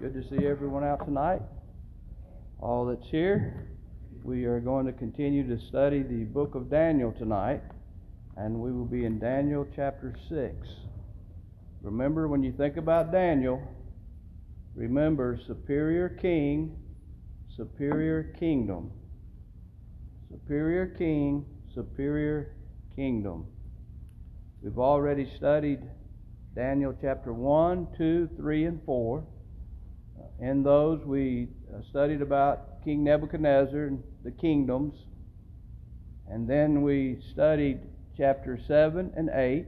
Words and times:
Good 0.00 0.14
to 0.14 0.22
see 0.28 0.46
everyone 0.46 0.84
out 0.84 1.04
tonight. 1.04 1.42
All 2.60 2.86
that's 2.86 3.10
here. 3.10 3.66
We 4.22 4.44
are 4.44 4.60
going 4.60 4.86
to 4.86 4.92
continue 4.92 5.44
to 5.48 5.60
study 5.66 6.04
the 6.04 6.22
book 6.22 6.54
of 6.54 6.70
Daniel 6.70 7.10
tonight, 7.18 7.62
and 8.36 8.60
we 8.60 8.70
will 8.70 8.84
be 8.84 9.06
in 9.06 9.18
Daniel 9.18 9.66
chapter 9.74 10.14
6. 10.28 10.54
Remember, 11.82 12.28
when 12.28 12.44
you 12.44 12.52
think 12.52 12.76
about 12.76 13.10
Daniel, 13.10 13.60
remember 14.76 15.36
superior 15.48 16.08
king, 16.08 16.76
superior 17.56 18.32
kingdom. 18.38 18.92
Superior 20.30 20.94
king, 20.96 21.44
superior 21.74 22.54
kingdom. 22.94 23.46
We've 24.62 24.78
already 24.78 25.28
studied 25.36 25.80
Daniel 26.54 26.94
chapter 27.00 27.32
1, 27.32 27.88
2, 27.98 28.28
3, 28.36 28.64
and 28.66 28.80
4. 28.86 29.24
In 30.40 30.62
those, 30.62 31.04
we 31.04 31.48
uh, 31.74 31.80
studied 31.90 32.22
about 32.22 32.84
King 32.84 33.04
Nebuchadnezzar 33.04 33.86
and 33.86 34.02
the 34.24 34.30
kingdoms. 34.30 34.94
And 36.28 36.48
then 36.48 36.82
we 36.82 37.18
studied 37.32 37.80
chapter 38.16 38.58
7 38.66 39.12
and 39.16 39.30
8. 39.32 39.66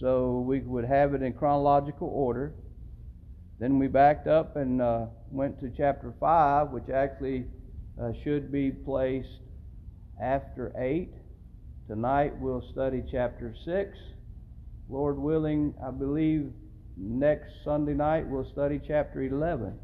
So 0.00 0.40
we 0.40 0.60
would 0.60 0.84
have 0.84 1.14
it 1.14 1.22
in 1.22 1.32
chronological 1.32 2.08
order. 2.08 2.52
Then 3.58 3.78
we 3.78 3.86
backed 3.86 4.26
up 4.26 4.56
and 4.56 4.82
uh, 4.82 5.06
went 5.30 5.60
to 5.60 5.70
chapter 5.76 6.12
5, 6.18 6.70
which 6.70 6.88
actually 6.92 7.44
uh, 8.00 8.12
should 8.24 8.50
be 8.50 8.70
placed 8.70 9.28
after 10.20 10.72
8. 10.76 11.10
Tonight 11.86 12.36
we'll 12.38 12.64
study 12.72 13.02
chapter 13.10 13.54
6. 13.64 13.98
Lord 14.88 15.18
willing, 15.18 15.74
I 15.84 15.90
believe 15.90 16.52
next 16.96 17.50
Sunday 17.64 17.94
night 17.94 18.26
we'll 18.26 18.50
study 18.52 18.80
chapter 18.86 19.22
11. 19.22 19.78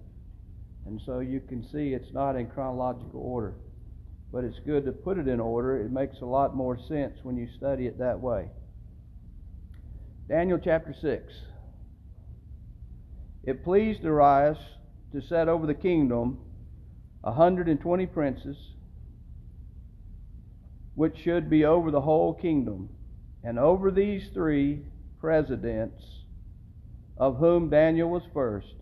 And 0.86 1.00
so 1.04 1.20
you 1.20 1.40
can 1.40 1.62
see 1.62 1.92
it's 1.92 2.12
not 2.12 2.36
in 2.36 2.48
chronological 2.48 3.20
order. 3.20 3.54
But 4.32 4.44
it's 4.44 4.58
good 4.64 4.84
to 4.84 4.92
put 4.92 5.18
it 5.18 5.28
in 5.28 5.40
order. 5.40 5.78
It 5.78 5.90
makes 5.90 6.20
a 6.20 6.26
lot 6.26 6.54
more 6.54 6.78
sense 6.88 7.18
when 7.22 7.36
you 7.36 7.48
study 7.56 7.86
it 7.86 7.98
that 7.98 8.20
way. 8.20 8.48
Daniel 10.28 10.58
chapter 10.62 10.94
6. 10.98 11.32
It 13.44 13.64
pleased 13.64 14.02
Darius 14.02 14.58
to 15.12 15.22
set 15.22 15.48
over 15.48 15.66
the 15.66 15.74
kingdom 15.74 16.38
a 17.24 17.30
120 17.30 18.06
princes, 18.06 18.56
which 20.94 21.16
should 21.18 21.48
be 21.48 21.64
over 21.64 21.90
the 21.90 22.00
whole 22.00 22.34
kingdom. 22.34 22.90
And 23.42 23.58
over 23.58 23.90
these 23.90 24.28
three 24.34 24.82
presidents, 25.20 26.02
of 27.18 27.36
whom 27.36 27.68
Daniel 27.68 28.08
was 28.08 28.22
first. 28.32 28.74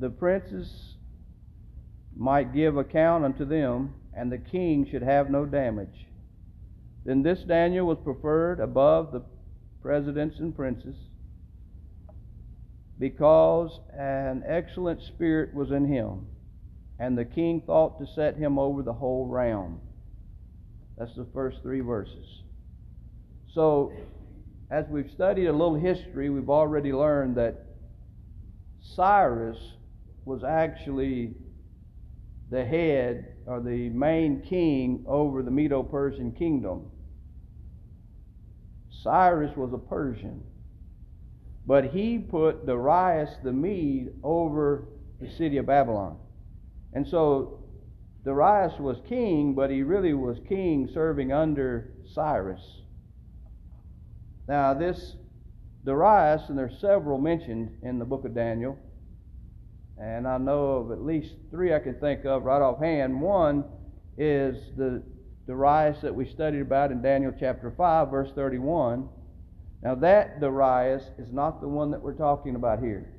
The 0.00 0.10
princes 0.10 0.96
might 2.16 2.52
give 2.52 2.76
account 2.76 3.24
unto 3.24 3.44
them, 3.44 3.94
and 4.14 4.30
the 4.30 4.38
king 4.38 4.86
should 4.90 5.02
have 5.02 5.30
no 5.30 5.46
damage. 5.46 6.06
Then 7.04 7.22
this 7.22 7.42
Daniel 7.44 7.86
was 7.86 7.98
preferred 8.02 8.60
above 8.60 9.12
the 9.12 9.22
presidents 9.80 10.38
and 10.38 10.54
princes, 10.54 10.96
because 12.98 13.80
an 13.96 14.42
excellent 14.46 15.02
spirit 15.02 15.54
was 15.54 15.70
in 15.70 15.86
him, 15.86 16.26
and 16.98 17.16
the 17.16 17.24
king 17.24 17.62
thought 17.64 17.98
to 17.98 18.06
set 18.14 18.36
him 18.36 18.58
over 18.58 18.82
the 18.82 18.92
whole 18.92 19.26
realm. 19.26 19.80
That's 20.98 21.14
the 21.16 21.26
first 21.32 21.62
three 21.62 21.80
verses. 21.80 22.42
So, 23.54 23.92
as 24.72 24.86
we've 24.88 25.10
studied 25.10 25.48
a 25.48 25.52
little 25.52 25.74
history, 25.74 26.30
we've 26.30 26.48
already 26.48 26.94
learned 26.94 27.36
that 27.36 27.66
Cyrus 28.80 29.58
was 30.24 30.42
actually 30.42 31.34
the 32.50 32.64
head 32.64 33.34
or 33.44 33.60
the 33.60 33.90
main 33.90 34.40
king 34.40 35.04
over 35.06 35.42
the 35.42 35.50
Medo 35.50 35.82
Persian 35.82 36.32
kingdom. 36.32 36.90
Cyrus 39.02 39.54
was 39.58 39.74
a 39.74 39.78
Persian, 39.78 40.42
but 41.66 41.84
he 41.84 42.18
put 42.18 42.64
Darius 42.64 43.30
the 43.44 43.52
Mede 43.52 44.14
over 44.22 44.88
the 45.20 45.28
city 45.28 45.58
of 45.58 45.66
Babylon. 45.66 46.16
And 46.94 47.06
so 47.06 47.62
Darius 48.24 48.78
was 48.78 48.96
king, 49.06 49.52
but 49.54 49.68
he 49.68 49.82
really 49.82 50.14
was 50.14 50.38
king 50.48 50.88
serving 50.94 51.30
under 51.30 51.92
Cyrus. 52.14 52.81
Now, 54.48 54.74
this 54.74 55.16
Darius, 55.84 56.48
and 56.48 56.58
there's 56.58 56.80
several 56.80 57.18
mentioned 57.18 57.78
in 57.82 57.98
the 57.98 58.04
book 58.04 58.24
of 58.24 58.34
Daniel, 58.34 58.78
and 59.98 60.26
I 60.26 60.38
know 60.38 60.64
of 60.64 60.90
at 60.90 61.02
least 61.02 61.34
three 61.50 61.74
I 61.74 61.78
can 61.78 61.94
think 61.94 62.24
of 62.24 62.44
right 62.44 62.62
offhand. 62.62 63.20
One 63.20 63.64
is 64.16 64.56
the 64.76 65.02
Darius 65.46 66.00
that 66.02 66.14
we 66.14 66.28
studied 66.28 66.60
about 66.60 66.92
in 66.92 67.02
Daniel 67.02 67.32
chapter 67.38 67.72
5, 67.76 68.10
verse 68.10 68.30
31. 68.34 69.08
Now, 69.82 69.94
that 69.96 70.40
Darius 70.40 71.04
is 71.18 71.32
not 71.32 71.60
the 71.60 71.68
one 71.68 71.90
that 71.90 72.00
we're 72.00 72.14
talking 72.14 72.54
about 72.54 72.80
here. 72.80 73.12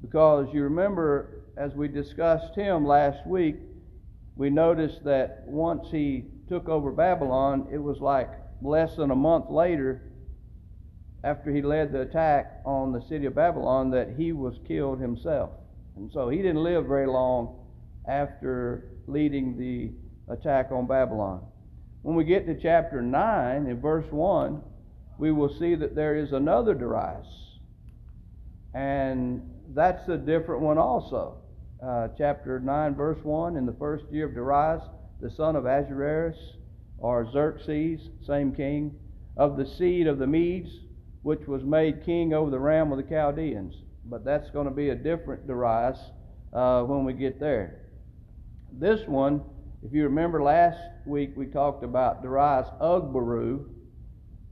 Because 0.00 0.48
you 0.52 0.62
remember, 0.62 1.44
as 1.56 1.74
we 1.74 1.88
discussed 1.88 2.54
him 2.56 2.86
last 2.86 3.26
week, 3.26 3.56
we 4.36 4.50
noticed 4.50 5.04
that 5.04 5.42
once 5.46 5.88
he 5.90 6.24
took 6.48 6.68
over 6.68 6.92
Babylon, 6.92 7.68
it 7.72 7.78
was 7.78 8.00
like 8.00 8.30
less 8.62 8.96
than 8.96 9.10
a 9.10 9.16
month 9.16 9.50
later, 9.50 10.02
after 11.24 11.52
he 11.52 11.62
led 11.62 11.92
the 11.92 12.02
attack 12.02 12.60
on 12.64 12.92
the 12.92 13.00
city 13.02 13.26
of 13.26 13.34
Babylon, 13.34 13.90
that 13.90 14.14
he 14.16 14.32
was 14.32 14.58
killed 14.66 15.00
himself. 15.00 15.50
And 15.96 16.10
so 16.12 16.28
he 16.28 16.38
didn't 16.38 16.62
live 16.62 16.86
very 16.86 17.06
long 17.06 17.58
after 18.08 18.88
leading 19.06 19.56
the 19.56 19.92
attack 20.32 20.72
on 20.72 20.86
Babylon. 20.86 21.44
When 22.02 22.16
we 22.16 22.24
get 22.24 22.46
to 22.46 22.60
chapter 22.60 23.00
9, 23.00 23.66
in 23.66 23.80
verse 23.80 24.10
1, 24.10 24.60
we 25.18 25.30
will 25.30 25.54
see 25.56 25.74
that 25.76 25.94
there 25.94 26.16
is 26.16 26.32
another 26.32 26.74
Darius. 26.74 27.28
And 28.74 29.48
that's 29.74 30.08
a 30.08 30.16
different 30.16 30.62
one 30.62 30.78
also. 30.78 31.36
Uh, 31.84 32.08
chapter 32.16 32.58
9, 32.58 32.94
verse 32.94 33.18
1 33.22 33.56
In 33.56 33.66
the 33.66 33.74
first 33.74 34.04
year 34.10 34.26
of 34.26 34.34
Darius, 34.34 34.82
the 35.20 35.30
son 35.30 35.54
of 35.54 35.66
Ahasuerus, 35.66 36.36
or 37.02 37.28
Xerxes, 37.30 38.08
same 38.24 38.54
king, 38.54 38.94
of 39.36 39.56
the 39.56 39.66
seed 39.66 40.06
of 40.06 40.18
the 40.18 40.26
Medes, 40.26 40.70
which 41.22 41.46
was 41.48 41.64
made 41.64 42.04
king 42.04 42.32
over 42.32 42.50
the 42.50 42.58
realm 42.58 42.92
of 42.92 42.96
the 42.96 43.04
Chaldeans. 43.04 43.74
But 44.04 44.24
that's 44.24 44.50
going 44.50 44.66
to 44.66 44.72
be 44.72 44.90
a 44.90 44.94
different 44.94 45.46
Darius 45.46 45.98
uh, 46.52 46.82
when 46.82 47.04
we 47.04 47.12
get 47.12 47.40
there. 47.40 47.80
This 48.72 49.06
one, 49.06 49.42
if 49.82 49.92
you 49.92 50.04
remember 50.04 50.42
last 50.42 50.78
week, 51.04 51.32
we 51.36 51.46
talked 51.46 51.82
about 51.82 52.22
Darius 52.22 52.68
Ugbaru 52.80 53.64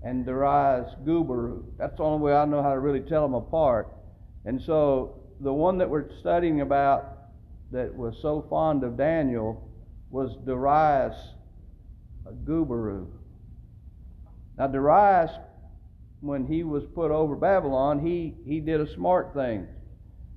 and 0.03 0.27
Darius 0.27 0.93
Gubaru. 1.05 1.63
That's 1.79 1.97
the 1.99 2.03
only 2.03 2.25
way 2.25 2.35
I 2.35 2.45
know 2.47 2.63
how 2.63 2.75
to 2.75 2.81
really 2.81 3.01
tell 3.01 3.23
them 3.23 3.35
apart. 3.35 3.95
And 4.45 4.61
so 4.61 5.21
the 5.41 5.53
one 5.53 5.79
that 5.79 5.89
we're 5.89 6.11
studying 6.19 6.63
about 6.63 7.17
that 7.71 7.95
was 7.95 8.19
so 8.21 8.45
fond 8.51 8.83
of 8.83 8.97
Daniel 8.97 9.71
was 10.11 10.37
Darius 10.45 11.17
Gubaru. 12.45 13.07
Now, 14.59 14.67
Darius, 14.67 15.31
when 16.21 16.47
he 16.47 16.65
was 16.65 16.85
put 16.95 17.11
over 17.11 17.35
Babylon, 17.35 18.05
he, 18.05 18.35
he 18.45 18.61
did 18.61 18.81
a 18.81 18.95
smart 18.95 19.33
thing. 19.35 19.67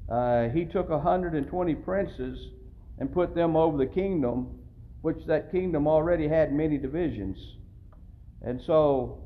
Uh, 0.09 0.49
he 0.49 0.65
took 0.65 0.89
120 0.89 1.75
princes 1.75 2.47
and 2.99 3.11
put 3.11 3.35
them 3.35 3.55
over 3.55 3.77
the 3.77 3.85
kingdom, 3.85 4.59
which 5.01 5.25
that 5.25 5.51
kingdom 5.51 5.87
already 5.87 6.27
had 6.27 6.53
many 6.53 6.77
divisions. 6.77 7.37
And 8.41 8.61
so, 8.61 9.23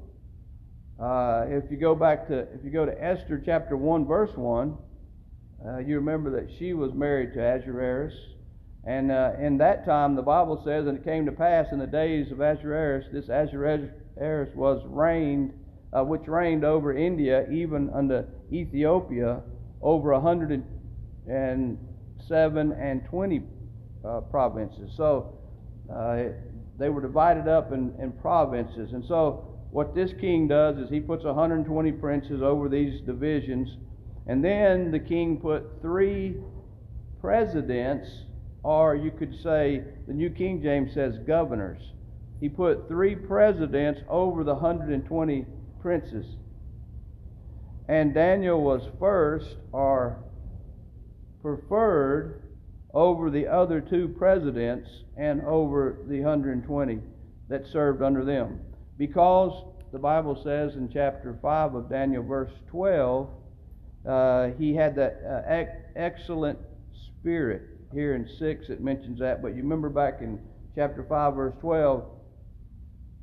uh, 0.99 1.45
if 1.47 1.69
you 1.69 1.77
go 1.77 1.93
back 1.93 2.27
to 2.27 2.39
if 2.39 2.63
you 2.63 2.71
go 2.71 2.85
to 2.85 3.03
Esther 3.03 3.41
chapter 3.43 3.77
one 3.77 4.05
verse 4.05 4.35
one, 4.35 4.77
uh, 5.65 5.77
you 5.79 5.95
remember 5.95 6.41
that 6.41 6.49
she 6.57 6.73
was 6.73 6.93
married 6.93 7.33
to 7.33 7.39
Ahasuerus, 7.39 8.13
and 8.87 9.11
uh, 9.11 9.31
in 9.37 9.57
that 9.57 9.85
time, 9.85 10.15
the 10.15 10.21
Bible 10.21 10.61
says, 10.63 10.87
and 10.87 10.97
it 10.97 11.03
came 11.03 11.25
to 11.25 11.31
pass 11.33 11.67
in 11.73 11.79
the 11.79 11.87
days 11.87 12.31
of 12.31 12.39
Ahasuerus, 12.39 13.05
this 13.11 13.27
Ahasuerus 13.27 14.49
was 14.55 14.81
reigned, 14.85 15.51
uh, 15.91 16.05
which 16.05 16.25
reigned 16.25 16.63
over 16.63 16.95
India, 16.95 17.45
even 17.51 17.89
unto 17.89 18.23
Ethiopia, 18.49 19.41
over 19.81 20.13
a 20.13 20.21
hundred 20.21 20.63
and 21.29 21.77
seven 22.25 22.71
and 22.71 23.03
twenty 23.09 23.43
uh, 24.05 24.21
provinces. 24.21 24.93
So 24.95 25.37
uh, 25.93 26.23
they 26.79 26.87
were 26.87 27.01
divided 27.01 27.49
up 27.49 27.73
in, 27.73 27.93
in 28.01 28.13
provinces. 28.13 28.93
And 28.93 29.03
so 29.05 29.59
what 29.69 29.95
this 29.95 30.13
king 30.13 30.47
does 30.47 30.77
is 30.77 30.89
he 30.89 31.01
puts 31.01 31.25
120 31.25 31.91
princes 31.91 32.41
over 32.41 32.69
these 32.69 33.01
divisions, 33.01 33.67
and 34.27 34.41
then 34.41 34.91
the 34.91 34.99
king 34.99 35.41
put 35.41 35.81
three 35.81 36.37
presidents 37.19 38.07
or 38.67 38.97
you 38.97 39.11
could 39.11 39.33
say, 39.41 39.81
the 40.07 40.13
New 40.13 40.29
King 40.29 40.61
James 40.61 40.93
says 40.93 41.17
governors. 41.25 41.79
He 42.41 42.49
put 42.49 42.89
three 42.89 43.15
presidents 43.15 44.01
over 44.09 44.43
the 44.43 44.55
120 44.55 45.45
princes. 45.81 46.25
And 47.87 48.13
Daniel 48.13 48.61
was 48.61 48.81
first 48.99 49.55
or 49.71 50.21
preferred 51.41 52.41
over 52.93 53.29
the 53.29 53.47
other 53.47 53.79
two 53.79 54.09
presidents 54.09 54.89
and 55.15 55.41
over 55.43 55.99
the 56.05 56.19
120 56.19 56.99
that 57.47 57.65
served 57.67 58.01
under 58.01 58.25
them. 58.25 58.59
Because 58.97 59.63
the 59.93 59.99
Bible 59.99 60.35
says 60.43 60.75
in 60.75 60.89
chapter 60.91 61.39
5 61.41 61.73
of 61.73 61.89
Daniel, 61.89 62.21
verse 62.21 62.51
12, 62.69 63.29
uh, 64.05 64.47
he 64.59 64.75
had 64.75 64.93
that 64.97 65.21
uh, 65.25 65.53
ec- 65.53 65.85
excellent 65.95 66.59
spirit. 67.21 67.76
Here 67.93 68.15
in 68.15 68.27
6 68.27 68.69
it 68.69 68.81
mentions 68.81 69.19
that, 69.19 69.41
but 69.41 69.55
you 69.55 69.63
remember 69.63 69.89
back 69.89 70.21
in 70.21 70.39
chapter 70.75 71.05
5, 71.07 71.35
verse 71.35 71.53
12, 71.61 72.05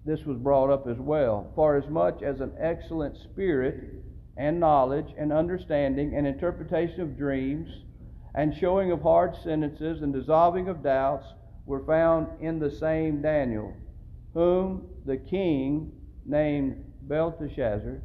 this 0.04 0.24
was 0.24 0.38
brought 0.38 0.70
up 0.70 0.86
as 0.86 0.98
well. 0.98 1.50
For 1.54 1.76
as 1.76 1.88
much 1.88 2.22
as 2.22 2.40
an 2.40 2.52
excellent 2.58 3.16
spirit 3.16 4.04
and 4.36 4.60
knowledge 4.60 5.14
and 5.18 5.32
understanding 5.32 6.14
and 6.14 6.26
interpretation 6.26 7.00
of 7.00 7.16
dreams 7.16 7.68
and 8.34 8.54
showing 8.54 8.90
of 8.90 9.02
hard 9.02 9.36
sentences 9.42 10.02
and 10.02 10.12
dissolving 10.12 10.68
of 10.68 10.82
doubts 10.82 11.26
were 11.66 11.84
found 11.86 12.26
in 12.40 12.58
the 12.58 12.70
same 12.70 13.22
Daniel, 13.22 13.72
whom 14.34 14.86
the 15.06 15.16
king 15.16 15.92
named 16.26 16.84
Belteshazzar. 17.02 18.02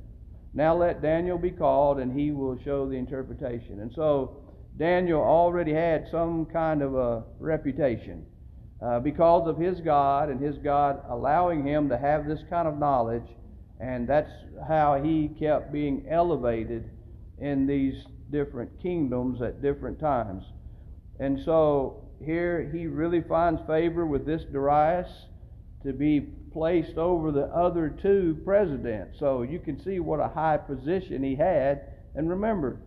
Now 0.53 0.75
let 0.75 1.01
Daniel 1.01 1.37
be 1.37 1.51
called, 1.51 1.99
and 1.99 2.17
he 2.17 2.31
will 2.31 2.57
show 2.63 2.87
the 2.87 2.95
interpretation. 2.95 3.81
And 3.81 3.91
so 3.93 4.38
Daniel 4.79 5.21
already 5.21 5.73
had 5.73 6.07
some 6.09 6.45
kind 6.45 6.81
of 6.81 6.95
a 6.95 7.23
reputation 7.37 8.25
uh, 8.81 8.99
because 9.01 9.45
of 9.45 9.57
his 9.57 9.81
God 9.81 10.29
and 10.29 10.41
his 10.41 10.57
God 10.57 11.03
allowing 11.09 11.67
him 11.67 11.89
to 11.89 11.97
have 11.97 12.25
this 12.25 12.39
kind 12.49 12.65
of 12.65 12.79
knowledge, 12.79 13.27
and 13.81 14.07
that's 14.07 14.31
how 14.69 15.01
he 15.03 15.29
kept 15.37 15.73
being 15.73 16.05
elevated 16.09 16.89
in 17.39 17.67
these 17.67 18.05
different 18.31 18.81
kingdoms 18.81 19.41
at 19.41 19.61
different 19.61 19.99
times. 19.99 20.45
And 21.19 21.39
so 21.43 22.05
here 22.23 22.69
he 22.73 22.87
really 22.87 23.21
finds 23.21 23.61
favor 23.67 24.05
with 24.05 24.25
this 24.25 24.43
Darius 24.49 25.09
to 25.83 25.91
be 25.91 26.21
placed 26.53 26.97
over 26.97 27.31
the 27.31 27.47
other 27.47 27.89
two 28.01 28.37
presidents. 28.45 29.19
So 29.19 29.41
you 29.41 29.59
can 29.59 29.81
see 29.83 29.99
what 29.99 30.21
a 30.21 30.27
high 30.27 30.57
position 30.57 31.21
he 31.21 31.35
had. 31.35 31.81
And 32.15 32.29
remember, 32.29 32.79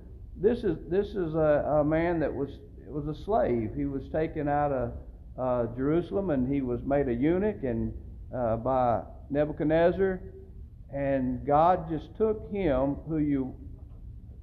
this 0.43 0.59
is 0.65 0.77
this 0.91 1.07
is 1.07 1.35
a, 1.35 1.79
a 1.81 1.85
man 1.85 2.19
that 2.21 2.35
was 2.35 2.51
was 2.87 3.07
a 3.07 3.25
slave. 3.25 3.71
He 3.77 3.85
was 3.85 4.03
taken 4.13 4.49
out 4.49 4.73
of 4.73 4.93
uh, 5.39 5.75
Jerusalem 5.77 6.31
and 6.31 6.53
he 6.53 6.61
was 6.61 6.81
made 6.85 7.09
a 7.09 7.15
eunuch 7.15 7.63
and 7.63 7.95
uh, 8.35 8.57
by 8.57 9.03
Nebuchadnezzar, 9.31 10.21
and 10.93 11.47
God 11.47 11.89
just 11.89 12.17
took 12.19 12.51
him, 12.51 12.97
who 13.09 13.19
you 13.19 13.55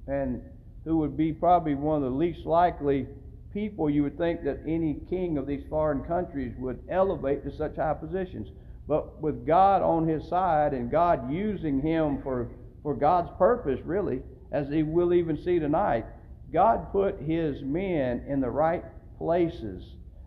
and 0.06 0.42
who 0.84 0.96
would 0.98 1.16
be 1.16 1.32
probably 1.32 1.74
one 1.74 2.02
of 2.02 2.10
the 2.10 2.16
least 2.16 2.46
likely 2.46 3.06
people 3.52 3.90
you 3.90 4.02
would 4.02 4.16
think 4.16 4.42
that 4.44 4.60
any 4.66 5.00
king 5.10 5.36
of 5.36 5.46
these 5.46 5.62
foreign 5.68 6.02
countries 6.04 6.54
would 6.58 6.80
elevate 6.88 7.44
to 7.44 7.56
such 7.56 7.76
high 7.76 7.94
positions. 7.94 8.48
But 8.88 9.20
with 9.20 9.46
God 9.46 9.82
on 9.82 10.08
his 10.08 10.26
side 10.28 10.72
and 10.72 10.90
God 10.90 11.30
using 11.30 11.80
him 11.80 12.22
for, 12.22 12.48
for 12.82 12.94
God's 12.94 13.30
purpose, 13.38 13.78
really, 13.84 14.22
as 14.52 14.68
he 14.68 14.82
will 14.82 15.12
even 15.14 15.36
see 15.42 15.58
tonight, 15.58 16.06
God 16.52 16.90
put 16.92 17.20
his 17.20 17.62
men 17.62 18.24
in 18.26 18.40
the 18.40 18.50
right 18.50 18.84
places 19.18 19.84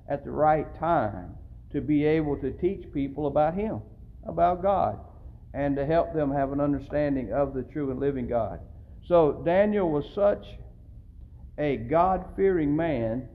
at 0.08 0.24
the 0.24 0.32
right 0.32 0.68
time 0.80 1.36
to 1.72 1.82
be 1.82 2.06
able 2.06 2.38
to 2.38 2.52
teach 2.52 2.94
people 2.94 3.28
about 3.28 3.56
him, 3.56 3.82
about 4.26 4.62
God, 4.62 5.00
and 5.54 5.76
to 5.76 5.86
help 5.86 6.14
them 6.14 6.32
have 6.32 6.52
an 6.52 6.62
understanding 6.62 7.34
of 7.34 7.54
the 7.54 7.64
true 7.64 7.92
and 7.92 8.00
living 8.00 8.28
God. 8.28 8.60
So 9.08 9.42
Daniel 9.46 9.90
was 9.90 10.06
such 10.16 10.46
a 11.58 11.78
God 11.78 12.26
fearing 12.36 12.76
man 12.76 13.28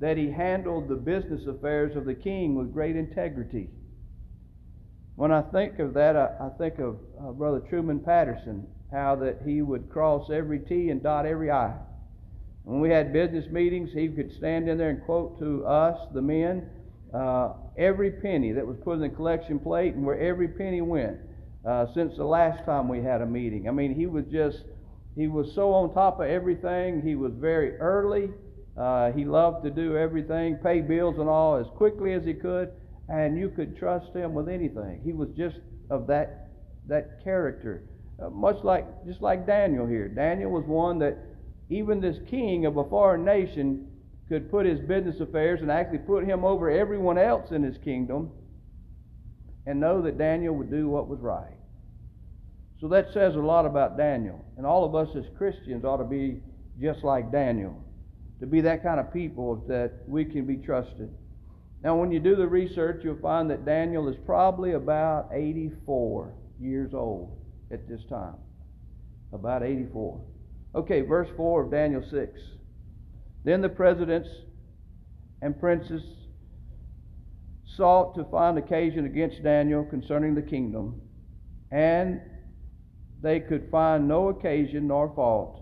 that 0.00 0.16
he 0.16 0.30
handled 0.30 0.88
the 0.88 0.96
business 0.96 1.46
affairs 1.46 1.96
of 1.96 2.04
the 2.04 2.14
king 2.14 2.54
with 2.54 2.72
great 2.72 2.96
integrity. 2.96 3.68
When 5.16 5.30
I 5.30 5.42
think 5.42 5.78
of 5.78 5.94
that, 5.94 6.16
I, 6.16 6.30
I 6.40 6.48
think 6.58 6.78
of 6.78 6.96
uh, 7.20 7.32
Brother 7.32 7.60
Truman 7.60 8.00
Patterson, 8.00 8.66
how 8.92 9.16
that 9.16 9.38
he 9.44 9.62
would 9.62 9.90
cross 9.90 10.30
every 10.30 10.60
T 10.60 10.90
and 10.90 11.02
dot 11.02 11.26
every 11.26 11.50
I. 11.50 11.74
When 12.64 12.80
we 12.80 12.90
had 12.90 13.12
business 13.12 13.50
meetings, 13.50 13.90
he 13.92 14.08
could 14.08 14.32
stand 14.36 14.68
in 14.68 14.78
there 14.78 14.90
and 14.90 15.02
quote 15.02 15.38
to 15.40 15.66
us, 15.66 15.98
the 16.14 16.22
men, 16.22 16.68
uh, 17.12 17.54
every 17.76 18.10
penny 18.10 18.52
that 18.52 18.66
was 18.66 18.76
put 18.84 18.94
in 18.94 19.00
the 19.00 19.08
collection 19.08 19.58
plate 19.58 19.94
and 19.94 20.04
where 20.04 20.20
every 20.20 20.48
penny 20.48 20.80
went 20.80 21.16
uh, 21.66 21.86
since 21.94 22.16
the 22.16 22.24
last 22.24 22.64
time 22.64 22.88
we 22.88 23.02
had 23.02 23.20
a 23.20 23.26
meeting. 23.26 23.68
I 23.68 23.72
mean, 23.72 23.94
he 23.94 24.06
was 24.06 24.24
just 24.30 24.58
he 25.16 25.28
was 25.28 25.52
so 25.54 25.72
on 25.72 25.92
top 25.92 26.20
of 26.20 26.26
everything. 26.26 27.02
He 27.02 27.14
was 27.14 27.32
very 27.34 27.76
early. 27.76 28.30
Uh, 28.76 29.12
he 29.12 29.24
loved 29.24 29.64
to 29.64 29.70
do 29.70 29.96
everything, 29.96 30.56
pay 30.56 30.80
bills 30.80 31.18
and 31.18 31.28
all 31.28 31.56
as 31.56 31.66
quickly 31.76 32.14
as 32.14 32.24
he 32.24 32.32
could, 32.32 32.70
and 33.08 33.38
you 33.38 33.50
could 33.50 33.76
trust 33.76 34.14
him 34.14 34.32
with 34.32 34.48
anything. 34.48 35.02
He 35.04 35.12
was 35.12 35.28
just 35.36 35.56
of 35.90 36.06
that 36.06 36.48
that 36.88 37.22
character, 37.22 37.84
uh, 38.20 38.30
much 38.30 38.56
like 38.62 38.86
just 39.06 39.20
like 39.20 39.46
Daniel 39.46 39.86
here. 39.86 40.08
Daniel 40.08 40.50
was 40.50 40.64
one 40.64 40.98
that 40.98 41.18
even 41.70 42.00
this 42.00 42.18
king 42.28 42.66
of 42.66 42.76
a 42.76 42.84
foreign 42.84 43.24
nation 43.24 43.88
could 44.28 44.50
put 44.50 44.66
his 44.66 44.80
business 44.80 45.20
affairs 45.20 45.60
and 45.60 45.70
actually 45.70 45.98
put 45.98 46.24
him 46.24 46.44
over 46.44 46.70
everyone 46.70 47.18
else 47.18 47.50
in 47.50 47.62
his 47.62 47.76
kingdom, 47.78 48.30
and 49.66 49.80
know 49.80 50.02
that 50.02 50.18
Daniel 50.18 50.54
would 50.54 50.70
do 50.70 50.88
what 50.88 51.08
was 51.08 51.20
right. 51.20 51.56
So 52.80 52.88
that 52.88 53.12
says 53.12 53.36
a 53.36 53.40
lot 53.40 53.64
about 53.64 53.96
Daniel. 53.96 54.44
And 54.56 54.66
all 54.66 54.84
of 54.84 54.94
us 54.94 55.14
as 55.16 55.24
Christians 55.38 55.84
ought 55.84 55.98
to 55.98 56.04
be 56.04 56.40
just 56.80 57.04
like 57.04 57.30
Daniel, 57.30 57.80
to 58.40 58.46
be 58.46 58.60
that 58.62 58.82
kind 58.82 58.98
of 58.98 59.12
people 59.12 59.64
that 59.68 59.92
we 60.06 60.24
can 60.24 60.46
be 60.46 60.56
trusted. 60.56 61.08
Now, 61.84 61.96
when 61.96 62.10
you 62.10 62.18
do 62.18 62.34
the 62.34 62.46
research, 62.46 63.02
you'll 63.04 63.20
find 63.20 63.50
that 63.50 63.64
Daniel 63.64 64.08
is 64.08 64.16
probably 64.24 64.72
about 64.72 65.28
84 65.32 66.34
years 66.60 66.92
old 66.94 67.41
at 67.72 67.88
this 67.88 68.04
time. 68.08 68.36
About 69.32 69.62
84. 69.62 70.20
Okay, 70.74 71.00
verse 71.00 71.28
4 71.36 71.64
of 71.64 71.70
Daniel 71.70 72.02
6. 72.08 72.40
Then 73.44 73.60
the 73.60 73.68
presidents 73.68 74.28
and 75.40 75.58
princes 75.58 76.02
sought 77.76 78.14
to 78.14 78.24
find 78.24 78.58
occasion 78.58 79.06
against 79.06 79.42
Daniel 79.42 79.84
concerning 79.84 80.34
the 80.34 80.42
kingdom, 80.42 81.00
and 81.70 82.20
they 83.22 83.40
could 83.40 83.70
find 83.70 84.06
no 84.06 84.28
occasion 84.28 84.88
nor 84.88 85.12
fault. 85.14 85.60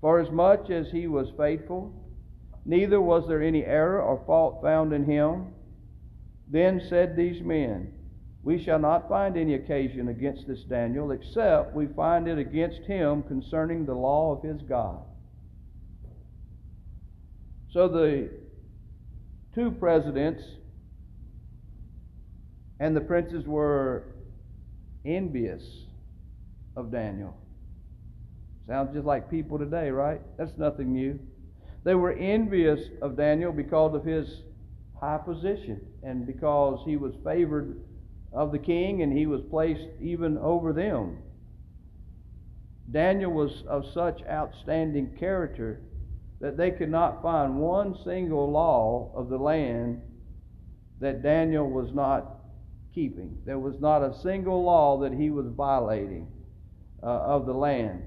For 0.00 0.20
as 0.20 0.30
much 0.30 0.70
as 0.70 0.90
he 0.90 1.06
was 1.06 1.28
faithful, 1.38 1.92
neither 2.64 3.00
was 3.00 3.26
there 3.28 3.42
any 3.42 3.64
error 3.64 4.02
or 4.02 4.22
fault 4.26 4.60
found 4.62 4.92
in 4.92 5.04
him. 5.04 5.54
Then 6.48 6.82
said 6.88 7.16
these 7.16 7.42
men, 7.42 7.92
We 8.44 8.62
shall 8.62 8.78
not 8.78 9.08
find 9.08 9.36
any 9.36 9.54
occasion 9.54 10.08
against 10.08 10.48
this 10.48 10.64
Daniel, 10.64 11.12
except 11.12 11.74
we 11.74 11.86
find 11.86 12.26
it 12.26 12.38
against 12.38 12.82
him 12.82 13.22
concerning 13.22 13.86
the 13.86 13.94
law 13.94 14.36
of 14.36 14.42
his 14.42 14.60
God. 14.62 15.00
So 17.70 17.88
the 17.88 18.30
two 19.54 19.70
presidents 19.70 20.42
and 22.80 22.96
the 22.96 23.00
princes 23.00 23.46
were 23.46 24.16
envious 25.04 25.62
of 26.76 26.90
Daniel. 26.90 27.36
Sounds 28.66 28.92
just 28.92 29.06
like 29.06 29.30
people 29.30 29.58
today, 29.58 29.90
right? 29.90 30.20
That's 30.36 30.56
nothing 30.58 30.92
new. 30.92 31.18
They 31.84 31.94
were 31.94 32.12
envious 32.12 32.80
of 33.00 33.16
Daniel 33.16 33.52
because 33.52 33.94
of 33.94 34.04
his 34.04 34.42
high 35.00 35.18
position 35.18 35.80
and 36.02 36.26
because 36.26 36.80
he 36.84 36.96
was 36.96 37.12
favored 37.24 37.76
of 38.32 38.52
the 38.52 38.58
king 38.58 39.02
and 39.02 39.16
he 39.16 39.26
was 39.26 39.42
placed 39.50 39.88
even 40.00 40.38
over 40.38 40.72
them. 40.72 41.18
Daniel 42.90 43.32
was 43.32 43.62
of 43.68 43.84
such 43.92 44.22
outstanding 44.28 45.16
character 45.18 45.80
that 46.40 46.56
they 46.56 46.70
could 46.70 46.90
not 46.90 47.22
find 47.22 47.56
one 47.56 47.96
single 48.04 48.50
law 48.50 49.12
of 49.14 49.28
the 49.28 49.38
land 49.38 50.00
that 51.00 51.22
Daniel 51.22 51.68
was 51.68 51.92
not 51.92 52.38
keeping. 52.94 53.38
There 53.44 53.58
was 53.58 53.80
not 53.80 54.02
a 54.02 54.18
single 54.22 54.62
law 54.62 54.98
that 55.00 55.12
he 55.12 55.30
was 55.30 55.46
violating 55.46 56.26
uh, 57.02 57.06
of 57.06 57.46
the 57.46 57.54
land. 57.54 58.02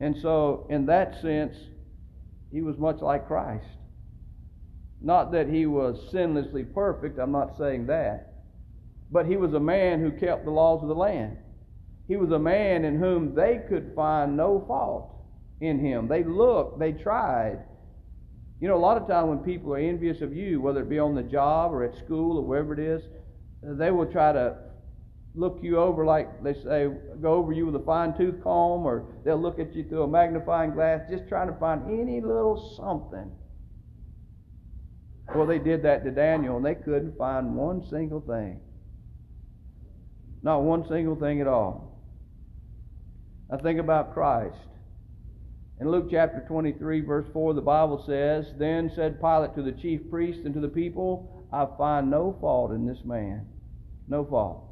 And 0.00 0.16
so, 0.20 0.66
in 0.70 0.86
that 0.86 1.20
sense, 1.22 1.56
he 2.50 2.60
was 2.60 2.78
much 2.78 3.00
like 3.00 3.26
Christ. 3.26 3.66
Not 5.00 5.32
that 5.32 5.48
he 5.48 5.66
was 5.66 6.10
sinlessly 6.12 6.64
perfect, 6.74 7.18
I'm 7.18 7.32
not 7.32 7.56
saying 7.58 7.86
that, 7.86 8.33
but 9.10 9.26
he 9.26 9.36
was 9.36 9.54
a 9.54 9.60
man 9.60 10.00
who 10.00 10.10
kept 10.10 10.44
the 10.44 10.50
laws 10.50 10.82
of 10.82 10.88
the 10.88 10.94
land. 10.94 11.36
He 12.08 12.16
was 12.16 12.30
a 12.30 12.38
man 12.38 12.84
in 12.84 12.98
whom 12.98 13.34
they 13.34 13.60
could 13.68 13.92
find 13.94 14.36
no 14.36 14.64
fault 14.66 15.10
in 15.60 15.78
him. 15.78 16.08
They 16.08 16.22
looked, 16.24 16.78
they 16.78 16.92
tried. 16.92 17.64
You 18.60 18.68
know, 18.68 18.76
a 18.76 18.78
lot 18.78 18.96
of 18.96 19.08
times 19.08 19.28
when 19.28 19.38
people 19.38 19.72
are 19.74 19.78
envious 19.78 20.20
of 20.20 20.34
you, 20.34 20.60
whether 20.60 20.80
it 20.80 20.88
be 20.88 20.98
on 20.98 21.14
the 21.14 21.22
job 21.22 21.72
or 21.72 21.84
at 21.84 21.96
school 21.96 22.38
or 22.38 22.42
wherever 22.42 22.72
it 22.72 22.78
is, 22.78 23.02
they 23.62 23.90
will 23.90 24.06
try 24.06 24.32
to 24.32 24.56
look 25.34 25.58
you 25.62 25.78
over 25.78 26.04
like 26.04 26.42
they 26.42 26.54
say, 26.54 26.88
go 27.20 27.34
over 27.34 27.52
you 27.52 27.66
with 27.66 27.76
a 27.76 27.84
fine 27.84 28.16
tooth 28.16 28.42
comb, 28.42 28.84
or 28.84 29.04
they'll 29.24 29.40
look 29.40 29.58
at 29.58 29.74
you 29.74 29.84
through 29.88 30.02
a 30.02 30.08
magnifying 30.08 30.70
glass, 30.70 31.00
just 31.10 31.28
trying 31.28 31.48
to 31.48 31.58
find 31.58 31.82
any 31.88 32.20
little 32.20 32.74
something. 32.76 33.30
Well, 35.34 35.46
they 35.46 35.58
did 35.58 35.82
that 35.82 36.04
to 36.04 36.10
Daniel, 36.10 36.56
and 36.56 36.64
they 36.64 36.74
couldn't 36.74 37.16
find 37.16 37.56
one 37.56 37.82
single 37.88 38.20
thing. 38.20 38.60
Not 40.44 40.62
one 40.62 40.86
single 40.86 41.16
thing 41.16 41.40
at 41.40 41.46
all. 41.46 41.98
I 43.50 43.56
think 43.56 43.80
about 43.80 44.12
Christ. 44.12 44.58
In 45.80 45.90
Luke 45.90 46.08
chapter 46.10 46.44
23, 46.46 47.00
verse 47.00 47.24
4, 47.32 47.54
the 47.54 47.62
Bible 47.62 48.04
says, 48.06 48.44
Then 48.58 48.92
said 48.94 49.20
Pilate 49.20 49.54
to 49.54 49.62
the 49.62 49.72
chief 49.72 50.02
priests 50.10 50.42
and 50.44 50.52
to 50.52 50.60
the 50.60 50.68
people, 50.68 51.46
I 51.50 51.66
find 51.78 52.10
no 52.10 52.36
fault 52.42 52.72
in 52.72 52.86
this 52.86 53.02
man. 53.06 53.46
No 54.06 54.24
fault. 54.26 54.64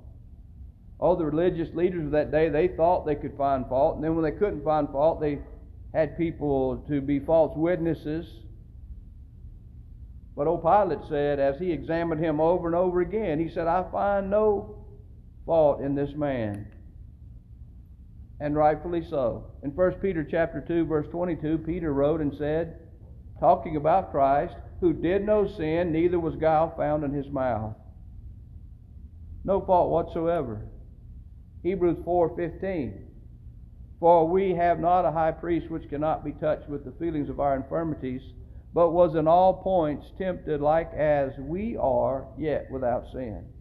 All 0.98 1.16
the 1.16 1.24
religious 1.24 1.74
leaders 1.74 2.04
of 2.04 2.10
that 2.12 2.30
day, 2.30 2.50
they 2.50 2.68
thought 2.68 3.06
they 3.06 3.14
could 3.14 3.36
find 3.38 3.66
fault. 3.66 3.96
And 3.96 4.04
then 4.04 4.14
when 4.14 4.24
they 4.24 4.38
couldn't 4.38 4.64
find 4.64 4.88
fault, 4.90 5.22
they 5.22 5.38
had 5.94 6.18
people 6.18 6.84
to 6.88 7.00
be 7.00 7.18
false 7.18 7.56
witnesses. 7.56 8.26
But 10.36 10.46
old 10.46 10.62
Pilate 10.62 11.08
said, 11.08 11.40
as 11.40 11.58
he 11.58 11.72
examined 11.72 12.22
him 12.22 12.40
over 12.40 12.66
and 12.66 12.76
over 12.76 13.00
again, 13.00 13.40
he 13.40 13.48
said, 13.48 13.66
I 13.66 13.90
find 13.90 14.30
no 14.30 14.81
fault 15.46 15.80
in 15.80 15.94
this 15.94 16.14
man. 16.14 16.66
And 18.40 18.56
rightfully 18.56 19.04
so. 19.08 19.52
In 19.62 19.70
1 19.70 19.92
Peter 19.94 20.26
chapter 20.28 20.64
2, 20.66 20.86
verse 20.86 21.06
22, 21.10 21.58
Peter 21.58 21.92
wrote 21.92 22.20
and 22.20 22.34
said, 22.36 22.76
talking 23.38 23.76
about 23.76 24.10
Christ, 24.12 24.54
who 24.80 24.92
did 24.92 25.24
no 25.24 25.46
sin, 25.46 25.92
neither 25.92 26.18
was 26.18 26.36
guile 26.36 26.74
found 26.76 27.04
in 27.04 27.12
his 27.12 27.28
mouth. 27.28 27.74
No 29.44 29.60
fault 29.60 29.90
whatsoever. 29.90 30.68
Hebrews 31.62 31.98
4:15 32.04 33.04
For 33.98 34.28
we 34.28 34.54
have 34.54 34.80
not 34.80 35.04
a 35.04 35.12
high 35.12 35.32
priest 35.32 35.70
which 35.70 35.88
cannot 35.88 36.24
be 36.24 36.32
touched 36.32 36.68
with 36.68 36.84
the 36.84 36.92
feelings 36.92 37.28
of 37.28 37.40
our 37.40 37.56
infirmities, 37.56 38.22
but 38.74 38.90
was 38.90 39.14
in 39.14 39.28
all 39.28 39.62
points 39.62 40.06
tempted 40.18 40.60
like 40.60 40.92
as 40.94 41.36
we 41.38 41.76
are, 41.76 42.26
yet 42.38 42.70
without 42.70 43.06
sin. 43.12 43.51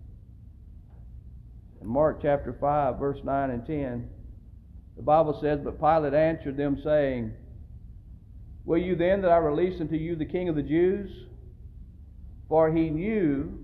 In 1.81 1.87
Mark 1.87 2.21
chapter 2.21 2.53
5, 2.53 2.99
verse 2.99 3.19
9 3.23 3.49
and 3.49 3.65
10, 3.65 4.07
the 4.95 5.01
Bible 5.01 5.39
says, 5.41 5.59
But 5.63 5.79
Pilate 5.79 6.13
answered 6.13 6.55
them, 6.55 6.79
saying, 6.83 7.33
Will 8.65 8.77
you 8.77 8.95
then 8.95 9.21
that 9.23 9.31
I 9.31 9.37
release 9.37 9.81
unto 9.81 9.95
you 9.95 10.15
the 10.15 10.25
king 10.25 10.47
of 10.47 10.55
the 10.55 10.61
Jews? 10.61 11.09
For 12.47 12.71
he 12.71 12.89
knew 12.89 13.57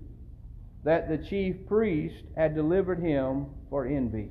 that 0.84 1.08
the 1.08 1.18
chief 1.18 1.66
priest 1.66 2.24
had 2.36 2.54
delivered 2.54 3.00
him 3.00 3.46
for 3.70 3.86
envy. 3.86 4.30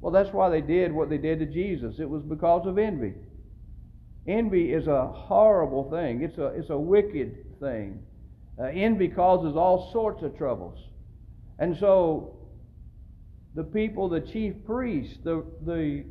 Well, 0.00 0.12
that's 0.12 0.32
why 0.32 0.48
they 0.50 0.60
did 0.60 0.92
what 0.92 1.10
they 1.10 1.18
did 1.18 1.40
to 1.40 1.46
Jesus. 1.46 1.96
It 1.98 2.08
was 2.08 2.22
because 2.22 2.66
of 2.66 2.78
envy. 2.78 3.14
Envy 4.26 4.72
is 4.72 4.86
a 4.86 5.06
horrible 5.06 5.90
thing. 5.90 6.22
It's 6.22 6.38
a, 6.38 6.46
it's 6.46 6.70
a 6.70 6.78
wicked 6.78 7.58
thing. 7.58 8.02
Uh, 8.58 8.64
envy 8.64 9.08
causes 9.08 9.56
all 9.56 9.90
sorts 9.92 10.22
of 10.22 10.36
troubles. 10.36 10.78
And 11.58 11.76
so 11.78 12.36
the 13.54 13.64
people, 13.64 14.08
the 14.08 14.20
chief 14.20 14.54
priests, 14.64 15.18
the, 15.24 15.44
the, 15.64 16.04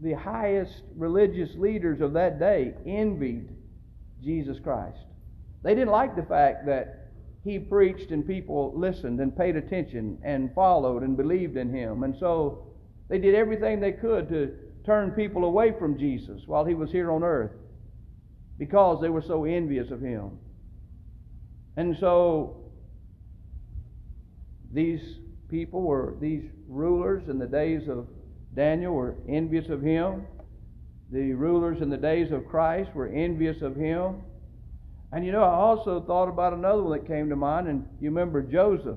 the 0.00 0.12
highest 0.12 0.82
religious 0.96 1.54
leaders 1.56 2.00
of 2.00 2.12
that 2.14 2.38
day 2.38 2.74
envied 2.86 3.48
Jesus 4.22 4.58
Christ. 4.58 4.98
They 5.62 5.74
didn't 5.74 5.90
like 5.90 6.16
the 6.16 6.24
fact 6.24 6.66
that 6.66 7.10
he 7.44 7.58
preached 7.58 8.10
and 8.10 8.26
people 8.26 8.72
listened 8.76 9.20
and 9.20 9.36
paid 9.36 9.56
attention 9.56 10.18
and 10.24 10.52
followed 10.54 11.02
and 11.02 11.16
believed 11.16 11.56
in 11.56 11.72
him. 11.72 12.02
And 12.02 12.14
so 12.18 12.66
they 13.08 13.18
did 13.18 13.34
everything 13.34 13.80
they 13.80 13.92
could 13.92 14.28
to 14.28 14.54
turn 14.84 15.12
people 15.12 15.44
away 15.44 15.72
from 15.78 15.98
Jesus 15.98 16.42
while 16.46 16.64
he 16.64 16.74
was 16.74 16.90
here 16.90 17.10
on 17.10 17.22
earth 17.22 17.52
because 18.58 19.00
they 19.00 19.08
were 19.08 19.22
so 19.22 19.44
envious 19.44 19.90
of 19.90 20.00
him. 20.00 20.38
And 21.76 21.96
so 21.98 22.56
these 24.72 25.00
people 25.52 25.82
were, 25.82 26.16
these 26.18 26.42
rulers 26.66 27.28
in 27.28 27.38
the 27.38 27.46
days 27.46 27.86
of 27.86 28.08
Daniel 28.56 28.94
were 28.94 29.16
envious 29.28 29.68
of 29.68 29.82
him. 29.82 30.26
The 31.12 31.34
rulers 31.34 31.82
in 31.82 31.90
the 31.90 31.96
days 31.98 32.32
of 32.32 32.48
Christ 32.48 32.94
were 32.94 33.08
envious 33.08 33.60
of 33.60 33.76
him. 33.76 34.22
And 35.12 35.26
you 35.26 35.30
know, 35.30 35.42
I 35.42 35.54
also 35.54 36.00
thought 36.00 36.28
about 36.28 36.54
another 36.54 36.82
one 36.82 36.98
that 36.98 37.06
came 37.06 37.28
to 37.28 37.36
mind, 37.36 37.68
and 37.68 37.86
you 38.00 38.08
remember 38.08 38.40
Joseph. 38.40 38.96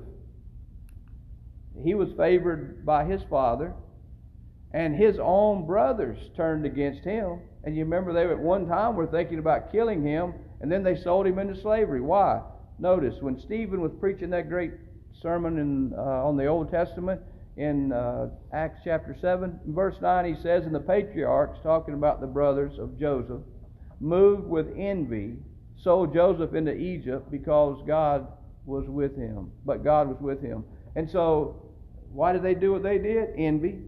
He 1.84 1.94
was 1.94 2.08
favored 2.16 2.86
by 2.86 3.04
his 3.04 3.20
father, 3.28 3.74
and 4.72 4.96
his 4.96 5.18
own 5.20 5.66
brothers 5.66 6.16
turned 6.36 6.64
against 6.64 7.04
him. 7.04 7.40
And 7.64 7.76
you 7.76 7.84
remember 7.84 8.14
they 8.14 8.24
at 8.24 8.38
one 8.38 8.66
time 8.66 8.96
were 8.96 9.06
thinking 9.06 9.38
about 9.38 9.70
killing 9.70 10.02
him, 10.02 10.32
and 10.62 10.72
then 10.72 10.82
they 10.82 10.96
sold 10.96 11.26
him 11.26 11.38
into 11.38 11.60
slavery. 11.60 12.00
Why? 12.00 12.40
Notice 12.78 13.16
when 13.20 13.38
Stephen 13.38 13.82
was 13.82 13.92
preaching 14.00 14.30
that 14.30 14.48
great 14.48 14.72
sermon 15.22 15.58
in, 15.58 15.92
uh, 15.96 16.26
on 16.26 16.36
the 16.36 16.46
Old 16.46 16.70
Testament 16.70 17.20
in 17.56 17.92
uh, 17.92 18.28
Acts 18.52 18.80
chapter 18.84 19.16
7, 19.18 19.60
verse 19.66 19.96
9, 20.00 20.34
he 20.34 20.42
says, 20.42 20.64
And 20.64 20.74
the 20.74 20.80
patriarchs, 20.80 21.58
talking 21.62 21.94
about 21.94 22.20
the 22.20 22.26
brothers 22.26 22.78
of 22.78 22.98
Joseph, 22.98 23.40
moved 23.98 24.46
with 24.46 24.66
envy, 24.76 25.36
sold 25.82 26.12
Joseph 26.12 26.54
into 26.54 26.74
Egypt 26.74 27.30
because 27.30 27.82
God 27.86 28.26
was 28.66 28.84
with 28.88 29.16
him. 29.16 29.50
But 29.64 29.84
God 29.84 30.08
was 30.08 30.18
with 30.20 30.42
him. 30.42 30.64
And 30.96 31.08
so, 31.10 31.62
why 32.12 32.32
did 32.32 32.42
they 32.42 32.54
do 32.54 32.72
what 32.72 32.82
they 32.82 32.98
did? 32.98 33.30
Envy. 33.36 33.78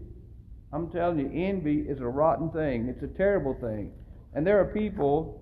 I'm 0.71 0.89
telling 0.91 1.19
you, 1.19 1.31
envy 1.33 1.79
is 1.81 1.99
a 1.99 2.07
rotten 2.07 2.51
thing. 2.51 2.87
It's 2.87 3.03
a 3.03 3.17
terrible 3.17 3.55
thing. 3.59 3.91
And 4.33 4.45
there 4.45 4.59
are 4.59 4.65
people 4.65 5.41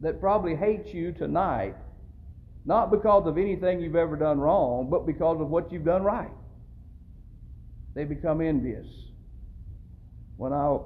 that 0.00 0.20
probably 0.20 0.54
hate 0.56 0.88
you 0.88 1.12
tonight, 1.12 1.76
not 2.66 2.90
because 2.90 3.26
of 3.26 3.38
anything 3.38 3.80
you've 3.80 3.96
ever 3.96 4.16
done 4.16 4.38
wrong, 4.40 4.88
but 4.90 5.06
because 5.06 5.40
of 5.40 5.48
what 5.48 5.72
you've 5.72 5.84
done 5.84 6.02
right. 6.02 6.30
They 7.94 8.04
become 8.04 8.40
envious. 8.40 8.86
When 10.36 10.52
I 10.52 10.76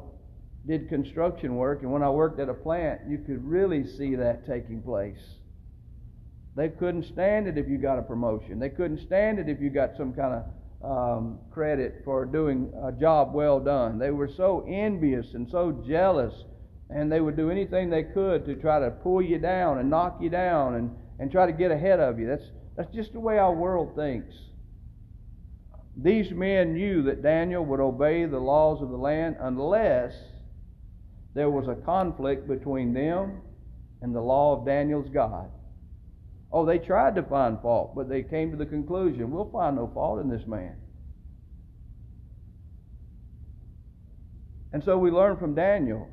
did 0.66 0.88
construction 0.90 1.56
work 1.56 1.82
and 1.82 1.90
when 1.90 2.02
I 2.02 2.10
worked 2.10 2.38
at 2.38 2.49
a 2.49 2.54
plant, 2.54 3.00
you 3.08 3.18
could 3.18 3.44
really 3.44 3.87
see 3.87 4.14
that 4.16 4.46
taking 4.46 4.82
place. 4.82 5.18
They 6.54 6.68
couldn't 6.68 7.04
stand 7.04 7.49
it 7.49 7.56
if 7.56 7.66
you 7.66 7.78
got 7.78 7.99
a 7.99 8.02
promotion. 8.02 8.58
They 8.58 8.68
couldn't 8.68 8.99
stand 8.99 9.38
it 9.38 9.49
if 9.49 9.60
you 9.60 9.70
got 9.70 9.96
some 9.96 10.12
kind 10.12 10.34
of 10.34 10.44
um, 10.82 11.38
credit 11.50 12.02
for 12.04 12.26
doing 12.26 12.72
a 12.84 12.92
job 12.92 13.32
well 13.32 13.58
done. 13.58 13.99
They 13.99 14.10
were 14.10 14.28
so 14.28 14.66
envious 14.68 15.34
and 15.34 15.49
so 15.50 15.72
jealous, 15.87 16.34
and 16.90 17.10
they 17.10 17.20
would 17.20 17.37
do 17.37 17.50
anything 17.50 17.88
they 17.88 18.02
could 18.02 18.44
to 18.44 18.54
try 18.54 18.80
to 18.80 18.90
pull 18.90 19.22
you 19.22 19.38
down 19.38 19.78
and 19.78 19.88
knock 19.88 20.18
you 20.20 20.28
down 20.28 20.75
and, 20.75 20.90
and 21.21 21.31
try 21.31 21.47
to 21.47 21.53
get 21.53 21.71
ahead 21.71 22.00
of 22.00 22.19
you. 22.19 22.27
That's, 22.27 22.50
that's 22.77 22.95
just 22.95 23.12
the 23.12 23.21
way 23.21 23.39
our 23.39 23.55
world 23.55 23.95
thinks. 23.95 24.35
These 25.97 26.31
men 26.31 26.73
knew 26.73 27.03
that 27.03 27.23
Daniel 27.23 27.65
would 27.67 27.79
obey 27.79 28.25
the 28.25 28.39
laws 28.39 28.81
of 28.81 28.89
the 28.89 28.97
land 28.97 29.37
unless 29.39 30.15
there 31.35 31.50
was 31.50 31.69
a 31.69 31.75
conflict 31.85 32.49
between 32.49 32.95
them 32.95 33.43
and 34.00 34.15
the 34.15 34.21
law 34.21 34.59
of 34.59 34.65
Daniel's 34.65 35.11
God. 35.12 35.50
Oh, 36.50 36.65
they 36.65 36.79
tried 36.79 37.15
to 37.17 37.23
find 37.23 37.61
fault, 37.61 37.95
but 37.95 38.09
they 38.09 38.23
came 38.23 38.50
to 38.50 38.57
the 38.57 38.67
conclusion 38.67 39.31
we'll 39.31 39.50
find 39.50 39.77
no 39.77 39.91
fault 39.93 40.21
in 40.21 40.31
this 40.31 40.47
man. 40.47 40.75
And 44.73 44.83
so 44.83 44.97
we 44.97 45.11
learn 45.11 45.37
from 45.37 45.55
Daniel 45.55 46.09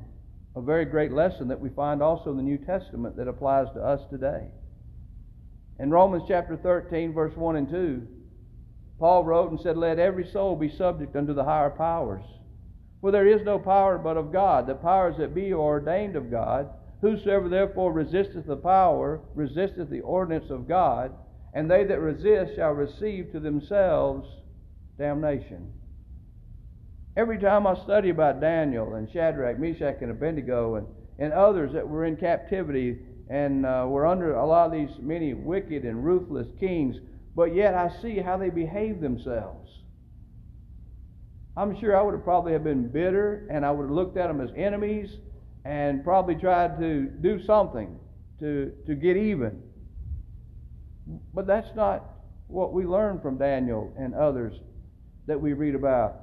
a 0.54 0.60
very 0.60 0.84
great 0.84 1.12
lesson 1.12 1.48
that 1.48 1.60
we 1.60 1.70
find 1.70 2.02
also 2.02 2.30
in 2.30 2.36
the 2.36 2.42
New 2.42 2.58
Testament 2.58 3.16
that 3.16 3.26
applies 3.26 3.68
to 3.74 3.80
us 3.80 4.00
today. 4.10 4.48
In 5.78 5.90
Romans 5.90 6.24
chapter 6.26 6.56
13, 6.56 7.12
verse 7.12 7.36
1 7.36 7.56
and 7.56 7.68
2, 7.68 8.06
Paul 8.98 9.24
wrote 9.24 9.50
and 9.50 9.60
said, 9.60 9.76
Let 9.76 9.98
every 9.98 10.26
soul 10.26 10.56
be 10.56 10.68
subject 10.68 11.14
unto 11.14 11.32
the 11.32 11.44
higher 11.44 11.70
powers. 11.70 12.24
For 13.00 13.12
there 13.12 13.28
is 13.28 13.44
no 13.44 13.58
power 13.60 13.96
but 13.96 14.16
of 14.16 14.32
God. 14.32 14.66
The 14.66 14.74
powers 14.74 15.16
that 15.18 15.34
be 15.34 15.52
are 15.52 15.58
ordained 15.58 16.16
of 16.16 16.30
God. 16.30 16.68
Whosoever 17.00 17.48
therefore 17.48 17.92
resisteth 17.92 18.46
the 18.46 18.56
power, 18.56 19.20
resisteth 19.36 19.88
the 19.88 20.00
ordinance 20.00 20.50
of 20.50 20.66
God, 20.66 21.14
and 21.54 21.70
they 21.70 21.84
that 21.84 22.00
resist 22.00 22.56
shall 22.56 22.72
receive 22.72 23.30
to 23.30 23.38
themselves 23.38 24.28
damnation. 24.98 25.72
Every 27.16 27.38
time 27.38 27.68
I 27.68 27.76
study 27.76 28.10
about 28.10 28.40
Daniel 28.40 28.94
and 28.94 29.08
Shadrach, 29.10 29.60
Meshach, 29.60 29.98
and 30.02 30.10
Abednego, 30.10 30.74
and, 30.74 30.86
and 31.20 31.32
others 31.32 31.72
that 31.72 31.88
were 31.88 32.04
in 32.04 32.16
captivity 32.16 32.98
and 33.28 33.66
uh, 33.66 33.84
were 33.88 34.06
under 34.06 34.34
a 34.34 34.46
lot 34.46 34.66
of 34.66 34.72
these 34.72 34.96
many 35.00 35.34
wicked 35.34 35.84
and 35.84 36.04
ruthless 36.04 36.48
kings, 36.58 36.96
but 37.36 37.54
yet 37.54 37.74
I 37.74 37.90
see 38.00 38.18
how 38.18 38.36
they 38.36 38.50
behave 38.50 39.00
themselves. 39.00 39.70
I'm 41.56 41.78
sure 41.80 41.96
I 41.96 42.02
would 42.02 42.14
have 42.14 42.24
probably 42.24 42.52
have 42.52 42.64
been 42.64 42.88
bitter 42.88 43.48
and 43.50 43.66
I 43.66 43.70
would 43.70 43.84
have 43.84 43.90
looked 43.90 44.16
at 44.16 44.28
them 44.28 44.40
as 44.40 44.50
enemies 44.56 45.10
and 45.64 46.04
probably 46.04 46.36
tried 46.36 46.78
to 46.78 47.02
do 47.02 47.44
something 47.44 47.98
to, 48.40 48.72
to 48.86 48.94
get 48.94 49.16
even. 49.16 49.60
But 51.34 51.46
that's 51.46 51.74
not 51.74 52.04
what 52.46 52.72
we 52.72 52.84
learn 52.84 53.20
from 53.20 53.38
Daniel 53.38 53.92
and 53.98 54.14
others 54.14 54.54
that 55.26 55.40
we 55.40 55.52
read 55.52 55.74
about. 55.74 56.20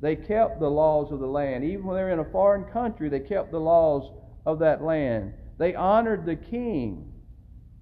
They 0.00 0.16
kept 0.16 0.58
the 0.58 0.68
laws 0.68 1.12
of 1.12 1.20
the 1.20 1.26
land. 1.26 1.64
Even 1.64 1.84
when 1.84 1.96
they 1.96 2.02
were 2.02 2.10
in 2.10 2.18
a 2.18 2.30
foreign 2.30 2.64
country, 2.64 3.08
they 3.08 3.20
kept 3.20 3.52
the 3.52 3.60
laws 3.60 4.10
of 4.44 4.58
that 4.58 4.82
land. 4.82 5.32
They 5.58 5.74
honored 5.74 6.24
the 6.24 6.36
king. 6.36 7.12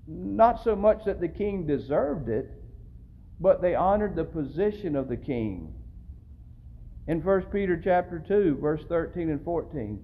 Not 0.07 0.63
so 0.63 0.75
much 0.75 1.05
that 1.05 1.21
the 1.21 1.29
king 1.29 1.67
deserved 1.67 2.29
it, 2.29 2.51
but 3.39 3.63
they 3.63 3.75
honored 3.75 4.17
the 4.17 4.25
position 4.25 4.97
of 4.97 5.09
the 5.09 5.17
king. 5.17 5.75
In 7.07 7.23
1 7.23 7.43
Peter 7.53 7.81
chapter 7.83 8.19
2, 8.19 8.59
verse 8.61 8.85
13 8.89 9.31
and 9.31 9.43
14, 9.43 10.03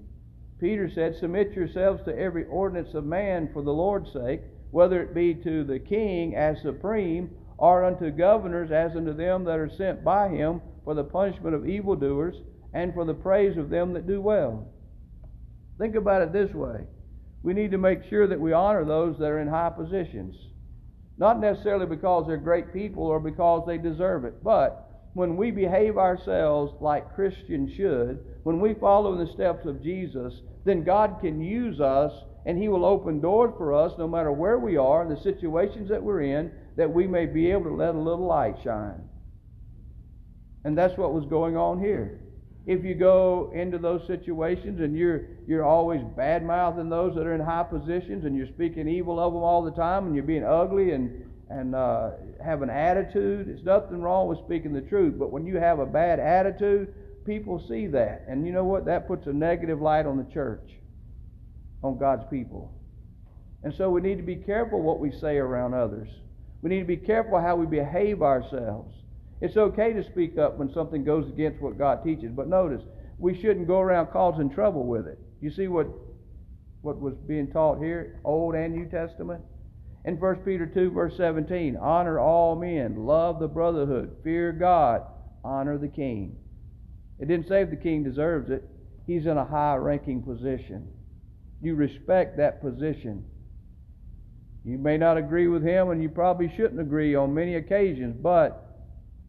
Peter 0.58 0.88
said, 0.88 1.14
Submit 1.16 1.52
yourselves 1.52 2.02
to 2.04 2.18
every 2.18 2.46
ordinance 2.46 2.94
of 2.94 3.04
man 3.04 3.50
for 3.52 3.62
the 3.62 3.72
Lord's 3.72 4.12
sake, 4.12 4.40
whether 4.70 5.02
it 5.02 5.14
be 5.14 5.34
to 5.34 5.64
the 5.64 5.78
king 5.78 6.34
as 6.34 6.60
supreme, 6.62 7.30
or 7.58 7.84
unto 7.84 8.10
governors 8.10 8.70
as 8.70 8.96
unto 8.96 9.12
them 9.12 9.44
that 9.44 9.58
are 9.58 9.70
sent 9.70 10.02
by 10.02 10.28
him 10.28 10.60
for 10.84 10.94
the 10.94 11.04
punishment 11.04 11.54
of 11.54 11.68
evildoers 11.68 12.36
and 12.72 12.92
for 12.94 13.04
the 13.04 13.14
praise 13.14 13.56
of 13.56 13.70
them 13.70 13.92
that 13.92 14.06
do 14.06 14.20
well. 14.20 14.66
Think 15.78 15.94
about 15.94 16.22
it 16.22 16.32
this 16.32 16.54
way 16.54 16.86
we 17.46 17.54
need 17.54 17.70
to 17.70 17.78
make 17.78 18.00
sure 18.10 18.26
that 18.26 18.40
we 18.40 18.52
honor 18.52 18.84
those 18.84 19.16
that 19.18 19.26
are 19.26 19.38
in 19.38 19.46
high 19.46 19.70
positions. 19.70 20.34
Not 21.16 21.38
necessarily 21.38 21.86
because 21.86 22.26
they're 22.26 22.36
great 22.36 22.72
people 22.72 23.04
or 23.04 23.20
because 23.20 23.62
they 23.64 23.78
deserve 23.78 24.24
it, 24.24 24.42
but 24.42 25.06
when 25.14 25.36
we 25.36 25.52
behave 25.52 25.96
ourselves 25.96 26.72
like 26.80 27.14
Christians 27.14 27.70
should, 27.76 28.18
when 28.42 28.58
we 28.58 28.74
follow 28.74 29.12
in 29.12 29.24
the 29.24 29.32
steps 29.32 29.64
of 29.64 29.80
Jesus, 29.80 30.34
then 30.64 30.82
God 30.82 31.18
can 31.20 31.40
use 31.40 31.80
us 31.80 32.12
and 32.46 32.58
He 32.58 32.68
will 32.68 32.84
open 32.84 33.20
doors 33.20 33.54
for 33.56 33.72
us 33.72 33.92
no 33.96 34.08
matter 34.08 34.32
where 34.32 34.58
we 34.58 34.76
are, 34.76 35.02
and 35.02 35.16
the 35.16 35.22
situations 35.22 35.88
that 35.88 36.02
we're 36.02 36.22
in, 36.22 36.50
that 36.76 36.92
we 36.92 37.06
may 37.06 37.26
be 37.26 37.52
able 37.52 37.70
to 37.70 37.76
let 37.76 37.94
a 37.94 37.98
little 37.98 38.26
light 38.26 38.56
shine. 38.64 39.08
And 40.64 40.76
that's 40.76 40.98
what 40.98 41.14
was 41.14 41.24
going 41.26 41.56
on 41.56 41.78
here. 41.78 42.18
If 42.66 42.84
you 42.84 42.94
go 42.94 43.52
into 43.54 43.78
those 43.78 44.04
situations 44.08 44.80
and 44.80 44.96
you're 44.96 45.22
you're 45.46 45.64
always 45.64 46.02
bad 46.16 46.44
mouthing 46.44 46.88
those 46.88 47.14
that 47.14 47.24
are 47.24 47.34
in 47.34 47.40
high 47.40 47.62
positions 47.62 48.24
and 48.24 48.36
you're 48.36 48.48
speaking 48.48 48.88
evil 48.88 49.20
of 49.20 49.32
them 49.32 49.42
all 49.42 49.62
the 49.62 49.70
time 49.70 50.06
and 50.06 50.14
you're 50.14 50.24
being 50.24 50.44
ugly 50.44 50.90
and 50.90 51.24
and 51.48 51.76
uh, 51.76 52.10
have 52.44 52.62
an 52.62 52.70
attitude. 52.70 53.46
There's 53.46 53.64
nothing 53.64 54.02
wrong 54.02 54.26
with 54.26 54.38
speaking 54.40 54.72
the 54.72 54.80
truth, 54.80 55.14
but 55.16 55.30
when 55.30 55.46
you 55.46 55.58
have 55.58 55.78
a 55.78 55.86
bad 55.86 56.18
attitude, 56.18 56.92
people 57.24 57.64
see 57.68 57.86
that. 57.88 58.24
And 58.28 58.44
you 58.44 58.52
know 58.52 58.64
what? 58.64 58.84
That 58.86 59.06
puts 59.06 59.28
a 59.28 59.32
negative 59.32 59.80
light 59.80 60.06
on 60.06 60.16
the 60.16 60.32
church, 60.32 60.68
on 61.84 61.98
God's 61.98 62.24
people. 62.30 62.72
And 63.62 63.72
so 63.74 63.90
we 63.90 64.00
need 64.00 64.16
to 64.16 64.24
be 64.24 64.36
careful 64.36 64.80
what 64.80 64.98
we 64.98 65.12
say 65.12 65.36
around 65.36 65.74
others. 65.74 66.08
We 66.62 66.70
need 66.70 66.80
to 66.80 66.84
be 66.84 66.96
careful 66.96 67.40
how 67.40 67.54
we 67.54 67.66
behave 67.66 68.22
ourselves. 68.22 68.92
It's 69.40 69.56
okay 69.56 69.92
to 69.92 70.04
speak 70.04 70.38
up 70.38 70.56
when 70.56 70.72
something 70.72 71.04
goes 71.04 71.28
against 71.28 71.60
what 71.60 71.78
God 71.78 72.02
teaches, 72.02 72.32
but 72.34 72.48
notice, 72.48 72.82
we 73.18 73.38
shouldn't 73.38 73.66
go 73.66 73.80
around 73.80 74.08
causing 74.08 74.50
trouble 74.50 74.86
with 74.86 75.06
it. 75.06 75.18
You 75.40 75.50
see 75.50 75.68
what 75.68 75.88
what 76.82 77.00
was 77.00 77.14
being 77.26 77.50
taught 77.50 77.78
here, 77.78 78.20
Old 78.24 78.54
and 78.54 78.72
New 78.72 78.86
Testament? 78.86 79.42
In 80.04 80.20
1 80.20 80.36
Peter 80.44 80.66
2, 80.66 80.92
verse 80.92 81.16
17, 81.16 81.76
honor 81.76 82.20
all 82.20 82.54
men, 82.54 82.94
love 82.94 83.40
the 83.40 83.48
brotherhood, 83.48 84.16
fear 84.22 84.52
God, 84.52 85.02
honor 85.44 85.78
the 85.78 85.88
king. 85.88 86.36
It 87.18 87.26
didn't 87.26 87.48
say 87.48 87.62
if 87.62 87.70
the 87.70 87.76
king 87.76 88.04
deserves 88.04 88.50
it, 88.50 88.62
he's 89.04 89.26
in 89.26 89.36
a 89.36 89.44
high 89.44 89.74
ranking 89.74 90.22
position. 90.22 90.86
You 91.60 91.74
respect 91.74 92.36
that 92.36 92.60
position. 92.60 93.24
You 94.64 94.78
may 94.78 94.96
not 94.96 95.16
agree 95.16 95.48
with 95.48 95.64
him, 95.64 95.90
and 95.90 96.00
you 96.00 96.08
probably 96.08 96.52
shouldn't 96.56 96.80
agree 96.80 97.16
on 97.16 97.34
many 97.34 97.56
occasions, 97.56 98.16
but 98.20 98.65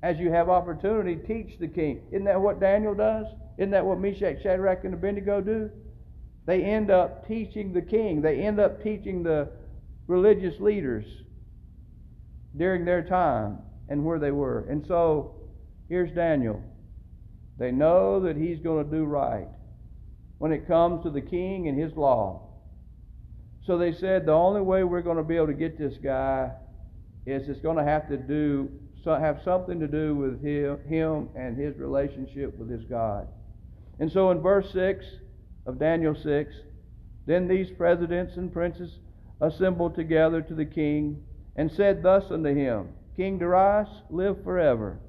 as 0.03 0.17
you 0.19 0.31
have 0.31 0.49
opportunity, 0.49 1.15
teach 1.15 1.59
the 1.59 1.67
king. 1.67 2.01
Isn't 2.11 2.25
that 2.25 2.39
what 2.39 2.59
Daniel 2.59 2.93
does? 2.93 3.25
Isn't 3.57 3.71
that 3.71 3.85
what 3.85 3.99
Meshach, 3.99 4.41
Shadrach, 4.43 4.83
and 4.83 4.93
Abednego 4.93 5.41
do? 5.41 5.71
They 6.45 6.63
end 6.63 6.91
up 6.91 7.27
teaching 7.27 7.73
the 7.73 7.81
king. 7.81 8.21
They 8.21 8.39
end 8.39 8.59
up 8.59 8.81
teaching 8.83 9.23
the 9.23 9.49
religious 10.07 10.59
leaders 10.59 11.05
during 12.55 12.85
their 12.85 13.03
time 13.03 13.59
and 13.89 14.05
where 14.05 14.19
they 14.19 14.31
were. 14.31 14.65
And 14.69 14.85
so 14.87 15.35
here's 15.89 16.11
Daniel. 16.11 16.61
They 17.57 17.71
know 17.71 18.19
that 18.21 18.37
he's 18.37 18.59
going 18.59 18.85
to 18.85 18.91
do 18.91 19.03
right 19.03 19.47
when 20.37 20.51
it 20.51 20.67
comes 20.67 21.03
to 21.03 21.09
the 21.09 21.21
king 21.21 21.67
and 21.67 21.79
his 21.79 21.95
law. 21.95 22.43
So 23.65 23.77
they 23.77 23.93
said 23.93 24.25
the 24.25 24.33
only 24.33 24.61
way 24.61 24.83
we're 24.83 25.01
going 25.01 25.17
to 25.17 25.23
be 25.23 25.35
able 25.35 25.47
to 25.47 25.53
get 25.53 25.77
this 25.77 25.97
guy 26.01 26.51
is 27.25 27.49
it's 27.49 27.59
going 27.59 27.77
to 27.77 27.83
have 27.83 28.07
to 28.09 28.17
do 28.17 28.69
have 29.05 29.41
something 29.43 29.79
to 29.79 29.87
do 29.87 30.15
with 30.15 30.41
him, 30.43 30.79
him 30.87 31.29
and 31.35 31.57
his 31.57 31.77
relationship 31.77 32.57
with 32.57 32.69
his 32.69 32.83
God. 32.85 33.27
And 33.99 34.11
so 34.11 34.31
in 34.31 34.41
verse 34.41 34.71
6 34.73 35.05
of 35.65 35.79
Daniel 35.79 36.15
6, 36.15 36.53
then 37.25 37.47
these 37.47 37.71
presidents 37.71 38.37
and 38.37 38.51
princes 38.51 38.99
assembled 39.41 39.95
together 39.95 40.41
to 40.41 40.53
the 40.53 40.65
king 40.65 41.23
and 41.55 41.71
said 41.71 42.03
thus 42.03 42.25
unto 42.31 42.53
him, 42.53 42.89
King 43.15 43.39
Darius, 43.39 43.89
live 44.09 44.43
forever. 44.43 44.99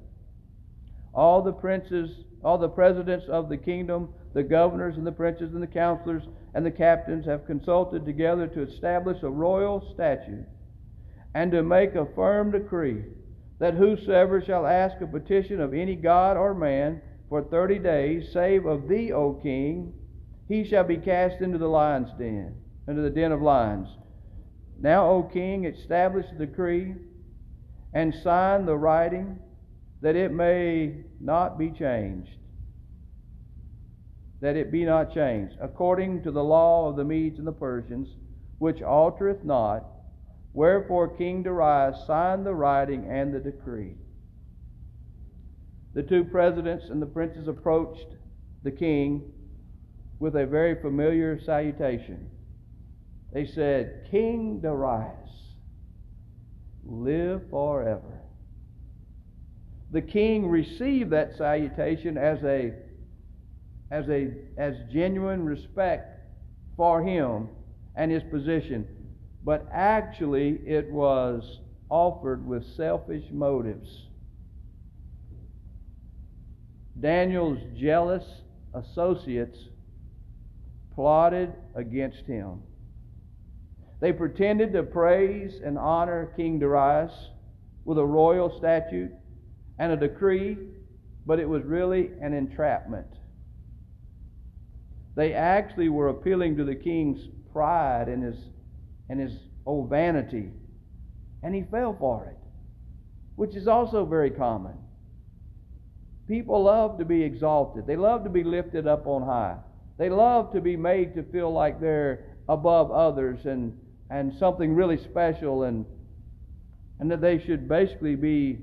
All 1.13 1.41
the 1.41 1.53
princes, 1.53 2.09
all 2.43 2.57
the 2.57 2.69
presidents 2.69 3.25
of 3.29 3.49
the 3.49 3.57
kingdom, 3.57 4.09
the 4.33 4.43
governors 4.43 4.97
and 4.97 5.05
the 5.05 5.11
princes 5.11 5.53
and 5.53 5.61
the 5.61 5.67
counselors 5.67 6.23
and 6.53 6.65
the 6.65 6.71
captains 6.71 7.25
have 7.25 7.45
consulted 7.45 8.05
together 8.05 8.47
to 8.47 8.61
establish 8.63 9.21
a 9.23 9.29
royal 9.29 9.87
statute 9.93 10.45
and 11.35 11.51
to 11.51 11.61
make 11.61 11.95
a 11.95 12.07
firm 12.15 12.51
decree 12.51 13.03
that 13.59 13.73
whosoever 13.73 14.41
shall 14.41 14.65
ask 14.65 14.99
a 15.01 15.07
petition 15.07 15.59
of 15.59 15.73
any 15.73 15.95
god 15.95 16.37
or 16.37 16.53
man 16.53 17.01
for 17.27 17.43
thirty 17.43 17.77
days, 17.77 18.31
save 18.33 18.65
of 18.65 18.87
thee, 18.87 19.11
O 19.11 19.33
king, 19.33 19.93
he 20.47 20.63
shall 20.63 20.83
be 20.83 20.97
cast 20.97 21.41
into 21.41 21.59
the 21.59 21.67
lion's 21.67 22.09
den, 22.17 22.55
into 22.87 23.01
the 23.01 23.09
den 23.09 23.31
of 23.31 23.41
lions. 23.41 23.87
Now, 24.81 25.09
O 25.09 25.23
king, 25.23 25.65
establish 25.65 26.25
the 26.31 26.45
decree 26.45 26.95
and 27.93 28.15
sign 28.15 28.65
the 28.65 28.77
writing 28.77 29.39
that 30.01 30.15
it 30.15 30.31
may 30.31 31.03
not 31.19 31.59
be 31.59 31.69
changed. 31.69 32.31
That 34.41 34.55
it 34.55 34.71
be 34.71 34.85
not 34.85 35.13
changed, 35.13 35.55
according 35.61 36.23
to 36.23 36.31
the 36.31 36.43
law 36.43 36.89
of 36.89 36.95
the 36.95 37.03
Medes 37.03 37.37
and 37.37 37.47
the 37.47 37.51
Persians, 37.51 38.07
which 38.57 38.81
altereth 38.81 39.43
not. 39.43 39.85
Wherefore 40.59 41.07
King 41.07 41.43
Darius 41.43 42.05
signed 42.05 42.45
the 42.45 42.53
writing 42.53 43.09
and 43.09 43.33
the 43.33 43.39
decree. 43.39 43.95
The 45.93 46.03
two 46.03 46.25
presidents 46.25 46.89
and 46.89 47.01
the 47.01 47.05
princes 47.05 47.47
approached 47.47 48.17
the 48.63 48.71
king 48.71 49.31
with 50.19 50.35
a 50.35 50.45
very 50.45 50.75
familiar 50.81 51.39
salutation. 51.39 52.29
They 53.31 53.45
said, 53.45 54.07
King 54.11 54.59
Darius, 54.59 55.29
live 56.83 57.49
forever. 57.49 58.19
The 59.91 60.01
king 60.01 60.49
received 60.49 61.11
that 61.11 61.37
salutation 61.37 62.17
as 62.17 62.43
a 62.43 62.73
as 63.91 64.09
a 64.09 64.33
as 64.57 64.75
genuine 64.91 65.45
respect 65.45 66.19
for 66.75 67.01
him 67.01 67.47
and 67.95 68.11
his 68.11 68.23
position, 68.23 68.98
but 69.43 69.67
actually 69.71 70.59
it 70.65 70.91
was 70.91 71.59
offered 71.89 72.45
with 72.45 72.65
selfish 72.75 73.23
motives. 73.31 74.07
Daniel's 76.99 77.59
jealous 77.77 78.25
associates 78.73 79.57
plotted 80.93 81.53
against 81.75 82.25
him. 82.25 82.61
They 84.01 84.13
pretended 84.13 84.73
to 84.73 84.83
praise 84.83 85.59
and 85.63 85.77
honor 85.77 86.31
King 86.35 86.59
Darius 86.59 87.13
with 87.85 87.97
a 87.97 88.05
royal 88.05 88.57
statute 88.57 89.11
and 89.77 89.91
a 89.91 89.97
decree, 89.97 90.57
but 91.25 91.39
it 91.39 91.47
was 91.47 91.63
really 91.63 92.11
an 92.21 92.33
entrapment. 92.33 93.07
They 95.15 95.33
actually 95.33 95.89
were 95.89 96.09
appealing 96.09 96.57
to 96.57 96.63
the 96.63 96.75
king's 96.75 97.27
pride 97.51 98.07
and 98.07 98.23
his, 98.23 98.37
and 99.09 99.19
his 99.19 99.33
old 99.65 99.89
vanity, 99.89 100.51
and 101.43 101.55
he 101.55 101.63
fell 101.63 101.95
for 101.99 102.27
it, 102.27 102.37
which 103.35 103.55
is 103.55 103.67
also 103.67 104.05
very 104.05 104.29
common. 104.29 104.73
People 106.27 106.63
love 106.63 106.97
to 106.99 107.05
be 107.05 107.23
exalted, 107.23 107.87
they 107.87 107.95
love 107.95 108.23
to 108.23 108.29
be 108.29 108.43
lifted 108.43 108.87
up 108.87 109.07
on 109.07 109.23
high, 109.23 109.57
they 109.97 110.09
love 110.09 110.53
to 110.53 110.61
be 110.61 110.75
made 110.75 111.15
to 111.15 111.23
feel 111.23 111.51
like 111.51 111.81
they're 111.81 112.25
above 112.47 112.91
others 112.91 113.45
and 113.45 113.77
and 114.11 114.33
something 114.39 114.73
really 114.73 114.97
special 114.97 115.63
and 115.63 115.85
and 116.99 117.11
that 117.11 117.21
they 117.21 117.39
should 117.39 117.67
basically 117.67 118.15
be 118.15 118.59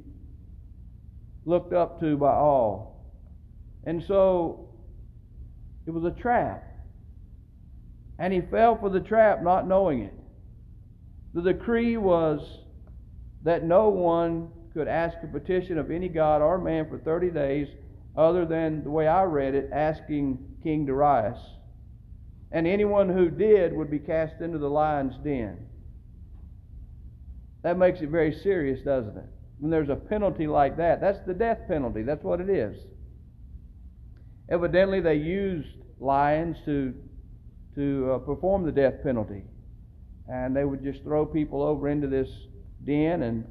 looked 1.47 1.73
up 1.73 2.01
to 2.01 2.17
by 2.17 2.33
all. 2.33 3.05
And 3.85 4.03
so 4.03 4.69
it 5.87 5.91
was 5.91 6.05
a 6.05 6.11
trap. 6.11 6.65
And 8.19 8.33
he 8.33 8.41
fell 8.41 8.77
for 8.79 8.91
the 8.91 9.01
trap 9.01 9.43
not 9.43 9.67
knowing 9.67 10.03
it. 10.03 10.16
The 11.37 11.53
decree 11.53 11.99
was 11.99 12.41
that 13.43 13.63
no 13.63 13.91
one 13.91 14.49
could 14.73 14.89
ask 14.89 15.19
a 15.23 15.27
petition 15.27 15.77
of 15.77 15.91
any 15.91 16.09
god 16.09 16.41
or 16.41 16.57
man 16.57 16.89
for 16.89 16.97
30 16.97 17.29
days, 17.31 17.69
other 18.17 18.47
than 18.47 18.83
the 18.83 18.91
way 18.91 19.07
I 19.07 19.25
read 19.25 19.55
it, 19.55 19.69
asking 19.71 20.39
King 20.63 20.87
Darius. 20.87 21.39
And 22.51 22.67
anyone 22.67 23.11
who 23.11 23.29
did 23.29 23.75
would 23.75 23.91
be 23.91 23.99
cast 23.99 24.41
into 24.41 24.57
the 24.57 24.71
lion's 24.71 25.15
den. 25.23 25.59
That 27.63 27.77
makes 27.77 28.01
it 28.01 28.09
very 28.09 28.33
serious, 28.43 28.81
doesn't 28.83 29.19
it? 29.19 29.29
When 29.59 29.71
there's 29.71 29.91
a 29.91 29.97
penalty 29.97 30.47
like 30.47 30.79
that, 30.79 31.03
that's 31.03 31.19
the 31.27 31.35
death 31.35 31.59
penalty. 31.69 32.03
That's 32.03 32.25
what 32.25 32.41
it 32.41 32.49
is. 32.49 32.79
Evidently, 34.49 35.01
they 35.03 35.17
used 35.17 35.69
lions 36.01 36.57
to 36.65 36.95
to 37.75 38.13
uh, 38.13 38.19
perform 38.21 38.65
the 38.65 38.73
death 38.73 39.03
penalty, 39.03 39.43
and 40.29 40.57
they 40.57 40.65
would 40.65 40.83
just 40.83 41.03
throw 41.03 41.25
people 41.25 41.63
over 41.63 41.89
into 41.89 42.07
this 42.07 42.29
den 42.85 43.23
and 43.23 43.45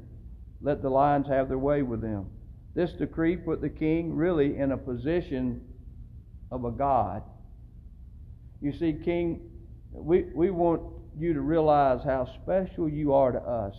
let 0.60 0.82
the 0.82 0.90
lions 0.90 1.26
have 1.28 1.48
their 1.48 1.58
way 1.58 1.82
with 1.82 2.00
them. 2.00 2.26
This 2.74 2.92
decree 2.92 3.36
put 3.36 3.60
the 3.60 3.68
king 3.68 4.14
really 4.14 4.58
in 4.58 4.72
a 4.72 4.76
position 4.76 5.62
of 6.50 6.64
a 6.64 6.70
god. 6.70 7.22
You 8.60 8.72
see, 8.72 8.92
King, 8.92 9.50
we, 9.92 10.24
we 10.34 10.50
want 10.50 10.82
you 11.18 11.32
to 11.32 11.40
realize 11.40 12.02
how 12.04 12.28
special 12.42 12.88
you 12.88 13.12
are 13.14 13.32
to 13.32 13.40
us. 13.40 13.74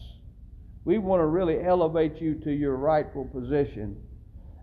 We 0.86 0.98
want 0.98 1.20
to 1.20 1.26
really 1.26 1.64
elevate 1.64 2.22
you 2.22 2.36
to 2.36 2.52
your 2.52 2.76
rightful 2.76 3.26
position. 3.26 3.98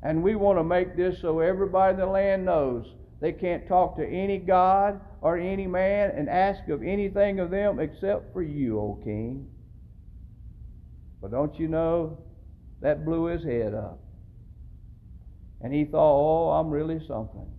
And 0.03 0.23
we 0.23 0.35
want 0.35 0.59
to 0.59 0.65
make 0.65 0.97
this 0.97 1.21
so 1.21 1.41
everybody 1.41 1.95
in 1.95 2.01
the 2.01 2.07
land 2.07 2.45
knows 2.45 2.87
they 3.21 3.33
can't 3.33 3.67
talk 3.69 3.97
to 3.97 4.07
any 4.07 4.39
God 4.39 5.01
or 5.21 5.39
any 5.39 5.67
man 5.67 6.11
and 6.11 6.29
ask 6.29 6.69
of 6.69 6.83
anything 6.83 7.41
of 7.41 7.51
them 7.51 7.79
except 7.79 8.33
for 8.33 8.43
you, 8.43 8.79
O 8.79 9.01
king. 9.03 9.49
But 11.21 11.31
don't 11.31 11.59
you 11.59 11.69
know, 11.69 12.19
that 12.83 13.05
blew 13.05 13.25
his 13.25 13.43
head 13.43 13.73
up. 13.73 13.99
And 15.63 15.73
he 15.73 15.85
thought, 15.85 15.99
oh, 15.99 16.51
I'm 16.51 16.69
really 16.69 17.01
something. 17.09 17.51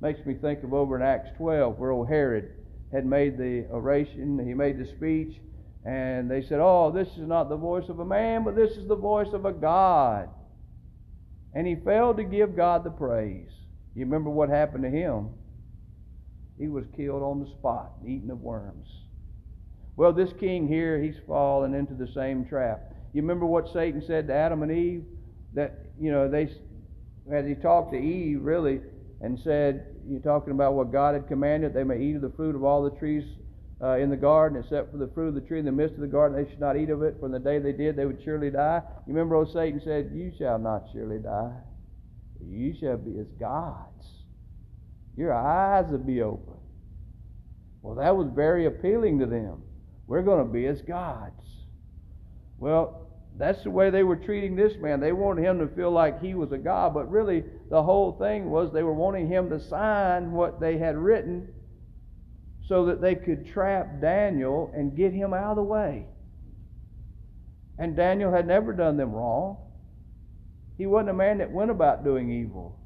Makes 0.00 0.24
me 0.24 0.34
think 0.34 0.62
of 0.62 0.72
over 0.72 0.96
in 0.96 1.02
Acts 1.02 1.28
12 1.36 1.78
where 1.78 1.90
old 1.90 2.08
Herod 2.08 2.50
had 2.92 3.04
made 3.04 3.36
the 3.36 3.66
oration, 3.70 4.38
he 4.46 4.54
made 4.54 4.78
the 4.78 4.86
speech, 4.86 5.36
and 5.84 6.30
they 6.30 6.42
said, 6.42 6.58
oh, 6.60 6.90
this 6.90 7.08
is 7.08 7.28
not 7.28 7.48
the 7.48 7.56
voice 7.56 7.88
of 7.88 8.00
a 8.00 8.04
man, 8.04 8.44
but 8.44 8.56
this 8.56 8.72
is 8.72 8.88
the 8.88 8.96
voice 8.96 9.32
of 9.32 9.44
a 9.44 9.52
God. 9.52 10.28
And 11.54 11.66
he 11.66 11.76
failed 11.76 12.16
to 12.16 12.24
give 12.24 12.56
God 12.56 12.84
the 12.84 12.90
praise. 12.90 13.50
You 13.96 14.04
remember 14.04 14.28
what 14.28 14.50
happened 14.50 14.84
to 14.84 14.90
him? 14.90 15.30
He 16.58 16.68
was 16.68 16.84
killed 16.94 17.22
on 17.22 17.40
the 17.40 17.50
spot, 17.50 17.92
eaten 18.06 18.30
of 18.30 18.42
worms. 18.42 18.88
Well, 19.96 20.12
this 20.12 20.32
king 20.38 20.68
here, 20.68 20.98
he's 21.02 21.16
fallen 21.26 21.72
into 21.74 21.94
the 21.94 22.08
same 22.14 22.44
trap. 22.44 22.92
You 23.14 23.22
remember 23.22 23.46
what 23.46 23.72
Satan 23.72 24.02
said 24.06 24.26
to 24.28 24.34
Adam 24.34 24.62
and 24.62 24.70
Eve? 24.70 25.04
That, 25.54 25.86
you 25.98 26.12
know, 26.12 26.28
they, 26.28 26.50
as 27.32 27.46
he 27.46 27.54
talked 27.54 27.92
to 27.92 27.98
Eve, 27.98 28.42
really, 28.42 28.82
and 29.22 29.38
said, 29.38 29.86
You're 30.06 30.20
talking 30.20 30.52
about 30.52 30.74
what 30.74 30.92
God 30.92 31.14
had 31.14 31.26
commanded, 31.26 31.72
they 31.72 31.84
may 31.84 31.98
eat 31.98 32.16
of 32.16 32.22
the 32.22 32.32
fruit 32.36 32.54
of 32.54 32.64
all 32.64 32.82
the 32.82 32.90
trees 32.98 33.24
uh, 33.82 33.96
in 33.96 34.10
the 34.10 34.16
garden, 34.16 34.60
except 34.62 34.92
for 34.92 34.98
the 34.98 35.08
fruit 35.08 35.28
of 35.28 35.34
the 35.34 35.40
tree 35.40 35.58
in 35.58 35.64
the 35.64 35.72
midst 35.72 35.94
of 35.94 36.02
the 36.02 36.06
garden, 36.06 36.36
they 36.36 36.50
should 36.50 36.60
not 36.60 36.76
eat 36.76 36.90
of 36.90 37.02
it, 37.02 37.18
From 37.18 37.32
the 37.32 37.38
day 37.38 37.58
they 37.58 37.72
did, 37.72 37.96
they 37.96 38.04
would 38.04 38.22
surely 38.22 38.50
die. 38.50 38.82
You 39.06 39.14
remember 39.14 39.36
old 39.36 39.50
Satan 39.54 39.80
said, 39.82 40.10
You 40.12 40.32
shall 40.38 40.58
not 40.58 40.84
surely 40.92 41.18
die. 41.18 41.56
You 42.48 42.74
shall 42.78 42.96
be 42.96 43.18
as 43.18 43.30
gods. 43.40 44.06
Your 45.16 45.32
eyes 45.32 45.90
will 45.90 45.98
be 45.98 46.22
open. 46.22 46.54
Well, 47.82 47.96
that 47.96 48.16
was 48.16 48.28
very 48.34 48.66
appealing 48.66 49.18
to 49.20 49.26
them. 49.26 49.62
We're 50.06 50.22
going 50.22 50.46
to 50.46 50.52
be 50.52 50.66
as 50.66 50.82
gods. 50.82 51.42
Well, 52.58 53.06
that's 53.38 53.62
the 53.64 53.70
way 53.70 53.90
they 53.90 54.02
were 54.02 54.16
treating 54.16 54.56
this 54.56 54.76
man. 54.78 55.00
They 55.00 55.12
wanted 55.12 55.44
him 55.44 55.58
to 55.58 55.68
feel 55.74 55.90
like 55.90 56.20
he 56.20 56.34
was 56.34 56.52
a 56.52 56.58
god, 56.58 56.94
but 56.94 57.10
really 57.10 57.44
the 57.70 57.82
whole 57.82 58.12
thing 58.12 58.50
was 58.50 58.72
they 58.72 58.82
were 58.82 58.94
wanting 58.94 59.28
him 59.28 59.50
to 59.50 59.60
sign 59.60 60.32
what 60.32 60.60
they 60.60 60.78
had 60.78 60.96
written 60.96 61.48
so 62.66 62.86
that 62.86 63.00
they 63.00 63.14
could 63.14 63.46
trap 63.46 64.00
Daniel 64.00 64.72
and 64.74 64.96
get 64.96 65.12
him 65.12 65.34
out 65.34 65.50
of 65.50 65.56
the 65.56 65.62
way. 65.62 66.06
And 67.78 67.94
Daniel 67.94 68.32
had 68.32 68.46
never 68.46 68.72
done 68.72 68.96
them 68.96 69.12
wrong. 69.12 69.58
He 70.76 70.86
wasn't 70.86 71.10
a 71.10 71.14
man 71.14 71.38
that 71.38 71.50
went 71.50 71.70
about 71.70 72.04
doing 72.04 72.30
evil. 72.30 72.78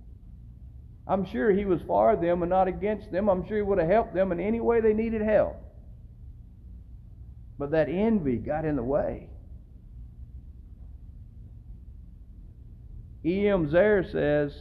I'm 1.07 1.24
sure 1.24 1.50
he 1.50 1.64
was 1.64 1.83
for 1.83 2.14
them 2.14 2.42
and 2.42 2.50
not 2.50 2.68
against 2.68 3.11
them. 3.11 3.29
I'm 3.29 3.46
sure 3.46 3.57
he 3.57 3.62
would 3.62 3.79
have 3.79 3.88
helped 3.88 4.14
them 4.14 4.31
in 4.31 4.38
any 4.38 4.61
way 4.61 4.81
they 4.81 4.94
needed 4.94 5.22
help. 5.22 5.57
But 7.59 7.72
that 7.72 7.88
envy 7.88 8.37
got 8.37 8.64
in 8.64 8.76
the 8.76 8.83
way. 8.83 9.29
E.M. 13.24 13.68
Zerr 13.68 14.11
says, 14.11 14.57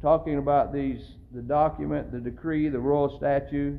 talking 0.00 0.38
about 0.38 0.72
these, 0.72 1.02
the 1.32 1.42
document, 1.42 2.12
the 2.12 2.20
decree, 2.20 2.68
the 2.68 2.78
royal 2.78 3.16
statute, 3.18 3.78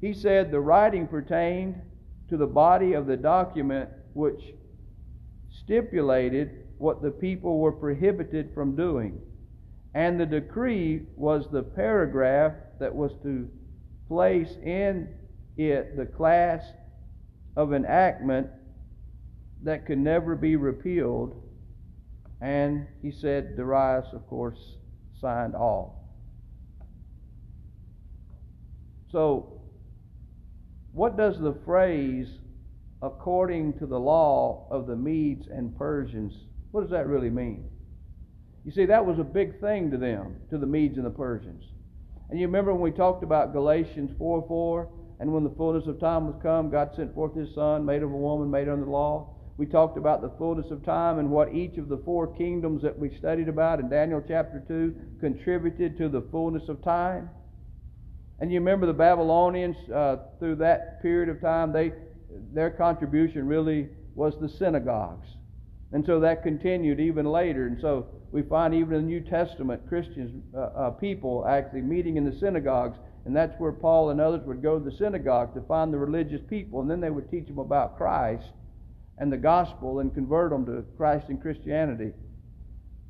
he 0.00 0.12
said 0.12 0.50
the 0.50 0.60
writing 0.60 1.06
pertained 1.06 1.80
to 2.28 2.36
the 2.36 2.46
body 2.46 2.94
of 2.94 3.06
the 3.06 3.16
document 3.16 3.88
which 4.14 4.54
stipulated 5.50 6.67
what 6.78 7.02
the 7.02 7.10
people 7.10 7.58
were 7.58 7.72
prohibited 7.72 8.52
from 8.54 8.76
doing. 8.76 9.20
And 9.94 10.20
the 10.20 10.26
decree 10.26 11.02
was 11.16 11.48
the 11.50 11.62
paragraph 11.62 12.52
that 12.78 12.94
was 12.94 13.12
to 13.22 13.48
place 14.08 14.56
in 14.64 15.08
it 15.56 15.96
the 15.96 16.06
class 16.06 16.62
of 17.56 17.72
enactment 17.72 18.48
that 19.62 19.86
could 19.86 19.98
never 19.98 20.36
be 20.36 20.56
repealed. 20.56 21.42
And 22.40 22.86
he 23.02 23.10
said 23.10 23.56
Darius, 23.56 24.06
of 24.12 24.26
course, 24.28 24.76
signed 25.20 25.56
all. 25.56 26.08
So, 29.10 29.60
what 30.92 31.16
does 31.16 31.40
the 31.40 31.54
phrase 31.64 32.28
according 33.02 33.78
to 33.78 33.86
the 33.86 33.98
law 33.98 34.66
of 34.70 34.86
the 34.86 34.96
Medes 34.96 35.46
and 35.48 35.76
Persians, 35.76 36.34
what 36.70 36.82
does 36.82 36.90
that 36.90 37.06
really 37.06 37.30
mean? 37.30 37.68
You 38.64 38.72
see, 38.72 38.86
that 38.86 39.06
was 39.06 39.18
a 39.18 39.24
big 39.24 39.60
thing 39.60 39.90
to 39.90 39.96
them, 39.96 40.36
to 40.50 40.58
the 40.58 40.66
Medes 40.66 40.96
and 40.96 41.06
the 41.06 41.10
Persians. 41.10 41.64
And 42.30 42.38
you 42.38 42.46
remember 42.46 42.72
when 42.72 42.82
we 42.82 42.90
talked 42.90 43.22
about 43.22 43.52
Galatians 43.52 44.10
4 44.18 44.44
4, 44.46 44.88
and 45.20 45.32
when 45.32 45.44
the 45.44 45.54
fullness 45.56 45.86
of 45.86 45.98
time 45.98 46.26
was 46.26 46.36
come, 46.42 46.70
God 46.70 46.90
sent 46.94 47.14
forth 47.14 47.34
His 47.34 47.54
Son, 47.54 47.84
made 47.84 48.02
of 48.02 48.12
a 48.12 48.16
woman, 48.16 48.50
made 48.50 48.68
under 48.68 48.84
the 48.84 48.90
law. 48.90 49.34
We 49.56 49.66
talked 49.66 49.98
about 49.98 50.22
the 50.22 50.30
fullness 50.38 50.70
of 50.70 50.84
time 50.84 51.18
and 51.18 51.30
what 51.30 51.52
each 51.52 51.78
of 51.78 51.88
the 51.88 51.98
four 52.04 52.28
kingdoms 52.36 52.82
that 52.82 52.96
we 52.96 53.16
studied 53.16 53.48
about 53.48 53.80
in 53.80 53.88
Daniel 53.88 54.22
chapter 54.26 54.62
2 54.68 54.94
contributed 55.18 55.98
to 55.98 56.08
the 56.08 56.22
fullness 56.30 56.68
of 56.68 56.82
time. 56.84 57.28
And 58.38 58.52
you 58.52 58.60
remember 58.60 58.86
the 58.86 58.92
Babylonians, 58.92 59.76
uh, 59.92 60.18
through 60.38 60.56
that 60.56 61.02
period 61.02 61.28
of 61.28 61.40
time, 61.40 61.72
they, 61.72 61.92
their 62.54 62.70
contribution 62.70 63.48
really 63.48 63.88
was 64.14 64.38
the 64.40 64.48
synagogues. 64.48 65.26
And 65.92 66.04
so 66.04 66.20
that 66.20 66.42
continued 66.42 67.00
even 67.00 67.26
later. 67.26 67.66
And 67.66 67.80
so 67.80 68.06
we 68.30 68.42
find 68.42 68.74
even 68.74 68.94
in 68.94 69.02
the 69.02 69.08
New 69.08 69.20
Testament 69.20 69.88
Christians, 69.88 70.42
uh, 70.54 70.60
uh, 70.60 70.90
people 70.90 71.46
actually 71.48 71.80
meeting 71.80 72.16
in 72.16 72.24
the 72.24 72.38
synagogues, 72.38 72.98
and 73.24 73.34
that's 73.34 73.58
where 73.58 73.72
Paul 73.72 74.10
and 74.10 74.20
others 74.20 74.42
would 74.46 74.62
go 74.62 74.78
to 74.78 74.84
the 74.84 74.96
synagogue 74.96 75.54
to 75.54 75.62
find 75.62 75.92
the 75.92 75.98
religious 75.98 76.42
people, 76.48 76.80
and 76.80 76.90
then 76.90 77.00
they 77.00 77.10
would 77.10 77.30
teach 77.30 77.46
them 77.46 77.58
about 77.58 77.96
Christ 77.96 78.50
and 79.16 79.32
the 79.32 79.38
gospel 79.38 80.00
and 80.00 80.14
convert 80.14 80.50
them 80.50 80.66
to 80.66 80.84
Christ 80.96 81.26
and 81.28 81.40
Christianity. 81.40 82.12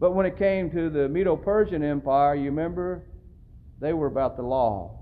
But 0.00 0.12
when 0.12 0.26
it 0.26 0.38
came 0.38 0.70
to 0.70 0.88
the 0.88 1.08
Medo 1.08 1.36
Persian 1.36 1.82
Empire, 1.82 2.36
you 2.36 2.46
remember, 2.46 3.04
they 3.80 3.92
were 3.92 4.06
about 4.06 4.36
the 4.36 4.42
law. 4.42 5.00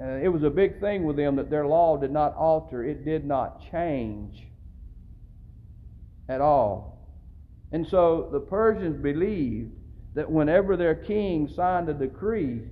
Uh, 0.00 0.16
it 0.22 0.28
was 0.28 0.42
a 0.42 0.50
big 0.50 0.80
thing 0.80 1.04
with 1.04 1.16
them 1.16 1.36
that 1.36 1.50
their 1.50 1.66
law 1.66 1.98
did 1.98 2.10
not 2.10 2.34
alter, 2.36 2.84
it 2.84 3.04
did 3.04 3.26
not 3.26 3.62
change 3.70 4.47
at 6.28 6.40
all. 6.40 7.08
And 7.72 7.86
so 7.86 8.28
the 8.32 8.40
Persians 8.40 9.00
believed 9.00 9.72
that 10.14 10.30
whenever 10.30 10.76
their 10.76 10.94
king 10.94 11.48
signed 11.48 11.88
a 11.88 11.94
decree, 11.94 12.62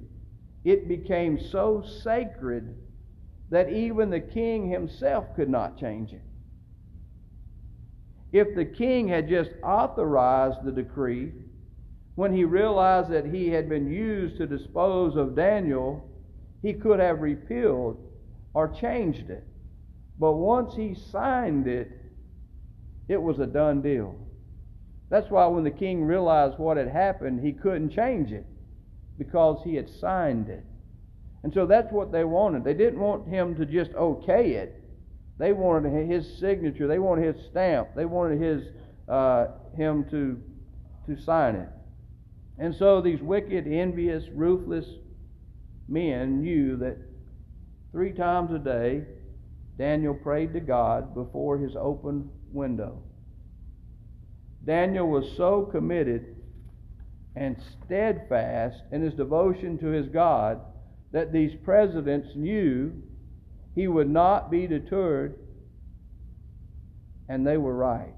it 0.64 0.88
became 0.88 1.38
so 1.38 1.84
sacred 2.02 2.76
that 3.50 3.70
even 3.70 4.10
the 4.10 4.20
king 4.20 4.68
himself 4.68 5.24
could 5.36 5.48
not 5.48 5.78
change 5.78 6.12
it. 6.12 6.22
If 8.32 8.54
the 8.54 8.64
king 8.64 9.08
had 9.08 9.28
just 9.28 9.50
authorized 9.62 10.64
the 10.64 10.72
decree, 10.72 11.32
when 12.16 12.32
he 12.32 12.44
realized 12.44 13.10
that 13.10 13.26
he 13.26 13.48
had 13.50 13.68
been 13.68 13.90
used 13.90 14.38
to 14.38 14.46
dispose 14.46 15.16
of 15.16 15.36
Daniel, 15.36 16.08
he 16.62 16.72
could 16.72 16.98
have 16.98 17.20
repealed 17.20 17.98
or 18.54 18.68
changed 18.68 19.30
it. 19.30 19.44
But 20.18 20.32
once 20.32 20.74
he 20.74 20.94
signed 20.94 21.68
it, 21.68 21.92
it 23.08 23.20
was 23.20 23.38
a 23.38 23.46
done 23.46 23.82
deal. 23.82 24.16
That's 25.08 25.30
why 25.30 25.46
when 25.46 25.64
the 25.64 25.70
king 25.70 26.04
realized 26.04 26.58
what 26.58 26.76
had 26.76 26.88
happened, 26.88 27.40
he 27.40 27.52
couldn't 27.52 27.90
change 27.90 28.32
it 28.32 28.44
because 29.18 29.60
he 29.64 29.76
had 29.76 29.88
signed 29.88 30.48
it. 30.48 30.64
And 31.42 31.54
so 31.54 31.66
that's 31.66 31.92
what 31.92 32.10
they 32.10 32.24
wanted. 32.24 32.64
They 32.64 32.74
didn't 32.74 32.98
want 32.98 33.28
him 33.28 33.54
to 33.56 33.64
just 33.64 33.92
okay 33.92 34.52
it. 34.52 34.82
They 35.38 35.52
wanted 35.52 36.10
his 36.10 36.38
signature. 36.38 36.88
They 36.88 36.98
wanted 36.98 37.36
his 37.36 37.46
stamp. 37.46 37.90
They 37.94 38.04
wanted 38.04 38.40
his 38.40 38.64
uh, 39.08 39.46
him 39.76 40.04
to, 40.10 40.40
to 41.06 41.22
sign 41.22 41.56
it. 41.56 41.68
And 42.58 42.74
so 42.74 43.00
these 43.00 43.20
wicked, 43.20 43.66
envious, 43.66 44.24
ruthless 44.34 44.86
men 45.88 46.40
knew 46.40 46.76
that 46.78 46.96
three 47.92 48.12
times 48.12 48.52
a 48.52 48.58
day 48.58 49.04
Daniel 49.78 50.14
prayed 50.14 50.52
to 50.54 50.60
God 50.60 51.14
before 51.14 51.58
his 51.58 51.76
open 51.76 52.30
window. 52.56 53.02
Daniel 54.64 55.08
was 55.08 55.24
so 55.36 55.62
committed 55.62 56.34
and 57.36 57.56
steadfast 57.84 58.78
in 58.90 59.02
his 59.02 59.14
devotion 59.14 59.78
to 59.78 59.86
his 59.88 60.08
God 60.08 60.60
that 61.12 61.32
these 61.32 61.52
presidents 61.64 62.28
knew 62.34 62.92
he 63.74 63.86
would 63.86 64.10
not 64.10 64.50
be 64.50 64.66
deterred, 64.66 65.38
and 67.28 67.46
they 67.46 67.58
were 67.58 67.76
right. 67.76 68.14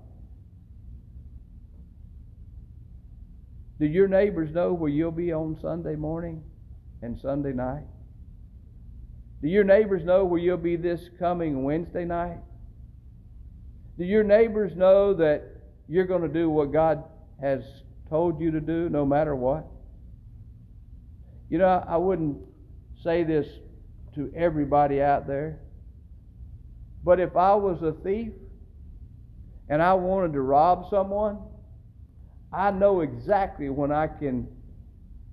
Do 3.78 3.86
your 3.86 4.08
neighbors 4.08 4.54
know 4.54 4.72
where 4.72 4.90
you'll 4.90 5.10
be 5.10 5.32
on 5.32 5.58
Sunday 5.60 5.96
morning 5.96 6.42
and 7.02 7.18
Sunday 7.20 7.52
night? 7.52 7.84
Do 9.42 9.48
your 9.48 9.64
neighbors 9.64 10.04
know 10.04 10.24
where 10.24 10.40
you'll 10.40 10.56
be 10.56 10.76
this 10.76 11.10
coming 11.18 11.62
Wednesday 11.62 12.04
night? 12.04 12.40
Do 13.98 14.04
your 14.04 14.22
neighbors 14.22 14.76
know 14.76 15.12
that 15.14 15.42
you're 15.88 16.06
going 16.06 16.22
to 16.22 16.28
do 16.28 16.48
what 16.48 16.72
God 16.72 17.02
has 17.40 17.64
told 18.08 18.40
you 18.40 18.52
to 18.52 18.60
do 18.60 18.88
no 18.88 19.04
matter 19.04 19.34
what? 19.34 19.66
You 21.50 21.58
know, 21.58 21.84
I 21.86 21.96
wouldn't 21.96 22.38
say 23.02 23.24
this 23.24 23.46
to 24.14 24.32
everybody 24.36 25.02
out 25.02 25.26
there, 25.26 25.58
but 27.02 27.18
if 27.18 27.36
I 27.36 27.54
was 27.54 27.82
a 27.82 27.92
thief 28.04 28.32
and 29.68 29.82
I 29.82 29.94
wanted 29.94 30.32
to 30.34 30.42
rob 30.42 30.88
someone, 30.90 31.38
I 32.52 32.70
know 32.70 33.00
exactly 33.00 33.68
when 33.68 33.90
I 33.90 34.06
can 34.06 34.46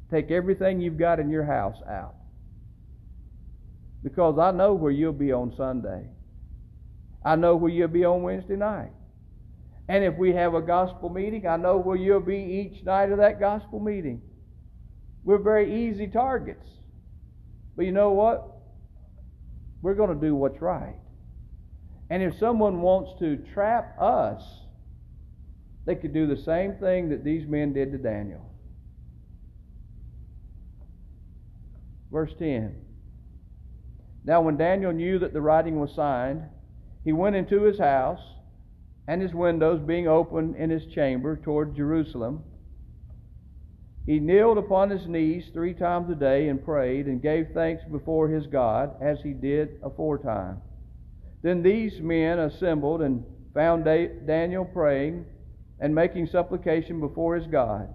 take 0.10 0.32
everything 0.32 0.82
you've 0.82 0.97
got 0.97 1.19
in 1.19 1.30
your 1.30 1.45
house 1.45 1.78
out. 1.88 2.15
Because 4.04 4.39
I 4.39 4.51
know 4.51 4.73
where 4.73 4.91
you'll 4.91 5.13
be 5.13 5.32
on 5.32 5.54
Sunday. 5.56 6.08
I 7.26 7.36
know 7.36 7.56
where 7.56 7.72
you'll 7.72 7.88
be 7.88 8.06
on 8.06 8.22
Wednesday 8.22 8.56
night. 8.56 8.92
And 9.90 10.04
if 10.04 10.16
we 10.16 10.34
have 10.34 10.54
a 10.54 10.62
gospel 10.62 11.10
meeting, 11.10 11.48
I 11.48 11.58
know 11.58 11.78
where 11.78 11.96
you'll 11.96 12.20
be 12.20 12.38
each 12.38 12.86
night 12.86 13.12
of 13.12 13.18
that 13.18 13.40
gospel 13.40 13.80
meeting. 13.80 14.22
We're 15.24 15.40
very 15.40 15.90
easy 15.90 16.08
targets. 16.08 16.68
But 17.76 17.86
you 17.86 17.92
know 17.92 18.12
what? 18.12 18.48
We're 19.82 19.96
going 19.96 20.14
to 20.14 20.26
do 20.26 20.36
what's 20.36 20.62
right. 20.62 20.96
And 22.10 22.22
if 22.22 22.38
someone 22.40 22.82
wants 22.82 23.20
to 23.20 23.38
trap 23.54 24.00
us, 24.00 24.44
they 25.86 25.96
could 25.96 26.14
do 26.14 26.28
the 26.28 26.42
same 26.44 26.76
thing 26.76 27.10
that 27.10 27.24
these 27.24 27.48
men 27.48 27.74
did 27.74 27.92
to 27.92 27.98
Daniel. 27.98 28.52
Verse 32.12 32.32
10. 32.38 32.76
Now, 34.24 34.42
when 34.42 34.58
Daniel 34.58 34.92
knew 34.92 35.20
that 35.20 35.34
the 35.34 35.42
writing 35.42 35.80
was 35.80 35.94
signed, 35.96 36.44
he 37.06 37.13
went 37.13 37.36
into 37.36 37.62
his 37.62 37.80
house 37.80 38.20
and 39.08 39.22
his 39.22 39.34
windows 39.34 39.80
being 39.86 40.08
open 40.08 40.56
in 40.56 40.72
his 40.72 40.88
chamber 40.88 41.38
toward 41.38 41.76
Jerusalem, 41.76 42.44
he 44.08 44.20
kneeled 44.20 44.58
upon 44.58 44.89
his 44.89 45.08
knees 45.08 45.50
three 45.54 45.74
times 45.74 46.10
a 46.10 46.15
day 46.15 46.50
and 46.50 46.63
prayed 46.63 47.06
and 47.06 47.22
gave 47.22 47.50
thanks 47.54 47.84
before 47.91 48.28
his 48.28 48.48
God 48.48 48.91
as 49.02 49.20
he 49.22 49.34
did 49.34 49.80
aforetime. 49.84 50.62
Then 51.41 51.62
these 51.62 52.02
men 52.02 52.39
assembled 52.39 53.02
and 53.02 53.24
found 53.54 53.86
Daniel 53.86 54.65
praying 54.65 55.26
and 55.80 55.94
making 55.94 56.28
supplication 56.28 57.00
before 57.00 57.36
his 57.36 57.48
God. 57.48 57.94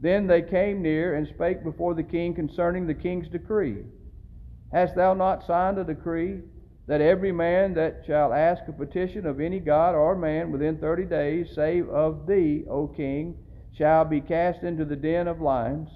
Then 0.00 0.26
they 0.26 0.42
came 0.42 0.82
near 0.82 1.14
and 1.14 1.26
spake 1.26 1.62
before 1.62 1.94
the 1.94 2.02
king 2.02 2.34
concerning 2.34 2.86
the 2.86 2.94
king's 2.94 3.28
decree. 3.28 3.84
Hast 4.72 4.96
thou 4.96 5.14
not 5.14 5.46
signed 5.46 5.78
a 5.78 5.84
decree 5.84 6.42
that 6.86 7.00
every 7.00 7.32
man 7.32 7.74
that 7.74 8.02
shall 8.06 8.32
ask 8.32 8.62
a 8.68 8.72
petition 8.72 9.26
of 9.26 9.40
any 9.40 9.58
god 9.58 9.94
or 9.94 10.14
man 10.14 10.52
within 10.52 10.76
thirty 10.76 11.04
days, 11.04 11.54
save 11.54 11.88
of 11.88 12.26
thee, 12.26 12.64
O 12.68 12.86
king, 12.86 13.36
shall 13.72 14.04
be 14.04 14.20
cast 14.20 14.62
into 14.62 14.84
the 14.84 14.96
den 14.96 15.26
of 15.26 15.40
lions. 15.40 15.88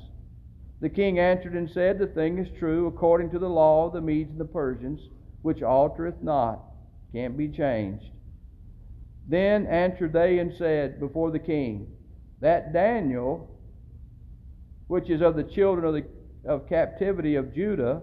The 0.81 0.89
king 0.89 1.19
answered 1.19 1.55
and 1.55 1.69
said, 1.69 1.99
The 1.99 2.07
thing 2.07 2.39
is 2.39 2.49
true, 2.59 2.87
according 2.87 3.31
to 3.31 3.39
the 3.39 3.49
law 3.49 3.87
of 3.87 3.93
the 3.93 4.01
Medes 4.01 4.31
and 4.31 4.41
the 4.41 4.45
Persians, 4.45 5.01
which 5.43 5.63
altereth 5.63 6.23
not, 6.23 6.65
can't 7.13 7.37
be 7.37 7.49
changed. 7.49 8.11
Then 9.27 9.67
answered 9.67 10.13
they 10.13 10.39
and 10.39 10.55
said 10.55 11.01
before 11.01 11.31
the 11.31 11.39
king, 11.39 11.89
That 12.41 12.73
Daniel, 12.73 13.51
which 14.87 15.11
is 15.11 15.21
of 15.21 15.37
the 15.37 15.45
children 15.45 15.85
of, 15.85 15.95
the, 15.95 16.51
of 16.51 16.69
captivity 16.69 17.35
of 17.35 17.55
Judah, 17.55 18.03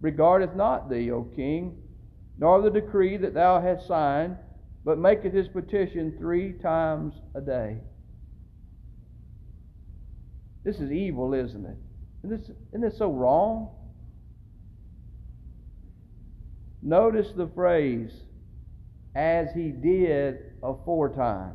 regardeth 0.00 0.54
not 0.54 0.88
thee, 0.88 1.10
O 1.10 1.24
king, 1.24 1.76
nor 2.38 2.62
the 2.62 2.70
decree 2.70 3.16
that 3.18 3.34
thou 3.34 3.60
hast 3.60 3.86
signed, 3.86 4.36
but 4.84 4.98
maketh 4.98 5.32
his 5.32 5.48
petition 5.48 6.14
three 6.18 6.52
times 6.54 7.14
a 7.34 7.40
day. 7.40 7.78
This 10.64 10.80
is 10.80 10.90
evil, 10.90 11.34
isn't 11.34 11.64
it? 11.66 11.76
Isn't 12.24 12.38
this, 12.38 12.50
isn't 12.70 12.80
this 12.80 12.98
so 12.98 13.10
wrong? 13.12 13.70
Notice 16.82 17.32
the 17.36 17.48
phrase, 17.48 18.12
as 19.14 19.48
he 19.54 19.68
did 19.70 20.38
aforetime. 20.62 21.54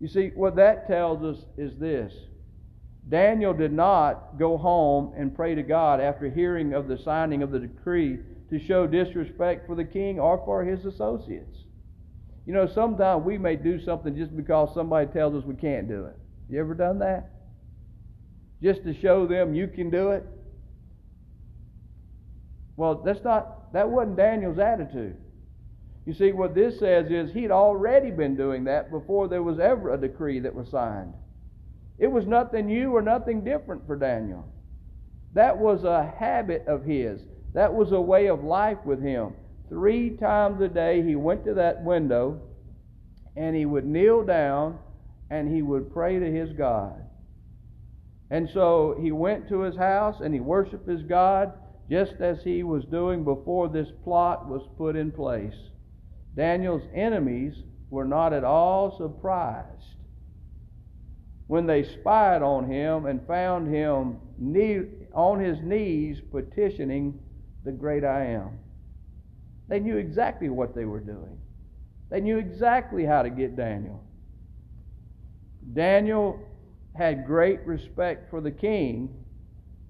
You 0.00 0.08
see, 0.08 0.30
what 0.34 0.56
that 0.56 0.86
tells 0.86 1.22
us 1.24 1.44
is 1.56 1.76
this 1.78 2.12
Daniel 3.08 3.54
did 3.54 3.72
not 3.72 4.38
go 4.38 4.56
home 4.56 5.12
and 5.16 5.34
pray 5.34 5.54
to 5.54 5.62
God 5.62 6.00
after 6.00 6.28
hearing 6.28 6.74
of 6.74 6.88
the 6.88 6.98
signing 6.98 7.42
of 7.42 7.52
the 7.52 7.60
decree 7.60 8.18
to 8.50 8.58
show 8.58 8.86
disrespect 8.86 9.66
for 9.66 9.76
the 9.76 9.84
king 9.84 10.18
or 10.18 10.42
for 10.44 10.64
his 10.64 10.84
associates. 10.84 11.58
You 12.46 12.54
know, 12.54 12.66
sometimes 12.66 13.24
we 13.24 13.38
may 13.38 13.56
do 13.56 13.80
something 13.84 14.16
just 14.16 14.36
because 14.36 14.72
somebody 14.74 15.06
tells 15.08 15.34
us 15.34 15.44
we 15.44 15.54
can't 15.54 15.88
do 15.88 16.06
it. 16.06 16.16
You 16.48 16.60
ever 16.60 16.74
done 16.74 16.98
that? 17.00 17.30
Just 18.62 18.84
to 18.84 18.98
show 19.00 19.26
them 19.26 19.54
you 19.54 19.68
can 19.68 19.90
do 19.90 20.10
it? 20.10 20.24
Well, 22.76 23.02
that's 23.04 23.22
not 23.24 23.72
that 23.72 23.88
wasn't 23.88 24.16
Daniel's 24.16 24.58
attitude. 24.58 25.16
You 26.06 26.14
see, 26.14 26.32
what 26.32 26.54
this 26.54 26.78
says 26.78 27.10
is 27.10 27.32
he'd 27.32 27.50
already 27.50 28.10
been 28.10 28.36
doing 28.36 28.64
that 28.64 28.90
before 28.90 29.26
there 29.28 29.42
was 29.42 29.58
ever 29.58 29.92
a 29.92 29.98
decree 29.98 30.38
that 30.40 30.54
was 30.54 30.70
signed. 30.70 31.14
It 31.98 32.08
was 32.08 32.26
nothing 32.26 32.66
new 32.66 32.94
or 32.94 33.02
nothing 33.02 33.42
different 33.42 33.86
for 33.86 33.96
Daniel. 33.96 34.44
That 35.32 35.58
was 35.58 35.84
a 35.84 36.14
habit 36.18 36.66
of 36.66 36.84
his. 36.84 37.20
That 37.54 37.72
was 37.72 37.92
a 37.92 38.00
way 38.00 38.26
of 38.26 38.44
life 38.44 38.78
with 38.84 39.02
him. 39.02 39.32
Three 39.68 40.10
times 40.10 40.60
a 40.60 40.68
day 40.68 41.02
he 41.02 41.16
went 41.16 41.44
to 41.44 41.54
that 41.54 41.82
window 41.82 42.40
and 43.34 43.56
he 43.56 43.66
would 43.66 43.86
kneel 43.86 44.24
down 44.24 44.78
and 45.30 45.52
he 45.52 45.62
would 45.62 45.92
pray 45.92 46.18
to 46.18 46.30
his 46.30 46.52
God. 46.52 47.02
And 48.30 48.48
so 48.52 48.96
he 49.00 49.12
went 49.12 49.48
to 49.48 49.60
his 49.60 49.76
house 49.76 50.16
and 50.20 50.34
he 50.34 50.40
worshiped 50.40 50.88
his 50.88 51.02
God 51.02 51.52
just 51.88 52.14
as 52.20 52.42
he 52.42 52.62
was 52.62 52.84
doing 52.84 53.24
before 53.24 53.68
this 53.68 53.88
plot 54.04 54.48
was 54.48 54.62
put 54.76 54.96
in 54.96 55.12
place. 55.12 55.54
Daniel's 56.34 56.82
enemies 56.94 57.54
were 57.88 58.04
not 58.04 58.32
at 58.32 58.44
all 58.44 58.96
surprised 58.98 59.95
when 61.46 61.66
they 61.66 61.84
spied 61.84 62.42
on 62.42 62.68
him 62.68 63.06
and 63.06 63.24
found 63.26 63.72
him 63.72 64.18
on 65.14 65.40
his 65.40 65.58
knees 65.62 66.20
petitioning 66.30 67.18
the 67.64 67.72
great 67.72 68.04
I 68.04 68.24
am. 68.26 68.58
They 69.68 69.80
knew 69.80 69.96
exactly 69.96 70.48
what 70.48 70.74
they 70.74 70.84
were 70.84 71.00
doing. 71.00 71.38
They 72.10 72.20
knew 72.20 72.38
exactly 72.38 73.04
how 73.04 73.22
to 73.22 73.30
get 73.30 73.56
Daniel. 73.56 74.02
Daniel 75.72 76.40
had 76.94 77.26
great 77.26 77.64
respect 77.66 78.30
for 78.30 78.40
the 78.40 78.50
king, 78.50 79.12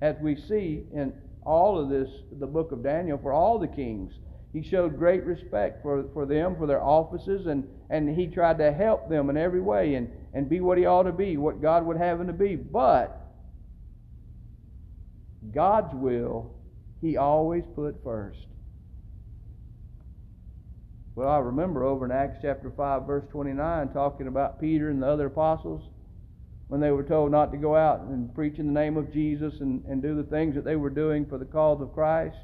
as 0.01 0.17
we 0.21 0.37
see 0.37 0.85
in 0.93 1.13
all 1.45 1.79
of 1.79 1.89
this, 1.89 2.09
the 2.39 2.47
book 2.47 2.73
of 2.73 2.83
Daniel, 2.83 3.19
for 3.19 3.33
all 3.33 3.59
the 3.59 3.69
kings. 3.69 4.13
He 4.53 4.63
showed 4.63 4.99
great 4.99 5.25
respect 5.25 5.83
for, 5.83 6.05
for 6.13 6.27
them, 6.27 6.57
for 6.57 6.67
their 6.67 6.83
offices, 6.83 7.47
and, 7.47 7.65
and 7.91 8.09
he 8.09 8.27
tried 8.27 8.59
to 8.59 8.73
help 8.73 9.09
them 9.09 9.31
in 9.31 9.37
every 9.37 9.61
way 9.61 9.95
and, 9.95 10.11
and 10.35 10.49
be 10.49 10.61
what 10.61 10.79
he 10.79 10.87
ought 10.87 11.05
to 11.05 11.13
be, 11.13 11.37
what 11.37 11.63
God 11.63 11.87
would 11.87 11.97
have 11.97 12.21
him 12.21 12.27
to 12.27 12.33
be. 12.33 12.57
But 12.57 13.21
God's 15.53 15.95
will, 15.95 16.55
he 17.01 17.17
always 17.17 17.65
put 17.75 18.03
first. 18.03 18.47
Well, 21.15 21.29
I 21.29 21.39
remember 21.39 21.85
over 21.85 22.05
in 22.05 22.13
Acts 22.13 22.39
chapter 22.43 22.71
5, 22.71 23.07
verse 23.07 23.25
29, 23.31 23.89
talking 23.91 24.27
about 24.27 24.61
Peter 24.61 24.91
and 24.91 25.03
the 25.03 25.07
other 25.07 25.27
apostles 25.27 25.83
when 26.69 26.81
they 26.81 26.91
were 26.91 27.05
told 27.05 27.31
not 27.31 27.53
to 27.53 27.59
go 27.59 27.77
out 27.77 28.01
and 28.01 28.35
preach 28.35 28.59
in 28.59 28.67
the 28.67 28.81
name 28.81 28.97
of 28.97 29.13
Jesus 29.13 29.61
and, 29.61 29.85
and 29.87 30.03
do 30.03 30.17
the 30.17 30.29
things 30.29 30.55
that 30.57 30.65
they 30.65 30.77
were 30.77 30.91
doing 30.91 31.25
for 31.25 31.39
the 31.39 31.45
cause 31.45 31.81
of 31.81 31.95
Christ, 31.95 32.37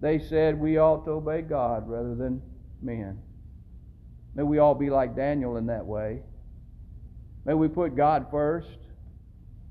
they 0.00 0.18
said 0.18 0.58
we 0.58 0.78
ought 0.78 1.04
to 1.04 1.12
obey 1.12 1.42
God 1.42 1.88
rather 1.88 2.14
than 2.14 2.42
men. 2.82 3.22
May 4.34 4.42
we 4.42 4.58
all 4.58 4.74
be 4.74 4.90
like 4.90 5.14
Daniel 5.14 5.56
in 5.56 5.66
that 5.66 5.84
way. 5.84 6.22
May 7.44 7.54
we 7.54 7.68
put 7.68 7.96
God 7.96 8.26
first. 8.30 8.68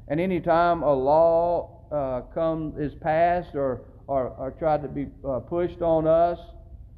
And 0.07 0.19
anytime 0.19 0.83
a 0.83 0.93
law 0.93 1.85
uh, 1.91 2.21
is 2.77 2.93
passed 2.95 3.55
or, 3.55 3.81
or, 4.07 4.29
or 4.29 4.51
tried 4.51 4.81
to 4.83 4.87
be 4.87 5.07
uh, 5.27 5.39
pushed 5.39 5.81
on 5.81 6.05
us, 6.07 6.39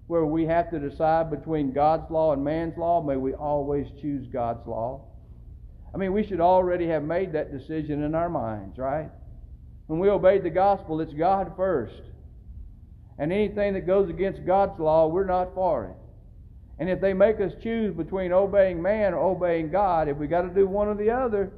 where 0.08 0.26
we 0.26 0.45
have 0.45 0.69
to 0.71 0.80
decide 0.80 1.32
between 1.32 1.71
God's 1.71 2.10
law 2.12 2.34
and 2.34 2.43
man's 2.43 2.78
law, 2.78 3.02
may 3.02 3.15
we 3.15 3.34
always 3.34 3.88
choose 4.02 4.28
God's 4.28 4.65
law. 4.67 5.06
I 5.93 5.97
mean, 5.97 6.12
we 6.12 6.26
should 6.26 6.41
already 6.41 6.88
have 6.88 7.04
made 7.04 7.34
that 7.34 7.52
decision 7.58 8.04
in 8.04 8.15
our 8.15 8.30
minds, 8.30 8.78
right? 8.78 9.10
When 9.88 9.99
we 9.99 10.10
obey 10.10 10.39
the 10.39 10.49
gospel, 10.49 10.99
it's 11.02 11.13
God 11.13 11.54
first. 11.56 12.02
And 13.17 13.32
anything 13.32 13.73
that 13.73 13.86
goes 13.86 14.10
against 14.10 14.45
God's 14.45 14.80
law, 14.80 15.08
we're 15.08 15.26
not 15.26 15.54
for 15.54 15.86
it. 15.86 16.02
And 16.79 16.89
if 16.89 16.99
they 16.99 17.13
make 17.13 17.39
us 17.39 17.53
choose 17.62 17.95
between 17.95 18.31
obeying 18.31 18.81
man 18.81 19.13
or 19.13 19.31
obeying 19.31 19.69
God, 19.69 20.07
if 20.09 20.17
we 20.17 20.27
got 20.27 20.41
to 20.41 20.49
do 20.49 20.67
one 20.67 20.88
or 20.88 20.95
the 20.95 21.12
other, 21.12 21.51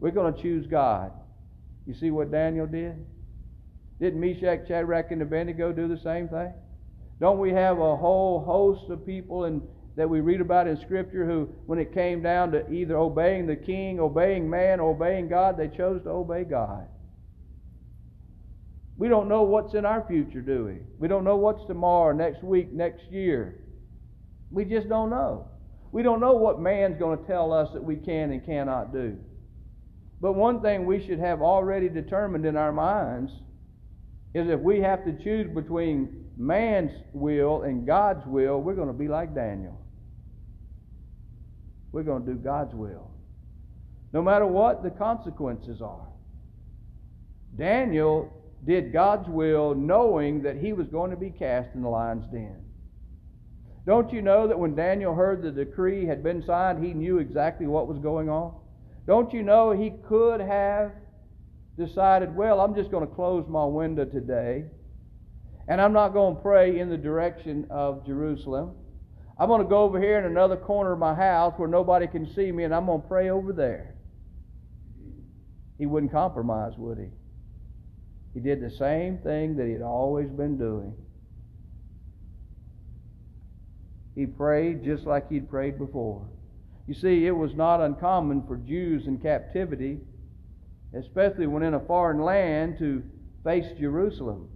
we're 0.00 0.10
going 0.10 0.34
to 0.34 0.42
choose 0.42 0.66
God. 0.66 1.12
You 1.86 1.94
see 1.94 2.10
what 2.10 2.30
Daniel 2.30 2.66
did? 2.66 2.94
Didn't 4.00 4.20
Meshach, 4.20 4.68
Shadrach, 4.68 5.10
and 5.10 5.22
Abednego 5.22 5.72
do 5.72 5.88
the 5.88 5.98
same 5.98 6.28
thing? 6.28 6.52
Don't 7.20 7.38
we 7.38 7.50
have 7.50 7.78
a 7.78 7.96
whole 7.96 8.44
host 8.44 8.90
of 8.90 9.04
people 9.06 9.46
in, 9.46 9.62
that 9.96 10.08
we 10.08 10.20
read 10.20 10.40
about 10.40 10.68
in 10.68 10.76
Scripture 10.80 11.24
who, 11.24 11.48
when 11.66 11.78
it 11.78 11.92
came 11.92 12.22
down 12.22 12.52
to 12.52 12.70
either 12.70 12.96
obeying 12.96 13.46
the 13.46 13.56
king, 13.56 13.98
obeying 13.98 14.48
man, 14.48 14.80
obeying 14.80 15.28
God, 15.28 15.56
they 15.56 15.68
chose 15.68 16.02
to 16.02 16.10
obey 16.10 16.44
God? 16.44 16.86
We 18.96 19.08
don't 19.08 19.28
know 19.28 19.42
what's 19.42 19.74
in 19.74 19.84
our 19.84 20.04
future, 20.06 20.40
do 20.40 20.64
we? 20.64 20.78
We 20.98 21.08
don't 21.08 21.24
know 21.24 21.36
what's 21.36 21.64
tomorrow, 21.66 22.12
next 22.12 22.42
week, 22.42 22.72
next 22.72 23.04
year. 23.10 23.60
We 24.50 24.64
just 24.64 24.88
don't 24.88 25.10
know. 25.10 25.48
We 25.92 26.02
don't 26.02 26.20
know 26.20 26.34
what 26.34 26.60
man's 26.60 26.98
going 26.98 27.18
to 27.18 27.26
tell 27.26 27.52
us 27.52 27.68
that 27.72 27.82
we 27.82 27.96
can 27.96 28.30
and 28.30 28.44
cannot 28.44 28.92
do. 28.92 29.16
But 30.20 30.32
one 30.32 30.60
thing 30.60 30.84
we 30.84 31.04
should 31.06 31.18
have 31.20 31.40
already 31.40 31.88
determined 31.88 32.44
in 32.44 32.56
our 32.56 32.72
minds 32.72 33.32
is 34.34 34.48
if 34.48 34.60
we 34.60 34.80
have 34.80 35.04
to 35.04 35.12
choose 35.22 35.46
between 35.54 36.24
man's 36.36 36.92
will 37.12 37.62
and 37.62 37.86
God's 37.86 38.26
will, 38.26 38.60
we're 38.60 38.74
going 38.74 38.88
to 38.88 38.94
be 38.94 39.08
like 39.08 39.34
Daniel. 39.34 39.80
We're 41.92 42.02
going 42.02 42.24
to 42.26 42.32
do 42.32 42.38
God's 42.38 42.74
will. 42.74 43.10
No 44.12 44.22
matter 44.22 44.46
what 44.46 44.82
the 44.82 44.90
consequences 44.90 45.80
are. 45.80 46.08
Daniel 47.56 48.32
did 48.64 48.92
God's 48.92 49.28
will 49.28 49.74
knowing 49.74 50.42
that 50.42 50.56
he 50.56 50.72
was 50.72 50.86
going 50.88 51.10
to 51.10 51.16
be 51.16 51.30
cast 51.30 51.70
in 51.74 51.82
the 51.82 51.88
lion's 51.88 52.26
den. 52.30 52.67
Don't 53.88 54.12
you 54.12 54.20
know 54.20 54.46
that 54.46 54.58
when 54.58 54.74
Daniel 54.74 55.14
heard 55.14 55.40
the 55.40 55.50
decree 55.50 56.04
had 56.04 56.22
been 56.22 56.44
signed, 56.44 56.84
he 56.84 56.92
knew 56.92 57.20
exactly 57.20 57.66
what 57.66 57.88
was 57.88 57.96
going 57.98 58.28
on? 58.28 58.52
Don't 59.06 59.32
you 59.32 59.42
know 59.42 59.70
he 59.70 59.94
could 60.06 60.42
have 60.42 60.92
decided, 61.78 62.36
well, 62.36 62.60
I'm 62.60 62.74
just 62.74 62.90
going 62.90 63.08
to 63.08 63.14
close 63.14 63.46
my 63.48 63.64
window 63.64 64.04
today, 64.04 64.66
and 65.68 65.80
I'm 65.80 65.94
not 65.94 66.10
going 66.10 66.36
to 66.36 66.42
pray 66.42 66.78
in 66.78 66.90
the 66.90 66.98
direction 66.98 67.66
of 67.70 68.04
Jerusalem. 68.04 68.72
I'm 69.38 69.48
going 69.48 69.62
to 69.62 69.68
go 69.68 69.84
over 69.84 69.98
here 69.98 70.18
in 70.18 70.26
another 70.26 70.58
corner 70.58 70.92
of 70.92 70.98
my 70.98 71.14
house 71.14 71.54
where 71.56 71.66
nobody 71.66 72.06
can 72.06 72.30
see 72.34 72.52
me, 72.52 72.64
and 72.64 72.74
I'm 72.74 72.84
going 72.84 73.00
to 73.00 73.08
pray 73.08 73.30
over 73.30 73.54
there. 73.54 73.94
He 75.78 75.86
wouldn't 75.86 76.12
compromise, 76.12 76.74
would 76.76 76.98
he? 76.98 77.08
He 78.34 78.40
did 78.40 78.60
the 78.60 78.70
same 78.70 79.16
thing 79.16 79.56
that 79.56 79.64
he 79.64 79.72
had 79.72 79.80
always 79.80 80.28
been 80.28 80.58
doing. 80.58 80.94
He 84.18 84.26
prayed 84.26 84.82
just 84.82 85.06
like 85.06 85.28
he'd 85.28 85.48
prayed 85.48 85.78
before. 85.78 86.26
You 86.88 86.94
see, 86.94 87.24
it 87.24 87.36
was 87.36 87.54
not 87.54 87.80
uncommon 87.80 88.48
for 88.48 88.56
Jews 88.56 89.06
in 89.06 89.18
captivity, 89.18 90.00
especially 90.92 91.46
when 91.46 91.62
in 91.62 91.74
a 91.74 91.86
foreign 91.86 92.20
land, 92.20 92.78
to 92.80 93.04
face 93.44 93.66
Jerusalem 93.78 94.48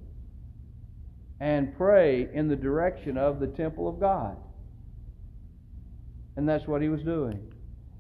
and 1.39 1.77
pray 1.77 2.29
in 2.35 2.49
the 2.49 2.57
direction 2.57 3.17
of 3.17 3.39
the 3.39 3.47
temple 3.47 3.87
of 3.89 4.01
God. 4.01 4.37
And 6.35 6.49
that's 6.49 6.67
what 6.67 6.83
he 6.83 6.89
was 6.89 7.05
doing. 7.05 7.41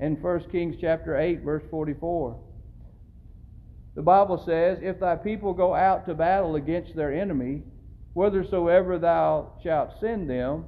In 0.01 0.20
1 0.20 0.51
Kings 0.51 0.75
chapter 0.81 1.16
8 1.16 1.42
verse 1.42 1.62
44, 1.70 2.40
the 3.94 4.03
Bible 4.03 4.42
says, 4.44 4.81
If 4.83 4.98
thy 4.98 5.14
people 5.14 5.55
go 5.55 5.77
out 5.77 6.07
to 6.07 6.14
battle 6.14 6.57
against 6.57 6.96
their 6.96 7.12
enemy, 7.12 7.62
whithersoever 8.14 8.98
thou 8.98 9.53
shalt 9.62 9.92
send 10.01 10.29
them, 10.29 10.64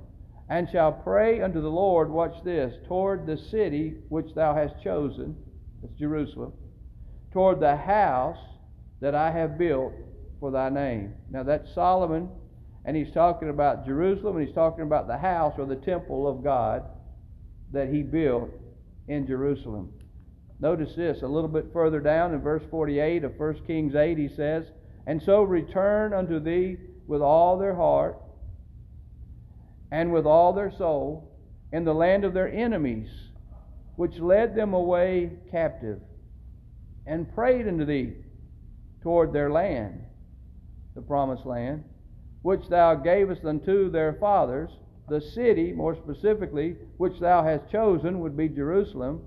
and 0.49 0.69
shall 0.71 0.93
pray 0.93 1.41
unto 1.41 1.61
the 1.61 1.71
Lord, 1.71 2.11
watch 2.11 2.43
this, 2.45 2.75
toward 2.87 3.27
the 3.27 3.37
city 3.37 3.95
which 4.09 4.35
thou 4.35 4.55
hast 4.55 4.83
chosen, 4.83 5.37
that's 5.81 5.95
Jerusalem, 5.95 6.53
toward 7.33 7.61
the 7.61 7.77
house 7.77 8.39
that 9.01 9.15
I 9.15 9.31
have 9.31 9.59
built 9.59 9.93
for 10.41 10.51
thy 10.51 10.69
name. 10.69 11.15
Now 11.31 11.43
that's 11.43 11.73
Solomon, 11.75 12.29
and 12.85 12.97
he's 12.97 13.13
talking 13.13 13.49
about 13.49 13.87
Jerusalem, 13.87 14.37
and 14.37 14.47
he's 14.47 14.55
talking 14.55 14.85
about 14.85 15.07
the 15.07 15.17
house 15.17 15.55
or 15.59 15.67
the 15.67 15.77
temple 15.77 16.29
of 16.29 16.45
God 16.45 16.85
that 17.73 17.89
he 17.89 18.03
built 18.03 18.51
in 19.09 19.27
Jerusalem. 19.27 19.93
Notice 20.61 20.95
this 20.95 21.23
a 21.23 21.27
little 21.27 21.49
bit 21.49 21.73
further 21.73 22.01
down 22.01 22.35
in 22.35 22.41
verse 22.41 22.63
48 22.71 23.25
of 23.25 23.39
1 23.39 23.67
Kings 23.67 23.95
8, 23.95 24.19
he 24.19 24.29
says, 24.29 24.67
And 25.07 25.23
so 25.23 25.43
return 25.43 26.13
unto 26.13 26.39
thee 26.39 26.77
with 27.07 27.21
all 27.21 27.59
their 27.59 27.75
heart 27.75 28.17
and 29.95 30.13
with 30.13 30.27
all 30.27 30.53
their 30.53 30.73
soul 30.73 31.31
in 31.71 31.85
the 31.85 31.95
land 31.95 32.25
of 32.25 32.35
their 32.35 32.53
enemies, 32.53 33.09
which 33.95 34.19
led 34.19 34.57
them 34.57 34.75
away 34.75 35.31
captive, 35.53 36.01
and 37.07 37.33
prayed 37.33 37.69
unto 37.69 37.85
thee 37.85 38.13
toward 39.05 39.33
their 39.33 39.53
land, 39.53 40.03
the 40.97 41.01
promised 41.01 41.47
land, 41.47 41.85
which 42.43 42.69
thou 42.69 42.97
gavest 42.97 43.45
unto 43.45 43.89
their 43.89 44.15
fathers, 44.15 44.69
the 45.09 45.21
city, 45.21 45.71
more 45.71 45.95
specifically, 45.95 46.75
which 46.97 47.21
thou 47.21 47.45
hast 47.45 47.71
chosen, 47.71 48.19
would 48.19 48.37
be 48.37 48.49
Jerusalem 48.49 49.23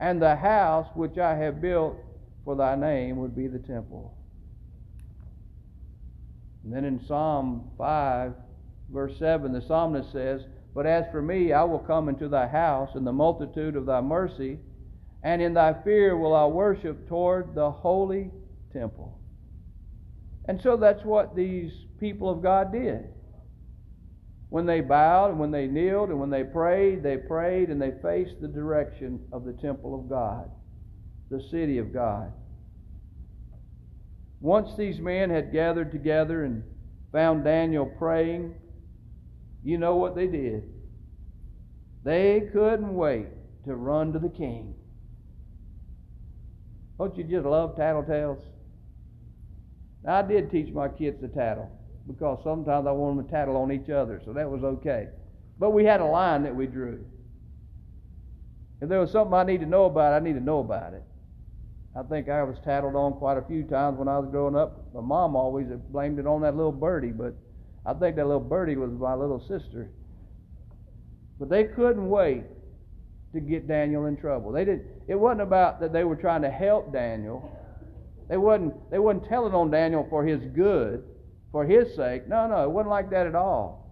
and 0.00 0.20
the 0.20 0.34
house 0.34 0.88
which 0.94 1.16
I 1.16 1.36
have 1.36 1.60
built 1.60 1.96
for 2.44 2.56
thy 2.56 2.74
name 2.74 3.18
would 3.18 3.36
be 3.36 3.46
the 3.46 3.60
temple. 3.60 4.16
And 6.64 6.72
then 6.72 6.84
in 6.84 7.06
Psalm 7.06 7.70
5, 7.78 8.34
verse 8.90 9.18
7, 9.18 9.52
the 9.52 9.62
psalmist 9.62 10.12
says, 10.12 10.42
But 10.74 10.86
as 10.86 11.04
for 11.10 11.22
me, 11.22 11.52
I 11.52 11.64
will 11.64 11.78
come 11.78 12.08
into 12.08 12.28
thy 12.28 12.46
house 12.46 12.90
in 12.94 13.04
the 13.04 13.12
multitude 13.12 13.76
of 13.76 13.86
thy 13.86 14.00
mercy, 14.00 14.58
and 15.22 15.42
in 15.42 15.54
thy 15.54 15.74
fear 15.84 16.16
will 16.16 16.34
I 16.34 16.46
worship 16.46 17.08
toward 17.08 17.54
the 17.54 17.70
holy 17.70 18.30
temple. 18.72 19.18
And 20.46 20.60
so 20.62 20.76
that's 20.76 21.04
what 21.04 21.36
these 21.36 21.72
people 22.00 22.30
of 22.30 22.42
God 22.42 22.72
did. 22.72 23.04
When 24.48 24.64
they 24.64 24.80
bowed 24.80 25.30
and 25.30 25.38
when 25.38 25.50
they 25.50 25.66
kneeled 25.66 26.08
and 26.08 26.18
when 26.18 26.30
they 26.30 26.44
prayed, 26.44 27.02
they 27.02 27.18
prayed 27.18 27.68
and 27.68 27.80
they 27.80 27.92
faced 28.02 28.40
the 28.40 28.48
direction 28.48 29.20
of 29.30 29.44
the 29.44 29.52
temple 29.52 29.94
of 29.94 30.08
God, 30.08 30.50
the 31.30 31.42
city 31.50 31.76
of 31.76 31.92
God. 31.92 32.32
Once 34.40 34.74
these 34.76 35.00
men 35.00 35.28
had 35.28 35.52
gathered 35.52 35.92
together 35.92 36.44
and 36.44 36.62
found 37.12 37.44
Daniel 37.44 37.84
praying, 37.84 38.54
you 39.62 39.78
know 39.78 39.96
what 39.96 40.14
they 40.14 40.26
did. 40.26 40.62
They 42.04 42.48
couldn't 42.52 42.94
wait 42.94 43.26
to 43.64 43.74
run 43.74 44.12
to 44.12 44.18
the 44.18 44.28
king. 44.28 44.74
Don't 46.98 47.16
you 47.16 47.24
just 47.24 47.46
love 47.46 47.76
tattletales? 47.76 48.40
I 50.06 50.22
did 50.22 50.50
teach 50.50 50.72
my 50.72 50.88
kids 50.88 51.20
to 51.20 51.28
tattle 51.28 51.70
because 52.06 52.40
sometimes 52.42 52.86
I 52.86 52.92
want 52.92 53.16
them 53.16 53.26
to 53.26 53.30
tattle 53.30 53.56
on 53.56 53.70
each 53.70 53.90
other, 53.90 54.20
so 54.24 54.32
that 54.32 54.50
was 54.50 54.64
okay. 54.64 55.08
But 55.58 55.70
we 55.70 55.84
had 55.84 56.00
a 56.00 56.04
line 56.04 56.44
that 56.44 56.54
we 56.54 56.66
drew. 56.66 57.04
If 58.80 58.88
there 58.88 59.00
was 59.00 59.10
something 59.10 59.34
I 59.34 59.42
need 59.44 59.60
to 59.60 59.66
know 59.66 59.84
about, 59.86 60.14
I 60.14 60.24
need 60.24 60.34
to 60.34 60.40
know 60.40 60.60
about 60.60 60.94
it. 60.94 61.02
I 61.96 62.02
think 62.04 62.28
I 62.28 62.44
was 62.44 62.58
tattled 62.64 62.94
on 62.94 63.14
quite 63.14 63.38
a 63.38 63.42
few 63.42 63.64
times 63.64 63.98
when 63.98 64.08
I 64.08 64.18
was 64.18 64.30
growing 64.30 64.56
up. 64.56 64.94
My 64.94 65.00
mom 65.00 65.34
always 65.34 65.66
blamed 65.90 66.18
it 66.18 66.26
on 66.26 66.42
that 66.42 66.56
little 66.56 66.72
birdie, 66.72 67.08
but 67.08 67.34
I 67.88 67.94
think 67.94 68.16
that 68.16 68.26
little 68.26 68.40
birdie 68.40 68.76
was 68.76 68.90
my 68.90 69.14
little 69.14 69.40
sister. 69.40 69.90
But 71.40 71.48
they 71.48 71.64
couldn't 71.64 72.08
wait 72.10 72.44
to 73.32 73.40
get 73.40 73.66
Daniel 73.66 74.06
in 74.06 74.16
trouble. 74.16 74.52
They 74.52 74.66
didn't. 74.66 74.86
It 75.08 75.14
wasn't 75.14 75.40
about 75.40 75.80
that 75.80 75.92
they 75.92 76.04
were 76.04 76.16
trying 76.16 76.42
to 76.42 76.50
help 76.50 76.92
Daniel. 76.92 77.50
They 78.28 78.36
wasn't. 78.36 78.90
They 78.90 78.98
wasn't 78.98 79.26
telling 79.28 79.54
on 79.54 79.70
Daniel 79.70 80.06
for 80.10 80.22
his 80.24 80.40
good 80.54 81.02
for 81.50 81.64
his 81.64 81.94
sake. 81.96 82.28
No, 82.28 82.46
no, 82.46 82.64
it 82.64 82.70
wasn't 82.70 82.90
like 82.90 83.08
that 83.10 83.26
at 83.26 83.34
all. 83.34 83.90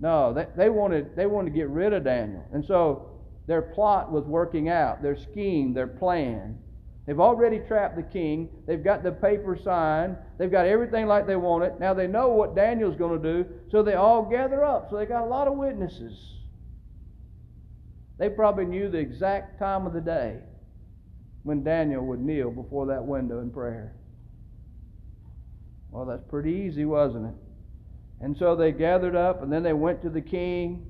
No, 0.00 0.32
they, 0.32 0.46
they 0.56 0.70
wanted 0.70 1.14
they 1.14 1.26
wanted 1.26 1.50
to 1.50 1.56
get 1.56 1.68
rid 1.68 1.92
of 1.92 2.04
Daniel, 2.04 2.44
and 2.54 2.64
so 2.64 3.10
their 3.46 3.60
plot 3.60 4.10
was 4.10 4.24
working 4.24 4.70
out. 4.70 5.02
Their 5.02 5.16
scheme, 5.16 5.74
their 5.74 5.86
plan. 5.86 6.58
They've 7.06 7.20
already 7.20 7.58
trapped 7.60 7.96
the 7.96 8.02
king. 8.02 8.48
They've 8.66 8.82
got 8.82 9.02
the 9.02 9.12
paper 9.12 9.58
signed. 9.62 10.16
They've 10.38 10.50
got 10.50 10.66
everything 10.66 11.06
like 11.06 11.26
they 11.26 11.36
want 11.36 11.64
it. 11.64 11.80
Now 11.80 11.94
they 11.94 12.06
know 12.06 12.28
what 12.28 12.54
Daniel's 12.54 12.96
going 12.96 13.20
to 13.20 13.32
do, 13.42 13.48
so 13.70 13.82
they 13.82 13.94
all 13.94 14.22
gather 14.22 14.64
up. 14.64 14.88
So 14.90 14.96
they 14.96 15.06
got 15.06 15.22
a 15.22 15.26
lot 15.26 15.48
of 15.48 15.56
witnesses. 15.56 16.18
They 18.18 18.28
probably 18.28 18.66
knew 18.66 18.90
the 18.90 18.98
exact 18.98 19.58
time 19.58 19.86
of 19.86 19.94
the 19.94 20.00
day 20.00 20.36
when 21.42 21.64
Daniel 21.64 22.04
would 22.06 22.20
kneel 22.20 22.50
before 22.50 22.86
that 22.86 23.04
window 23.04 23.40
in 23.40 23.50
prayer. 23.50 23.96
Well, 25.90 26.04
that's 26.04 26.22
pretty 26.28 26.52
easy, 26.52 26.84
wasn't 26.84 27.26
it? 27.26 27.34
And 28.20 28.36
so 28.36 28.54
they 28.54 28.72
gathered 28.72 29.16
up, 29.16 29.42
and 29.42 29.50
then 29.50 29.62
they 29.62 29.72
went 29.72 30.02
to 30.02 30.10
the 30.10 30.20
king, 30.20 30.86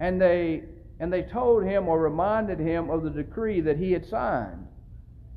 and 0.00 0.20
they 0.20 0.64
and 1.00 1.12
they 1.12 1.22
told 1.22 1.64
him 1.64 1.88
or 1.88 2.00
reminded 2.00 2.58
him 2.58 2.88
of 2.90 3.02
the 3.02 3.10
decree 3.10 3.60
that 3.60 3.78
he 3.78 3.92
had 3.92 4.06
signed. 4.06 4.63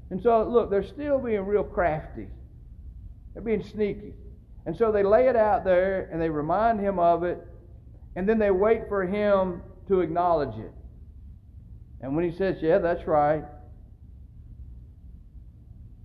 And 0.09 0.21
so, 0.21 0.47
look, 0.47 0.69
they're 0.69 0.87
still 0.87 1.19
being 1.19 1.41
real 1.41 1.63
crafty. 1.63 2.27
They're 3.33 3.43
being 3.43 3.63
sneaky. 3.63 4.13
And 4.65 4.75
so 4.75 4.91
they 4.91 5.03
lay 5.03 5.27
it 5.27 5.35
out 5.35 5.63
there 5.63 6.09
and 6.11 6.21
they 6.21 6.29
remind 6.29 6.79
him 6.79 6.99
of 6.99 7.23
it, 7.23 7.45
and 8.15 8.27
then 8.27 8.39
they 8.39 8.51
wait 8.51 8.87
for 8.89 9.05
him 9.05 9.61
to 9.87 10.01
acknowledge 10.01 10.57
it. 10.57 10.73
And 12.01 12.15
when 12.15 12.29
he 12.29 12.35
says, 12.35 12.57
Yeah, 12.61 12.79
that's 12.79 13.07
right, 13.07 13.43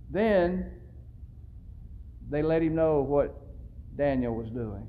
then 0.09 0.71
they 2.29 2.41
let 2.41 2.61
him 2.61 2.75
know 2.75 3.01
what 3.01 3.35
Daniel 3.97 4.35
was 4.35 4.49
doing. 4.49 4.87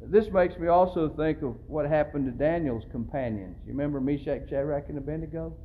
This 0.00 0.30
makes 0.30 0.58
me 0.58 0.68
also 0.68 1.08
think 1.08 1.42
of 1.42 1.56
what 1.66 1.86
happened 1.86 2.26
to 2.26 2.32
Daniel's 2.32 2.84
companions. 2.90 3.56
You 3.64 3.72
remember 3.72 4.00
Meshach, 4.00 4.48
Shadrach, 4.48 4.88
and 4.88 4.98
Abednego? 4.98 5.56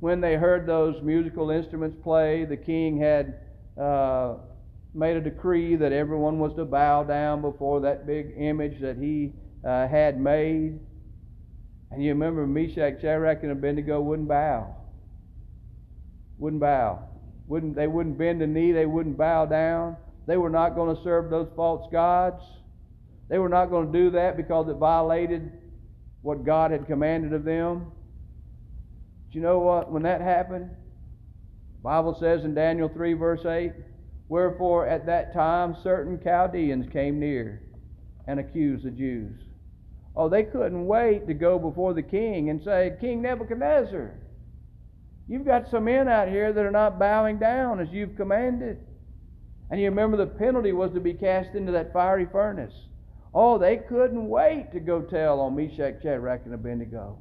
When 0.00 0.20
they 0.20 0.36
heard 0.36 0.66
those 0.66 1.02
musical 1.02 1.50
instruments 1.50 1.96
play, 2.02 2.44
the 2.44 2.56
king 2.56 2.98
had 3.00 3.40
uh, 3.80 4.34
made 4.94 5.16
a 5.16 5.20
decree 5.20 5.76
that 5.76 5.92
everyone 5.92 6.38
was 6.38 6.54
to 6.56 6.64
bow 6.64 7.04
down 7.04 7.40
before 7.40 7.80
that 7.80 8.06
big 8.06 8.34
image 8.36 8.80
that 8.80 8.96
he 8.96 9.32
uh, 9.66 9.88
had 9.88 10.20
made. 10.20 10.78
And 11.90 12.02
you 12.02 12.10
remember 12.10 12.46
Meshach, 12.46 13.00
Shadrach, 13.00 13.42
and 13.42 13.52
Abednego 13.52 14.00
wouldn't 14.00 14.28
bow. 14.28 14.74
Wouldn't 16.38 16.60
bow. 16.60 17.02
Wouldn't, 17.46 17.76
they 17.76 17.86
wouldn't 17.86 18.18
bend 18.18 18.42
a 18.42 18.46
knee. 18.46 18.72
They 18.72 18.86
wouldn't 18.86 19.16
bow 19.16 19.46
down. 19.46 19.96
They 20.26 20.36
were 20.36 20.50
not 20.50 20.74
going 20.74 20.94
to 20.94 21.02
serve 21.02 21.30
those 21.30 21.48
false 21.54 21.88
gods. 21.90 22.42
They 23.28 23.38
were 23.38 23.48
not 23.48 23.66
going 23.66 23.92
to 23.92 23.98
do 23.98 24.10
that 24.10 24.36
because 24.36 24.68
it 24.68 24.74
violated 24.74 25.52
what 26.22 26.44
God 26.44 26.70
had 26.70 26.86
commanded 26.86 27.32
of 27.32 27.44
them. 27.44 27.92
You 29.36 29.42
know 29.42 29.58
what? 29.58 29.92
When 29.92 30.04
that 30.04 30.22
happened, 30.22 30.70
Bible 31.82 32.16
says 32.18 32.46
in 32.46 32.54
Daniel 32.54 32.88
3, 32.88 33.12
verse 33.12 33.44
8, 33.44 33.70
Wherefore 34.30 34.86
at 34.86 35.04
that 35.04 35.34
time 35.34 35.76
certain 35.82 36.18
Chaldeans 36.24 36.90
came 36.90 37.20
near 37.20 37.60
and 38.26 38.40
accused 38.40 38.86
the 38.86 38.90
Jews. 38.90 39.38
Oh, 40.16 40.30
they 40.30 40.42
couldn't 40.42 40.86
wait 40.86 41.26
to 41.26 41.34
go 41.34 41.58
before 41.58 41.92
the 41.92 42.02
king 42.02 42.48
and 42.48 42.64
say, 42.64 42.96
King 42.98 43.20
Nebuchadnezzar, 43.20 44.14
you've 45.28 45.44
got 45.44 45.70
some 45.70 45.84
men 45.84 46.08
out 46.08 46.28
here 46.28 46.54
that 46.54 46.64
are 46.64 46.70
not 46.70 46.98
bowing 46.98 47.38
down 47.38 47.78
as 47.78 47.90
you've 47.90 48.16
commanded. 48.16 48.78
And 49.70 49.78
you 49.78 49.90
remember 49.90 50.16
the 50.16 50.28
penalty 50.28 50.72
was 50.72 50.92
to 50.94 51.00
be 51.00 51.12
cast 51.12 51.54
into 51.54 51.72
that 51.72 51.92
fiery 51.92 52.26
furnace. 52.32 52.72
Oh, 53.34 53.58
they 53.58 53.76
couldn't 53.76 54.30
wait 54.30 54.72
to 54.72 54.80
go 54.80 55.02
tell 55.02 55.40
on 55.40 55.54
Meshach, 55.54 56.00
Shadrach, 56.02 56.46
and 56.46 56.54
Abednego. 56.54 57.18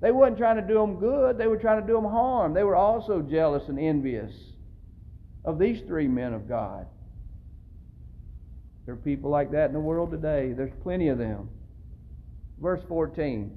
They 0.00 0.10
wasn't 0.10 0.38
trying 0.38 0.56
to 0.56 0.66
do 0.66 0.74
them 0.74 0.98
good, 0.98 1.38
they 1.38 1.46
were 1.46 1.56
trying 1.56 1.80
to 1.80 1.86
do 1.86 1.94
them 1.94 2.04
harm. 2.04 2.52
They 2.52 2.64
were 2.64 2.76
also 2.76 3.22
jealous 3.22 3.68
and 3.68 3.78
envious 3.78 4.32
of 5.44 5.58
these 5.58 5.80
three 5.86 6.08
men 6.08 6.34
of 6.34 6.48
God. 6.48 6.86
There 8.84 8.94
are 8.94 8.98
people 8.98 9.30
like 9.30 9.50
that 9.52 9.66
in 9.66 9.72
the 9.72 9.80
world 9.80 10.10
today. 10.10 10.52
There's 10.52 10.72
plenty 10.82 11.08
of 11.08 11.18
them. 11.18 11.48
Verse 12.60 12.82
14, 12.88 13.56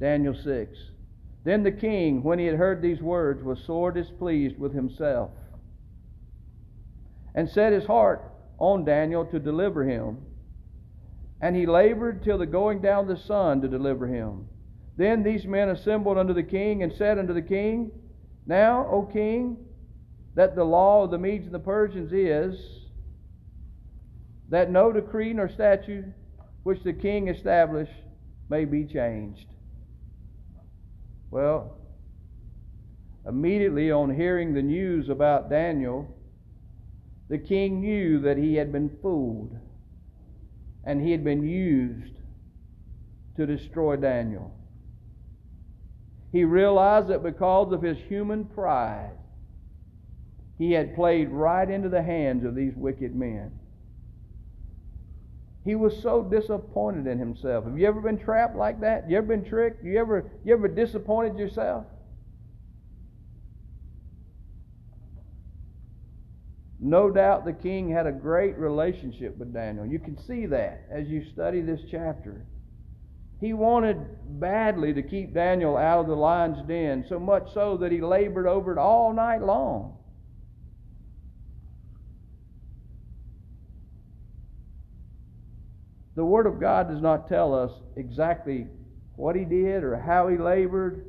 Daniel 0.00 0.34
6. 0.34 0.76
Then 1.44 1.62
the 1.62 1.72
king, 1.72 2.22
when 2.22 2.38
he 2.38 2.46
had 2.46 2.56
heard 2.56 2.82
these 2.82 3.00
words, 3.00 3.42
was 3.42 3.58
sore 3.64 3.92
displeased 3.92 4.58
with 4.58 4.74
himself 4.74 5.30
and 7.34 7.48
set 7.48 7.72
his 7.72 7.84
heart 7.84 8.32
on 8.58 8.84
Daniel 8.84 9.24
to 9.26 9.38
deliver 9.38 9.84
him. 9.84 10.18
And 11.40 11.54
he 11.54 11.66
labored 11.66 12.24
till 12.24 12.38
the 12.38 12.46
going 12.46 12.80
down 12.80 13.08
of 13.08 13.16
the 13.16 13.24
sun 13.24 13.60
to 13.62 13.68
deliver 13.68 14.08
him. 14.08 14.48
Then 14.98 15.22
these 15.22 15.46
men 15.46 15.68
assembled 15.68 16.18
unto 16.18 16.34
the 16.34 16.42
king 16.42 16.82
and 16.82 16.92
said 16.92 17.18
unto 17.18 17.32
the 17.32 17.40
king, 17.40 17.92
Now, 18.46 18.84
O 18.90 19.04
king, 19.04 19.56
that 20.34 20.56
the 20.56 20.64
law 20.64 21.04
of 21.04 21.12
the 21.12 21.18
Medes 21.18 21.46
and 21.46 21.54
the 21.54 21.60
Persians 21.60 22.12
is 22.12 22.60
that 24.48 24.72
no 24.72 24.92
decree 24.92 25.32
nor 25.32 25.48
statute 25.48 26.04
which 26.64 26.82
the 26.82 26.92
king 26.92 27.28
established 27.28 27.92
may 28.48 28.64
be 28.64 28.84
changed. 28.84 29.46
Well, 31.30 31.78
immediately 33.24 33.92
on 33.92 34.12
hearing 34.12 34.52
the 34.52 34.62
news 34.62 35.10
about 35.10 35.48
Daniel, 35.48 36.08
the 37.28 37.38
king 37.38 37.80
knew 37.80 38.18
that 38.20 38.36
he 38.36 38.56
had 38.56 38.72
been 38.72 38.90
fooled 39.00 39.56
and 40.82 41.00
he 41.00 41.12
had 41.12 41.22
been 41.22 41.44
used 41.44 42.14
to 43.36 43.46
destroy 43.46 43.94
Daniel. 43.94 44.57
He 46.30 46.44
realized 46.44 47.08
that 47.08 47.22
because 47.22 47.72
of 47.72 47.82
his 47.82 47.98
human 47.98 48.44
pride, 48.44 49.16
he 50.58 50.72
had 50.72 50.94
played 50.94 51.30
right 51.30 51.68
into 51.68 51.88
the 51.88 52.02
hands 52.02 52.44
of 52.44 52.54
these 52.54 52.74
wicked 52.74 53.14
men. 53.14 53.52
He 55.64 55.74
was 55.74 56.02
so 56.02 56.22
disappointed 56.22 57.06
in 57.06 57.18
himself. 57.18 57.64
Have 57.64 57.78
you 57.78 57.86
ever 57.86 58.00
been 58.00 58.18
trapped 58.18 58.56
like 58.56 58.80
that? 58.80 59.08
You 59.08 59.18
ever 59.18 59.26
been 59.26 59.44
tricked? 59.44 59.84
You 59.84 59.98
ever 59.98 60.30
you 60.44 60.52
ever 60.54 60.68
disappointed 60.68 61.38
yourself? 61.38 61.84
No 66.80 67.10
doubt 67.10 67.44
the 67.44 67.52
king 67.52 67.90
had 67.90 68.06
a 68.06 68.12
great 68.12 68.56
relationship 68.56 69.36
with 69.36 69.52
Daniel. 69.52 69.84
You 69.84 69.98
can 69.98 70.16
see 70.16 70.46
that 70.46 70.86
as 70.90 71.08
you 71.08 71.24
study 71.24 71.60
this 71.60 71.80
chapter. 71.90 72.46
He 73.40 73.52
wanted 73.52 74.40
badly 74.40 74.92
to 74.94 75.02
keep 75.02 75.32
Daniel 75.32 75.76
out 75.76 76.00
of 76.00 76.06
the 76.08 76.16
lion's 76.16 76.66
den, 76.66 77.04
so 77.08 77.20
much 77.20 77.52
so 77.54 77.76
that 77.76 77.92
he 77.92 78.00
labored 78.00 78.46
over 78.46 78.72
it 78.72 78.78
all 78.78 79.12
night 79.12 79.42
long. 79.42 79.96
The 86.16 86.24
Word 86.24 86.46
of 86.46 86.58
God 86.58 86.88
does 86.88 87.00
not 87.00 87.28
tell 87.28 87.54
us 87.54 87.70
exactly 87.94 88.66
what 89.14 89.36
he 89.36 89.44
did 89.44 89.84
or 89.84 89.96
how 89.96 90.26
he 90.26 90.36
labored, 90.36 91.06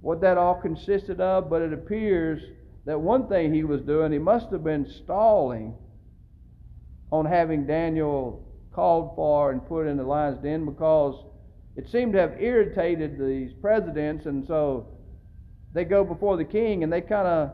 what 0.00 0.22
that 0.22 0.38
all 0.38 0.54
consisted 0.54 1.20
of, 1.20 1.50
but 1.50 1.60
it 1.60 1.74
appears 1.74 2.40
that 2.86 2.98
one 2.98 3.28
thing 3.28 3.52
he 3.52 3.64
was 3.64 3.82
doing, 3.82 4.12
he 4.12 4.18
must 4.18 4.50
have 4.50 4.64
been 4.64 4.86
stalling 4.86 5.74
on 7.12 7.26
having 7.26 7.66
Daniel 7.66 8.47
called 8.78 9.16
for 9.16 9.50
and 9.50 9.66
put 9.66 9.88
in 9.88 9.96
the 9.96 10.04
lion's 10.04 10.40
den 10.40 10.64
because 10.64 11.24
it 11.74 11.90
seemed 11.90 12.12
to 12.12 12.20
have 12.20 12.40
irritated 12.40 13.18
these 13.18 13.52
presidents, 13.60 14.26
and 14.26 14.46
so 14.46 14.86
they 15.74 15.82
go 15.84 16.04
before 16.04 16.36
the 16.36 16.44
king 16.44 16.84
and 16.84 16.92
they 16.92 17.00
kind 17.00 17.26
of 17.26 17.50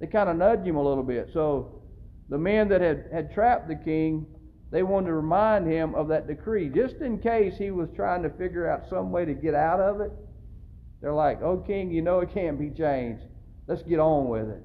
they 0.00 0.08
kind 0.08 0.28
of 0.28 0.36
nudge 0.36 0.66
him 0.66 0.74
a 0.74 0.82
little 0.82 1.04
bit. 1.04 1.28
So 1.32 1.80
the 2.28 2.38
men 2.38 2.68
that 2.70 2.80
had, 2.80 3.04
had 3.12 3.32
trapped 3.32 3.68
the 3.68 3.76
king, 3.76 4.26
they 4.72 4.82
wanted 4.82 5.06
to 5.06 5.12
remind 5.12 5.70
him 5.70 5.94
of 5.94 6.08
that 6.08 6.26
decree, 6.26 6.68
just 6.68 6.96
in 6.96 7.20
case 7.20 7.54
he 7.56 7.70
was 7.70 7.88
trying 7.94 8.24
to 8.24 8.30
figure 8.30 8.68
out 8.68 8.82
some 8.90 9.12
way 9.12 9.24
to 9.24 9.34
get 9.34 9.54
out 9.54 9.78
of 9.78 10.00
it. 10.00 10.10
They're 11.00 11.14
like, 11.14 11.40
"Oh, 11.40 11.58
king, 11.58 11.92
you 11.92 12.02
know 12.02 12.18
it 12.18 12.34
can't 12.34 12.58
be 12.58 12.70
changed. 12.70 13.22
Let's 13.68 13.82
get 13.84 14.00
on 14.00 14.28
with 14.28 14.48
it. 14.48 14.62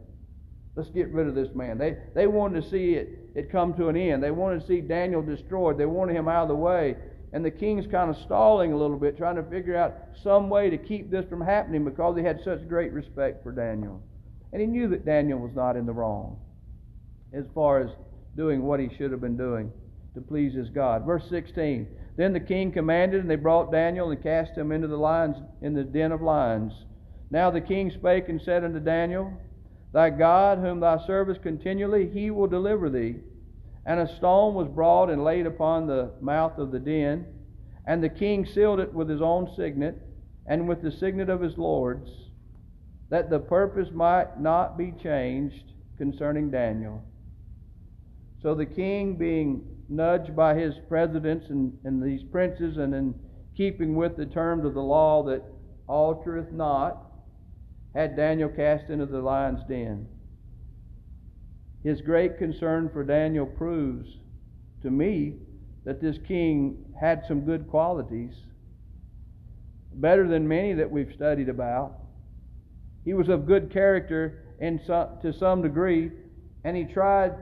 Let's 0.76 0.90
get 0.90 1.14
rid 1.14 1.28
of 1.28 1.36
this 1.36 1.54
man. 1.54 1.78
They, 1.78 1.98
they 2.16 2.26
wanted 2.26 2.64
to 2.64 2.70
see 2.72 2.96
it, 2.96 3.23
it 3.36 3.52
come 3.52 3.74
to 3.76 3.90
an 3.90 3.98
end. 3.98 4.24
They 4.24 4.32
wanted 4.32 4.62
to 4.62 4.68
see 4.68 4.82
Daniel 4.82 5.22
destroyed. 5.22 5.78
They 5.78 5.86
wanted 5.86 6.16
him 6.16 6.28
out 6.28 6.44
of 6.44 6.48
the 6.50 6.56
way. 6.56 6.96
And 7.32 7.44
the 7.44 7.52
king's 7.52 7.88
kind 7.88 8.10
of 8.10 8.18
stalling 8.24 8.74
a 8.74 8.78
little 8.78 8.98
bit, 8.98 9.18
trying 9.18 9.38
to 9.38 9.44
figure 9.44 9.76
out 9.76 9.96
some 10.24 10.50
way 10.50 10.70
to 10.70 10.78
keep 10.78 11.10
this 11.10 11.26
from 11.30 11.42
happening 11.42 11.84
because 11.84 12.16
he 12.16 12.24
had 12.24 12.40
such 12.44 12.68
great 12.68 12.92
respect 12.92 13.42
for 13.42 13.52
Daniel. 13.52 14.02
And 14.52 14.62
he 14.62 14.68
knew 14.68 14.88
that 14.90 15.06
Daniel 15.06 15.40
was 15.40 15.56
not 15.56 15.76
in 15.76 15.88
the 15.88 15.94
wrong 15.94 16.40
as 17.34 17.46
far 17.56 17.82
as 17.82 17.90
doing 18.36 18.62
what 18.62 18.80
he 18.80 18.90
should 18.98 19.12
have 19.12 19.22
been 19.22 19.38
doing 19.38 19.72
to 20.14 20.22
please 20.22 20.54
his 20.54 20.70
God. 20.70 21.06
Verse 21.06 21.24
16 21.30 21.88
Then 22.16 22.34
the 22.34 22.40
king 22.40 22.72
commanded, 22.72 23.22
and 23.22 23.30
they 23.30 23.36
brought 23.36 23.72
Daniel 23.72 24.12
and 24.12 24.22
cast 24.22 24.56
him 24.56 24.72
into 24.72 24.88
the 24.88 24.98
lions 24.98 25.38
in 25.62 25.74
the 25.74 25.84
den 25.84 26.12
of 26.12 26.22
lions. 26.22 26.72
Now 27.32 27.50
the 27.50 27.62
king 27.62 27.92
spake 27.92 28.30
and 28.30 28.40
said 28.40 28.64
unto 28.64 28.80
Daniel, 28.80 29.34
Thy 29.94 30.10
God, 30.10 30.58
whom 30.58 30.80
thou 30.80 30.98
servest 30.98 31.44
continually, 31.44 32.10
he 32.10 32.32
will 32.32 32.48
deliver 32.48 32.90
thee. 32.90 33.18
And 33.86 34.00
a 34.00 34.16
stone 34.16 34.56
was 34.56 34.68
brought 34.68 35.10
and 35.10 35.24
laid 35.24 35.46
upon 35.46 35.88
the 35.88 36.12
mouth 36.20 36.58
of 36.58 36.72
the 36.72 36.80
den, 36.80 37.28
and 37.86 38.04
the 38.04 38.10
king 38.10 38.46
sealed 38.46 38.80
it 38.80 38.94
with 38.94 39.08
his 39.08 39.22
own 39.22 39.54
signet, 39.56 40.02
and 40.48 40.68
with 40.68 40.82
the 40.82 40.92
signet 40.92 41.30
of 41.30 41.42
his 41.42 41.58
lords, 41.58 42.10
that 43.10 43.30
the 43.30 43.40
purpose 43.40 43.90
might 43.94 44.40
not 44.40 44.78
be 44.78 44.94
changed 45.02 45.74
concerning 45.98 46.50
Daniel. 46.50 47.04
So 48.42 48.56
the 48.56 48.66
king, 48.66 49.16
being 49.16 49.64
nudged 49.90 50.36
by 50.36 50.56
his 50.56 50.74
presidents 50.90 51.46
and, 51.50 51.78
and 51.84 52.02
these 52.02 52.24
princes, 52.24 52.78
and 52.78 52.96
in 52.96 53.14
keeping 53.56 53.96
with 53.96 54.18
the 54.18 54.26
terms 54.26 54.66
of 54.66 54.74
the 54.74 54.82
law 54.82 55.24
that 55.24 55.44
altereth 55.88 56.52
not, 56.52 57.13
had 57.94 58.16
Daniel 58.16 58.50
cast 58.50 58.90
into 58.90 59.06
the 59.06 59.22
lion's 59.22 59.64
den. 59.68 60.08
His 61.84 62.02
great 62.02 62.38
concern 62.38 62.90
for 62.90 63.04
Daniel 63.04 63.46
proves 63.46 64.10
to 64.82 64.90
me 64.90 65.36
that 65.86 66.02
this 66.02 66.18
king 66.28 66.86
had 67.00 67.24
some 67.28 67.42
good 67.42 67.68
qualities, 67.68 68.34
better 69.96 70.28
than 70.28 70.48
many 70.48 70.74
that 70.74 70.90
we've 70.90 71.12
studied 71.14 71.50
about. 71.50 71.94
He 73.04 73.14
was 73.14 73.30
of 73.30 73.46
good 73.46 73.72
character 73.72 74.46
in 74.60 74.80
some, 74.88 75.20
to 75.22 75.34
some 75.34 75.62
degree, 75.62 76.12
and 76.64 76.76
he 76.76 76.86
tried 76.86 77.34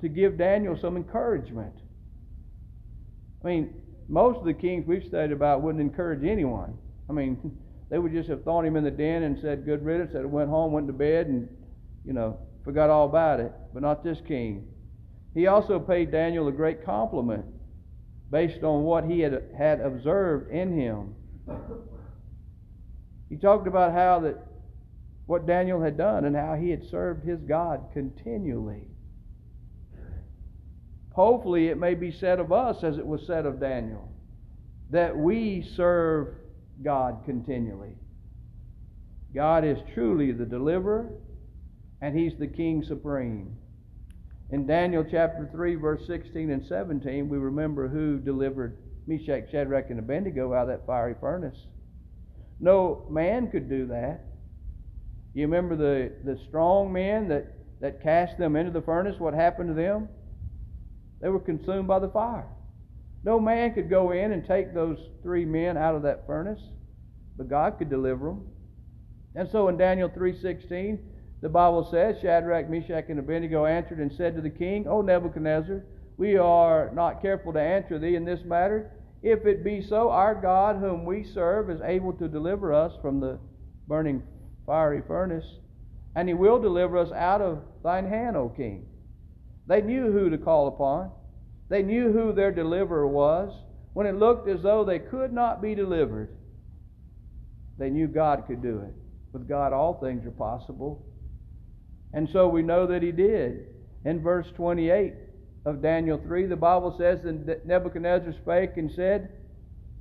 to 0.00 0.08
give 0.08 0.38
Daniel 0.38 0.78
some 0.80 0.96
encouragement. 0.96 1.74
I 3.44 3.46
mean, 3.46 3.74
most 4.08 4.38
of 4.38 4.46
the 4.46 4.54
kings 4.54 4.86
we've 4.86 5.04
studied 5.04 5.32
about 5.32 5.62
wouldn't 5.62 5.82
encourage 5.82 6.24
anyone. 6.24 6.78
I 7.08 7.12
mean, 7.12 7.58
they 7.88 7.98
would 7.98 8.12
just 8.12 8.28
have 8.28 8.42
thrown 8.42 8.64
him 8.64 8.76
in 8.76 8.84
the 8.84 8.90
den 8.90 9.22
and 9.22 9.38
said, 9.40 9.64
Good 9.64 9.84
riddance, 9.84 10.12
that 10.12 10.28
went 10.28 10.50
home, 10.50 10.72
went 10.72 10.86
to 10.88 10.92
bed, 10.92 11.28
and, 11.28 11.48
you 12.04 12.12
know, 12.12 12.38
forgot 12.64 12.90
all 12.90 13.06
about 13.06 13.40
it. 13.40 13.52
But 13.72 13.82
not 13.82 14.02
this 14.02 14.18
king. 14.26 14.66
He 15.34 15.46
also 15.46 15.78
paid 15.78 16.10
Daniel 16.10 16.48
a 16.48 16.52
great 16.52 16.84
compliment 16.84 17.44
based 18.30 18.64
on 18.64 18.82
what 18.82 19.04
he 19.04 19.20
had, 19.20 19.40
had 19.56 19.80
observed 19.80 20.50
in 20.50 20.76
him. 20.78 21.14
He 23.28 23.36
talked 23.36 23.66
about 23.66 23.92
how 23.92 24.20
that 24.20 24.38
what 25.26 25.46
Daniel 25.46 25.82
had 25.82 25.96
done 25.96 26.24
and 26.24 26.36
how 26.36 26.54
he 26.54 26.70
had 26.70 26.84
served 26.88 27.24
his 27.24 27.40
God 27.40 27.86
continually. 27.92 28.88
Hopefully, 31.12 31.68
it 31.68 31.78
may 31.78 31.94
be 31.94 32.12
said 32.12 32.38
of 32.38 32.52
us 32.52 32.84
as 32.84 32.98
it 32.98 33.06
was 33.06 33.26
said 33.26 33.44
of 33.44 33.58
Daniel 33.58 34.12
that 34.90 35.16
we 35.16 35.62
serve 35.74 36.28
God 36.82 37.22
continually. 37.24 37.94
God 39.34 39.64
is 39.64 39.78
truly 39.94 40.32
the 40.32 40.46
deliverer, 40.46 41.10
and 42.00 42.18
He's 42.18 42.38
the 42.38 42.46
King 42.46 42.82
supreme. 42.82 43.56
In 44.50 44.66
Daniel 44.66 45.04
chapter 45.08 45.48
3, 45.52 45.74
verse 45.74 46.06
16 46.06 46.50
and 46.50 46.64
17, 46.64 47.28
we 47.28 47.38
remember 47.38 47.88
who 47.88 48.18
delivered 48.18 48.78
Meshach, 49.06 49.50
Shadrach, 49.50 49.90
and 49.90 49.98
Abednego 49.98 50.54
out 50.54 50.62
of 50.62 50.68
that 50.68 50.86
fiery 50.86 51.14
furnace. 51.20 51.56
No 52.60 53.06
man 53.10 53.50
could 53.50 53.68
do 53.68 53.86
that. 53.88 54.24
You 55.34 55.42
remember 55.42 55.76
the, 55.76 56.12
the 56.24 56.40
strong 56.48 56.92
men 56.92 57.28
that, 57.28 57.52
that 57.80 58.02
cast 58.02 58.38
them 58.38 58.56
into 58.56 58.70
the 58.70 58.80
furnace? 58.80 59.18
What 59.18 59.34
happened 59.34 59.68
to 59.68 59.74
them? 59.74 60.08
They 61.20 61.28
were 61.28 61.40
consumed 61.40 61.88
by 61.88 61.98
the 61.98 62.08
fire. 62.08 62.46
No 63.24 63.40
man 63.40 63.74
could 63.74 63.90
go 63.90 64.12
in 64.12 64.32
and 64.32 64.46
take 64.46 64.72
those 64.72 64.98
three 65.22 65.44
men 65.44 65.76
out 65.76 65.94
of 65.94 66.02
that 66.02 66.26
furnace, 66.26 66.62
but 67.36 67.48
God 67.48 67.78
could 67.78 67.90
deliver 67.90 68.26
them. 68.26 68.46
And 69.34 69.48
so 69.50 69.68
in 69.68 69.76
Daniel 69.76 70.08
3:16, 70.08 70.98
the 71.42 71.48
Bible 71.48 71.84
says, 71.90 72.16
Shadrach, 72.20 72.70
Meshach, 72.70 73.04
and 73.08 73.18
Abednego 73.18 73.66
answered 73.66 73.98
and 73.98 74.12
said 74.12 74.34
to 74.36 74.40
the 74.40 74.50
king, 74.50 74.88
O 74.88 75.02
Nebuchadnezzar, 75.02 75.84
we 76.16 76.36
are 76.36 76.90
not 76.94 77.20
careful 77.20 77.52
to 77.52 77.60
answer 77.60 77.98
thee 77.98 78.16
in 78.16 78.24
this 78.24 78.42
matter. 78.44 78.90
If 79.22 79.44
it 79.44 79.62
be 79.62 79.82
so, 79.82 80.10
our 80.10 80.34
God, 80.34 80.76
whom 80.76 81.04
we 81.04 81.24
serve, 81.24 81.68
is 81.70 81.80
able 81.82 82.14
to 82.14 82.28
deliver 82.28 82.72
us 82.72 82.92
from 83.02 83.20
the 83.20 83.38
burning 83.86 84.22
fiery 84.64 85.02
furnace, 85.06 85.44
and 86.14 86.28
he 86.28 86.34
will 86.34 86.58
deliver 86.58 86.96
us 86.96 87.12
out 87.12 87.42
of 87.42 87.62
thine 87.82 88.08
hand, 88.08 88.36
O 88.36 88.48
king. 88.48 88.86
They 89.66 89.82
knew 89.82 90.10
who 90.10 90.30
to 90.30 90.38
call 90.38 90.68
upon. 90.68 91.10
They 91.68 91.82
knew 91.82 92.12
who 92.12 92.32
their 92.32 92.52
deliverer 92.52 93.06
was. 93.06 93.52
When 93.92 94.06
it 94.06 94.16
looked 94.16 94.48
as 94.48 94.62
though 94.62 94.84
they 94.84 94.98
could 94.98 95.32
not 95.32 95.62
be 95.62 95.74
delivered, 95.74 96.36
they 97.78 97.90
knew 97.90 98.06
God 98.06 98.44
could 98.46 98.62
do 98.62 98.80
it. 98.80 98.94
With 99.32 99.48
God, 99.48 99.72
all 99.72 99.94
things 99.94 100.26
are 100.26 100.30
possible. 100.30 101.04
And 102.12 102.28
so 102.28 102.48
we 102.48 102.62
know 102.62 102.86
that 102.86 103.02
he 103.02 103.12
did. 103.12 103.66
In 104.04 104.22
verse 104.22 104.46
28 104.54 105.14
of 105.64 105.82
Daniel 105.82 106.18
3, 106.18 106.46
the 106.46 106.56
Bible 106.56 106.94
says, 106.96 107.20
that 107.22 107.66
Nebuchadnezzar 107.66 108.32
spake 108.32 108.76
and 108.76 108.90
said, 108.92 109.30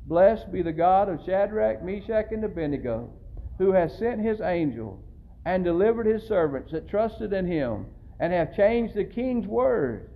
Blessed 0.06 0.52
be 0.52 0.62
the 0.62 0.72
God 0.72 1.10
of 1.10 1.26
Shadrach, 1.26 1.84
Meshach, 1.84 2.32
and 2.32 2.44
Abednego, 2.44 3.10
who 3.58 3.72
has 3.72 3.98
sent 3.98 4.22
his 4.22 4.40
angel 4.42 5.02
and 5.46 5.64
delivered 5.64 6.06
his 6.06 6.28
servants 6.28 6.72
that 6.72 6.88
trusted 6.88 7.34
in 7.34 7.46
him, 7.46 7.86
and 8.20 8.32
have 8.32 8.56
changed 8.56 8.96
the 8.96 9.04
king's 9.04 9.48
word, 9.48 10.10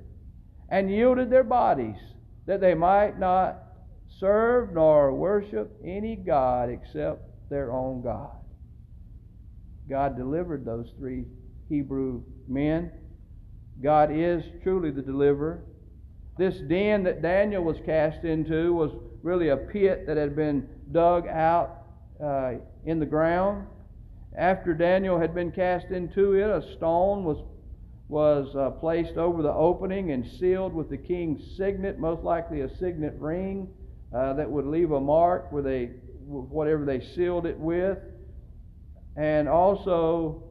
and 0.69 0.89
yielded 0.91 1.29
their 1.29 1.43
bodies, 1.43 1.97
that 2.45 2.61
they 2.61 2.73
might 2.73 3.19
not 3.19 3.63
serve 4.19 4.73
nor 4.73 5.13
worship 5.13 5.71
any 5.83 6.15
God 6.15 6.69
except 6.69 7.21
their 7.49 7.71
own 7.71 8.01
God. 8.01 8.31
God 9.89 10.15
delivered 10.15 10.65
those 10.65 10.87
three 10.97 11.25
Hebrew 11.67 12.23
men. 12.47 12.91
God 13.81 14.11
is 14.11 14.43
truly 14.63 14.91
the 14.91 15.01
deliverer. 15.01 15.63
This 16.37 16.55
den 16.67 17.03
that 17.03 17.21
Daniel 17.21 17.63
was 17.63 17.77
cast 17.85 18.23
into 18.23 18.73
was 18.73 18.91
really 19.23 19.49
a 19.49 19.57
pit 19.57 20.05
that 20.07 20.17
had 20.17 20.35
been 20.35 20.67
dug 20.91 21.27
out 21.27 21.83
uh, 22.23 22.53
in 22.85 22.99
the 22.99 23.05
ground. 23.05 23.67
After 24.37 24.73
Daniel 24.73 25.19
had 25.19 25.33
been 25.33 25.51
cast 25.51 25.87
into 25.87 26.33
it, 26.33 26.49
a 26.49 26.61
stone 26.77 27.23
was 27.23 27.43
was 28.09 28.55
uh, 28.55 28.71
placed 28.71 29.17
over 29.17 29.43
the 29.43 29.53
opening 29.53 30.11
and 30.11 30.25
sealed 30.39 30.73
with 30.73 30.89
the 30.89 30.97
king's 30.97 31.55
signet, 31.55 31.99
most 31.99 32.23
likely 32.23 32.61
a 32.61 32.77
signet 32.77 33.13
ring 33.19 33.69
uh, 34.13 34.33
that 34.33 34.49
would 34.49 34.65
leave 34.65 34.91
a 34.91 34.99
mark 34.99 35.51
where 35.51 35.63
they 35.63 35.85
whatever 36.25 36.85
they 36.85 36.99
sealed 37.15 37.45
it 37.45 37.57
with. 37.57 37.97
And 39.15 39.47
also 39.47 40.43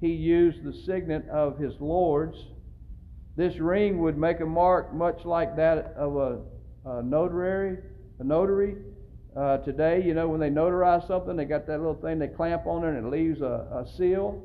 he 0.00 0.08
used 0.08 0.62
the 0.62 0.72
signet 0.84 1.26
of 1.30 1.58
his 1.58 1.72
lords. 1.80 2.36
This 3.34 3.56
ring 3.56 3.98
would 4.00 4.18
make 4.18 4.40
a 4.40 4.46
mark 4.46 4.94
much 4.94 5.24
like 5.24 5.56
that 5.56 5.94
of 5.96 6.16
a, 6.16 6.40
a 6.84 7.02
notary. 7.02 7.78
A 8.18 8.24
notary 8.24 8.76
uh, 9.36 9.58
today, 9.58 10.02
you 10.02 10.14
know, 10.14 10.28
when 10.28 10.40
they 10.40 10.48
notarize 10.48 11.06
something, 11.06 11.36
they 11.36 11.44
got 11.44 11.66
that 11.66 11.78
little 11.78 11.94
thing 11.94 12.18
they 12.18 12.28
clamp 12.28 12.66
on 12.66 12.84
it 12.84 12.96
and 12.96 13.06
it 13.06 13.10
leaves 13.10 13.40
a, 13.40 13.84
a 13.84 13.86
seal, 13.96 14.42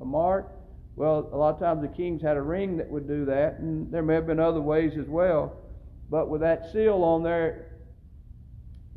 a 0.00 0.04
mark. 0.04 0.53
Well, 0.96 1.28
a 1.32 1.36
lot 1.36 1.54
of 1.54 1.60
times 1.60 1.82
the 1.82 1.88
kings 1.88 2.22
had 2.22 2.36
a 2.36 2.42
ring 2.42 2.76
that 2.76 2.88
would 2.88 3.08
do 3.08 3.24
that, 3.24 3.58
and 3.58 3.90
there 3.90 4.02
may 4.02 4.14
have 4.14 4.26
been 4.26 4.38
other 4.38 4.60
ways 4.60 4.92
as 4.98 5.06
well. 5.08 5.56
But 6.08 6.28
with 6.28 6.40
that 6.42 6.70
seal 6.72 7.02
on 7.02 7.22
there, 7.22 7.66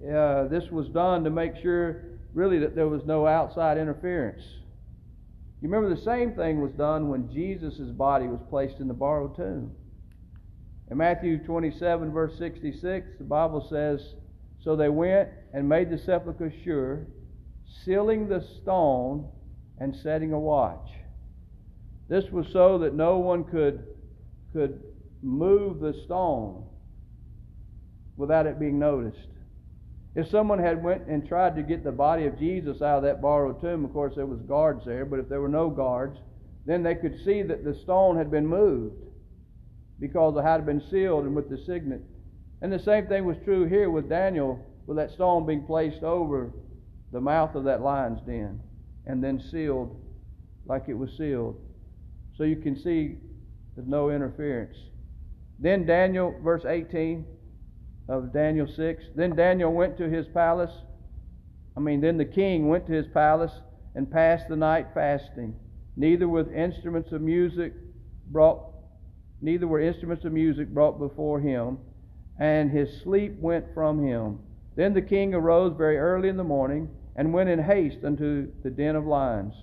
uh, 0.04 0.48
this 0.48 0.70
was 0.70 0.90
done 0.90 1.24
to 1.24 1.32
make 1.32 1.56
sure, 1.56 2.04
really, 2.34 2.60
that 2.60 2.76
there 2.76 2.88
was 2.88 3.04
no 3.06 3.26
outside 3.26 3.80
interference. 3.80 4.44
You 5.60 5.70
remember 5.70 5.96
the 5.96 6.02
same 6.02 6.34
thing 6.34 6.62
was 6.62 6.72
done 6.74 7.10
when 7.10 7.32
Jesus' 7.32 7.90
body 7.92 8.28
was 8.28 8.42
placed 8.48 8.80
in 8.80 8.88
the 8.88 8.94
borrowed 8.94 9.36
tomb. 9.36 9.72
In 10.92 10.98
Matthew 10.98 11.44
27, 11.44 12.12
verse 12.12 12.38
66, 12.38 13.10
the 13.18 13.24
Bible 13.24 13.66
says, 13.68 14.14
So 14.60 14.76
they 14.76 14.90
went 14.90 15.30
and 15.52 15.68
made 15.68 15.90
the 15.90 15.98
sepulchre 15.98 16.54
sure, 16.64 17.08
sealing 17.84 18.28
the 18.28 18.42
stone 18.62 19.28
and 19.80 19.96
setting 19.96 20.32
a 20.32 20.40
watch. 20.40 20.90
This 22.10 22.26
was 22.32 22.48
so 22.54 22.78
that 22.80 22.94
no 22.94 23.18
one 23.18 23.44
could, 23.44 23.86
could 24.54 24.82
move 25.22 25.80
the 25.80 25.94
stone 26.06 26.64
without 28.16 28.46
it 28.46 28.60
being 28.60 28.80
noticed. 28.80 29.28
If 30.16 30.30
someone 30.30 30.60
had 30.60 30.84
went 30.84 31.08
and 31.08 31.28
tried 31.28 31.56
to 31.56 31.64
get 31.64 31.84
the 31.84 31.92
body 31.92 32.26
of 32.26 32.40
Jesus 32.40 32.82
out 32.82 32.98
of 32.98 33.04
that 33.04 33.22
borrowed 33.22 33.62
tomb, 33.62 33.86
of 33.86 33.94
course 33.94 34.16
there 34.16 34.26
was 34.26 34.40
guards 34.42 34.84
there, 34.86 35.06
but 35.06 35.20
if 35.20 35.30
there 35.30 35.42
were 35.42 35.50
no 35.50 35.70
guards, 35.70 36.18
then 36.66 36.82
they 36.82 36.96
could 36.96 37.24
see 37.24 37.44
that 37.44 37.64
the 37.64 37.76
stone 37.84 38.18
had 38.18 38.32
been 38.32 38.48
moved 38.48 38.96
because 40.00 40.36
it 40.38 40.44
had 40.44 40.66
been 40.66 40.82
sealed 40.90 41.26
and 41.26 41.36
with 41.36 41.50
the 41.50 41.58
signet. 41.66 42.02
And 42.62 42.72
the 42.72 42.80
same 42.80 43.08
thing 43.08 43.26
was 43.26 43.38
true 43.44 43.66
here 43.66 43.92
with 43.92 44.10
Daniel, 44.10 44.60
with 44.88 44.98
that 44.98 45.12
stone 45.12 45.46
being 45.46 45.66
placed 45.66 46.04
over 46.04 46.52
the 47.12 47.22
mouth 47.22 47.56
of 47.56 47.66
that 47.66 47.82
lion's 47.82 48.22
den 48.26 48.60
and 49.06 49.24
then 49.24 49.40
sealed 49.52 50.02
like 50.66 50.86
it 50.88 50.98
was 50.98 51.12
sealed. 51.18 51.60
So 52.38 52.44
you 52.44 52.58
can 52.58 52.76
see 52.76 53.16
there's 53.76 53.88
no 53.88 54.12
interference. 54.12 54.78
Then 55.60 55.86
Daniel, 55.86 56.36
verse 56.44 56.66
18 56.66 57.26
of 58.08 58.32
Daniel 58.32 58.68
6. 58.68 59.04
Then 59.16 59.36
Daniel 59.36 59.74
went 59.74 59.98
to 59.98 60.08
his 60.08 60.28
palace. 60.28 60.72
I 61.76 61.80
mean, 61.80 62.00
then 62.00 62.18
the 62.18 62.26
king 62.26 62.68
went 62.68 62.86
to 62.88 62.94
his 62.94 63.08
palace 63.08 63.54
and 63.96 64.10
passed 64.10 64.50
the 64.50 64.56
night 64.56 64.88
fasting. 64.94 65.56
Neither 65.96 66.28
with 66.28 66.52
instruments 66.54 67.12
of 67.12 67.22
music 67.22 67.74
brought 68.32 68.64
neither 69.42 69.68
were 69.68 69.80
instruments 69.80 70.26
of 70.26 70.32
music 70.32 70.68
brought 70.70 70.98
before 70.98 71.40
him, 71.40 71.78
and 72.40 72.72
his 72.72 73.02
sleep 73.02 73.34
went 73.40 73.66
from 73.74 74.04
him. 74.04 74.40
Then 74.76 74.94
the 74.94 75.02
king 75.02 75.34
arose 75.34 75.76
very 75.78 75.98
early 75.98 76.30
in 76.30 76.38
the 76.38 76.44
morning 76.44 76.90
and 77.16 77.34
went 77.34 77.50
in 77.50 77.60
haste 77.60 78.04
unto 78.04 78.52
the 78.64 78.70
den 78.70 78.96
of 78.96 79.06
lions. 79.06 79.54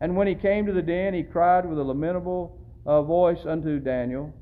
And 0.00 0.16
when 0.16 0.26
he 0.26 0.34
came 0.34 0.66
to 0.66 0.72
the 0.72 0.82
den, 0.82 1.14
he 1.14 1.22
cried 1.22 1.68
with 1.68 1.78
a 1.78 1.84
lamentable 1.84 2.58
uh, 2.86 3.02
voice 3.02 3.44
unto 3.46 3.78
Daniel. 3.78 4.32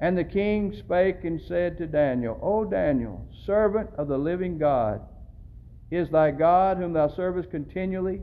And 0.00 0.16
the 0.16 0.24
king 0.24 0.74
spake 0.74 1.24
and 1.24 1.40
said 1.40 1.78
to 1.78 1.86
Daniel, 1.86 2.38
O 2.42 2.64
Daniel, 2.64 3.26
servant 3.46 3.90
of 3.96 4.08
the 4.08 4.18
living 4.18 4.58
God, 4.58 5.00
Is 5.90 6.08
thy 6.10 6.30
God, 6.30 6.78
whom 6.78 6.92
thou 6.92 7.08
servest 7.08 7.50
continually, 7.50 8.20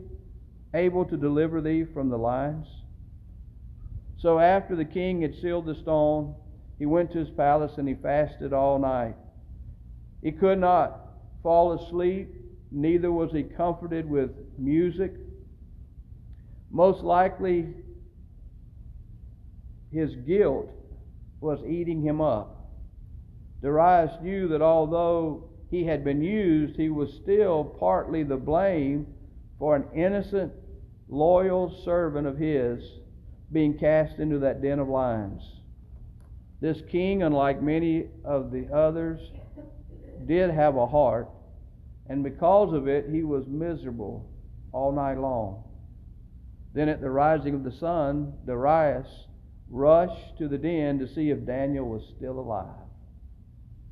able 0.74 1.04
to 1.06 1.16
deliver 1.16 1.60
thee 1.60 1.84
from 1.84 2.10
the 2.10 2.18
lions? 2.18 2.66
So 4.18 4.38
after 4.38 4.76
the 4.76 4.84
king 4.84 5.22
had 5.22 5.34
sealed 5.36 5.66
the 5.66 5.74
stone, 5.74 6.34
he 6.78 6.86
went 6.86 7.12
to 7.12 7.18
his 7.18 7.30
palace 7.30 7.72
and 7.78 7.88
he 7.88 7.94
fasted 7.94 8.52
all 8.52 8.78
night. 8.78 9.14
He 10.22 10.32
could 10.32 10.58
not 10.58 11.00
fall 11.42 11.72
asleep, 11.72 12.34
neither 12.70 13.10
was 13.10 13.32
he 13.32 13.42
comforted 13.42 14.08
with 14.08 14.30
music. 14.58 15.12
Most 16.70 17.02
likely, 17.02 17.74
his 19.90 20.14
guilt 20.16 20.70
was 21.40 21.64
eating 21.64 22.00
him 22.02 22.20
up. 22.20 22.70
Darius 23.60 24.12
knew 24.22 24.48
that 24.48 24.62
although 24.62 25.50
he 25.70 25.84
had 25.84 26.04
been 26.04 26.22
used, 26.22 26.76
he 26.76 26.88
was 26.88 27.12
still 27.22 27.64
partly 27.64 28.22
the 28.22 28.36
blame 28.36 29.06
for 29.58 29.76
an 29.76 29.84
innocent, 29.94 30.52
loyal 31.08 31.70
servant 31.84 32.26
of 32.26 32.38
his 32.38 32.82
being 33.52 33.76
cast 33.76 34.18
into 34.18 34.38
that 34.38 34.62
den 34.62 34.78
of 34.78 34.88
lions. 34.88 35.42
This 36.60 36.80
king, 36.90 37.22
unlike 37.22 37.62
many 37.62 38.06
of 38.24 38.52
the 38.52 38.68
others, 38.72 39.20
did 40.26 40.50
have 40.50 40.76
a 40.76 40.86
heart, 40.86 41.28
and 42.08 42.22
because 42.22 42.72
of 42.72 42.86
it, 42.86 43.06
he 43.10 43.24
was 43.24 43.46
miserable 43.46 44.30
all 44.72 44.92
night 44.92 45.18
long. 45.18 45.64
Then, 46.72 46.88
at 46.88 47.00
the 47.00 47.10
rising 47.10 47.54
of 47.54 47.64
the 47.64 47.72
sun, 47.72 48.34
Darius 48.46 49.08
rushed 49.68 50.38
to 50.38 50.48
the 50.48 50.58
den 50.58 50.98
to 50.98 51.08
see 51.08 51.30
if 51.30 51.44
Daniel 51.44 51.88
was 51.88 52.02
still 52.16 52.38
alive. 52.38 52.86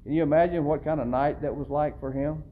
Can 0.04 0.12
you 0.12 0.22
imagine 0.22 0.64
what 0.64 0.84
kind 0.84 1.00
of 1.00 1.06
night 1.06 1.42
that 1.42 1.56
was 1.56 1.68
like 1.68 1.98
for 2.00 2.12
him? 2.12 2.42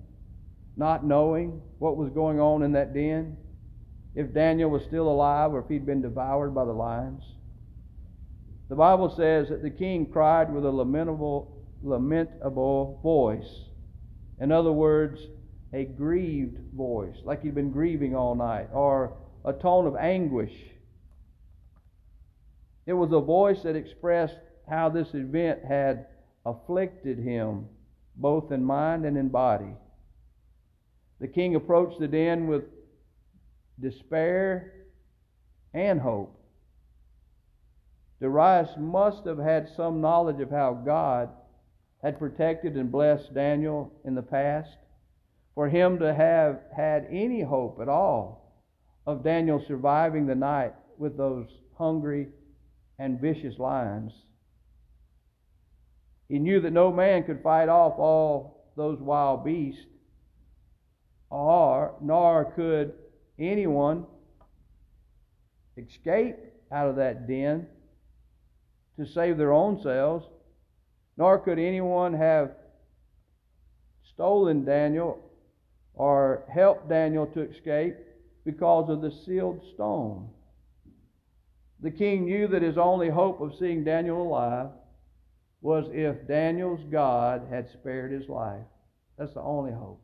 Not 0.77 1.07
knowing 1.07 1.63
what 1.79 1.97
was 1.97 2.11
going 2.11 2.39
on 2.39 2.63
in 2.63 2.73
that 2.73 2.93
den, 2.93 3.37
if 4.15 4.33
Daniel 4.33 4.71
was 4.71 4.83
still 4.85 5.09
alive 5.09 5.53
or 5.53 5.61
if 5.61 5.69
he'd 5.69 5.87
been 5.87 6.03
devoured 6.03 6.55
by 6.55 6.65
the 6.65 6.73
lions. 6.73 7.23
The 8.69 8.75
Bible 8.75 9.15
says 9.17 9.49
that 9.49 9.63
the 9.63 9.71
king 9.71 10.07
cried 10.07 10.53
with 10.53 10.65
a 10.65 10.71
lamentable, 10.71 11.65
lamentable 11.83 13.01
voice. 13.03 13.69
In 14.41 14.51
other 14.51 14.73
words, 14.73 15.21
a 15.73 15.85
grieved 15.85 16.59
voice, 16.75 17.17
like 17.25 17.43
he'd 17.43 17.55
been 17.55 17.71
grieving 17.71 18.17
all 18.17 18.35
night, 18.35 18.69
or 18.73 19.17
a 19.47 19.53
tone 19.53 19.87
of 19.87 19.95
anguish. 19.97 20.53
It 22.85 22.93
was 22.93 23.13
a 23.13 23.21
voice 23.21 23.63
that 23.63 23.77
expressed 23.77 24.37
how 24.69 24.89
this 24.89 25.15
event 25.15 25.65
had 25.65 26.07
afflicted 26.45 27.19
him, 27.19 27.67
both 28.17 28.51
in 28.51 28.65
mind 28.65 29.05
and 29.07 29.17
in 29.17 29.29
body. 29.29 29.73
The 31.21 31.29
king 31.29 31.55
approached 31.55 32.01
the 32.01 32.09
den 32.09 32.49
with 32.49 32.65
despair 33.81 34.73
and 35.73 36.01
hope. 36.01 36.33
Darius 38.21 38.71
must 38.79 39.25
have 39.27 39.39
had 39.39 39.69
some 39.77 40.01
knowledge 40.01 40.41
of 40.41 40.51
how 40.51 40.73
God 40.73 41.29
had 42.03 42.19
protected 42.19 42.77
and 42.77 42.91
blessed 42.91 43.33
Daniel 43.35 43.93
in 44.05 44.15
the 44.15 44.23
past. 44.23 44.77
For 45.55 45.69
him 45.69 45.99
to 46.01 46.13
have 46.13 46.61
had 46.75 47.07
any 47.11 47.43
hope 47.43 47.79
at 47.81 47.89
all 47.89 48.46
of 49.07 49.23
Daniel 49.23 49.63
surviving 49.67 50.27
the 50.27 50.35
night 50.35 50.75
with 50.99 51.17
those 51.17 51.47
hungry 51.79 52.29
and 52.99 53.21
vicious 53.21 53.59
lions. 53.59 54.13
He 56.29 56.39
knew 56.39 56.61
that 56.61 56.73
no 56.73 56.93
man 56.93 57.23
could 57.23 57.43
fight 57.43 57.69
off 57.69 57.99
all 57.99 58.73
those 58.77 58.99
wild 58.99 59.45
beasts, 59.45 59.85
or 61.31 61.95
nor 62.01 62.53
could 62.57 62.95
anyone 63.39 64.07
escape 65.77 66.37
out 66.73 66.89
of 66.89 66.97
that 66.97 67.29
den 67.29 67.67
to 68.99 69.07
save 69.07 69.37
their 69.37 69.53
own 69.53 69.81
selves, 69.83 70.27
nor 71.17 71.39
could 71.39 71.59
anyone 71.59 72.15
have 72.15 72.53
stolen 74.13 74.65
Daniel 74.65 75.19
or 75.95 76.45
helped 76.53 76.89
Daniel 76.89 77.27
to 77.27 77.43
escape 77.43 77.95
because 78.47 78.89
of 78.89 79.03
the 79.03 79.11
sealed 79.11 79.61
stone. 79.75 80.31
The 81.81 81.91
king 81.91 82.25
knew 82.25 82.47
that 82.49 82.63
his 82.63 82.79
only 82.79 83.11
hope 83.11 83.41
of 83.41 83.57
seeing 83.59 83.85
Daniel 83.85 84.23
alive 84.23 84.69
was 85.61 85.87
if 85.93 86.27
Daniel's 86.29 86.81
God 86.91 87.49
had 87.51 87.69
spared 87.69 88.13
his 88.13 88.29
life. 88.29 88.65
That's 89.19 89.35
the 89.35 89.43
only 89.43 89.73
hope. 89.73 90.01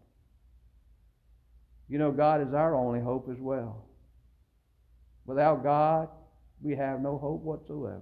You 1.88 1.98
know, 1.98 2.10
God 2.10 2.46
is 2.46 2.52
our 2.52 2.74
only 2.74 3.00
hope 3.00 3.28
as 3.30 3.38
well. 3.38 3.86
Without 5.24 5.62
God, 5.62 6.08
we 6.60 6.74
have 6.74 7.00
no 7.00 7.18
hope 7.18 7.42
whatsoever. 7.42 8.00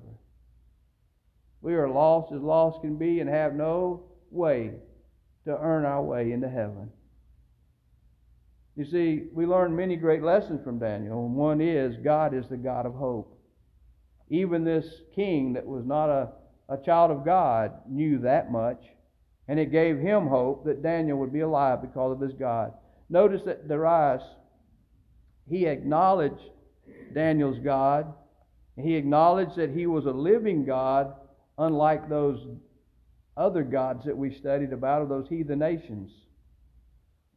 We 1.61 1.75
are 1.75 1.91
lost 1.91 2.33
as 2.33 2.41
lost 2.41 2.81
can 2.81 2.97
be 2.97 3.21
and 3.21 3.29
have 3.29 3.55
no 3.55 4.05
way 4.31 4.73
to 5.45 5.59
earn 5.59 5.85
our 5.85 6.03
way 6.03 6.33
into 6.33 6.49
heaven. 6.49 6.91
You 8.77 8.85
see, 8.85 9.25
we 9.33 9.47
learn 9.47 9.75
many 9.77 9.97
great 9.97 10.23
lessons 10.23 10.63
from 10.65 10.79
Daniel, 10.79 11.29
one 11.29 11.61
is 11.61 11.97
God 12.03 12.35
is 12.35 12.49
the 12.49 12.57
God 12.57 12.87
of 12.87 12.95
hope. 12.95 13.37
Even 14.29 14.65
this 14.65 14.87
king 15.15 15.55
that 15.55 15.67
was 15.67 15.85
not 15.85 16.09
a 16.09 16.31
a 16.71 16.79
child 16.79 17.11
of 17.11 17.25
God, 17.25 17.73
knew 17.89 18.19
that 18.21 18.53
much, 18.53 18.81
and 19.49 19.59
it 19.59 19.73
gave 19.73 19.99
him 19.99 20.29
hope 20.29 20.65
that 20.65 20.83
Daniel 20.83 21.19
would 21.19 21.33
be 21.33 21.41
alive 21.41 21.83
because 21.83 22.13
of 22.13 22.21
his 22.21 22.33
God. 22.39 22.73
Notice 23.09 23.43
that 23.45 23.67
Darius, 23.67 24.23
he 25.49 25.67
acknowledged 25.67 26.41
Daniel's 27.13 27.59
God. 27.59 28.15
He 28.77 28.95
acknowledged 28.95 29.57
that 29.57 29.71
he 29.71 29.89
was 29.89 30.07
a 30.07 30.13
living 30.13 30.65
God, 30.65 31.13
unlike 31.59 32.09
those 32.09 32.39
other 33.37 33.65
gods 33.65 34.05
that 34.05 34.17
we 34.17 34.33
studied 34.33 34.73
about 34.73 35.03
of 35.03 35.09
those 35.09 35.29
heathen 35.29 35.59
nations. 35.59 36.13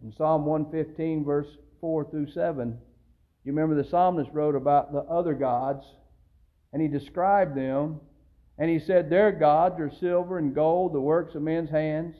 In 0.03 0.11
Psalm 0.11 0.45
115, 0.45 1.23
verse 1.23 1.47
4 1.79 2.09
through 2.09 2.29
7, 2.31 2.77
you 3.45 3.51
remember 3.51 3.75
the 3.75 3.89
psalmist 3.89 4.29
wrote 4.33 4.55
about 4.55 4.91
the 4.91 4.99
other 4.99 5.33
gods, 5.33 5.85
and 6.73 6.81
he 6.81 6.87
described 6.87 7.55
them 7.55 7.99
and 8.57 8.69
he 8.69 8.79
said, 8.79 9.09
Their 9.09 9.31
gods 9.31 9.79
are 9.79 9.91
silver 9.99 10.37
and 10.37 10.53
gold, 10.53 10.93
the 10.93 11.01
works 11.01 11.35
of 11.35 11.41
men's 11.41 11.69
hands. 11.69 12.15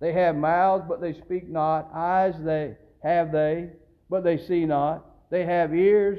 They 0.00 0.12
have 0.12 0.36
mouths, 0.36 0.84
but 0.88 1.00
they 1.00 1.12
speak 1.12 1.48
not. 1.48 1.90
Eyes 1.94 2.34
they 2.40 2.76
have 3.02 3.32
they, 3.32 3.70
but 4.08 4.24
they 4.24 4.38
see 4.38 4.64
not. 4.64 5.04
They 5.30 5.44
have 5.44 5.74
ears, 5.74 6.18